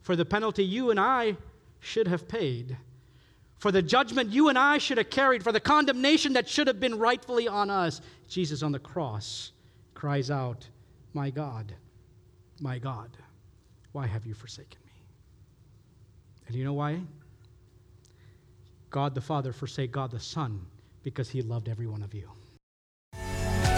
for 0.09 0.15
the 0.15 0.25
penalty 0.25 0.65
you 0.65 0.89
and 0.89 0.99
I 0.99 1.37
should 1.81 2.07
have 2.07 2.27
paid, 2.27 2.75
for 3.59 3.71
the 3.71 3.83
judgment 3.83 4.31
you 4.31 4.49
and 4.49 4.57
I 4.57 4.79
should 4.79 4.97
have 4.97 5.11
carried, 5.11 5.43
for 5.43 5.51
the 5.51 5.59
condemnation 5.59 6.33
that 6.33 6.49
should 6.49 6.65
have 6.65 6.79
been 6.79 6.97
rightfully 6.97 7.47
on 7.47 7.69
us. 7.69 8.01
Jesus 8.27 8.63
on 8.63 8.71
the 8.71 8.79
cross 8.79 9.51
cries 9.93 10.31
out, 10.31 10.67
My 11.13 11.29
God, 11.29 11.75
my 12.59 12.79
God, 12.79 13.11
why 13.91 14.07
have 14.07 14.25
you 14.25 14.33
forsaken 14.33 14.79
me? 14.83 14.93
And 16.47 16.55
you 16.55 16.63
know 16.63 16.73
why? 16.73 17.01
God 18.89 19.13
the 19.13 19.21
Father 19.21 19.53
forsake 19.53 19.91
God 19.91 20.09
the 20.09 20.19
Son 20.19 20.65
because 21.03 21.29
he 21.29 21.43
loved 21.43 21.69
every 21.69 21.85
one 21.85 22.01
of 22.01 22.15
you. 22.15 22.27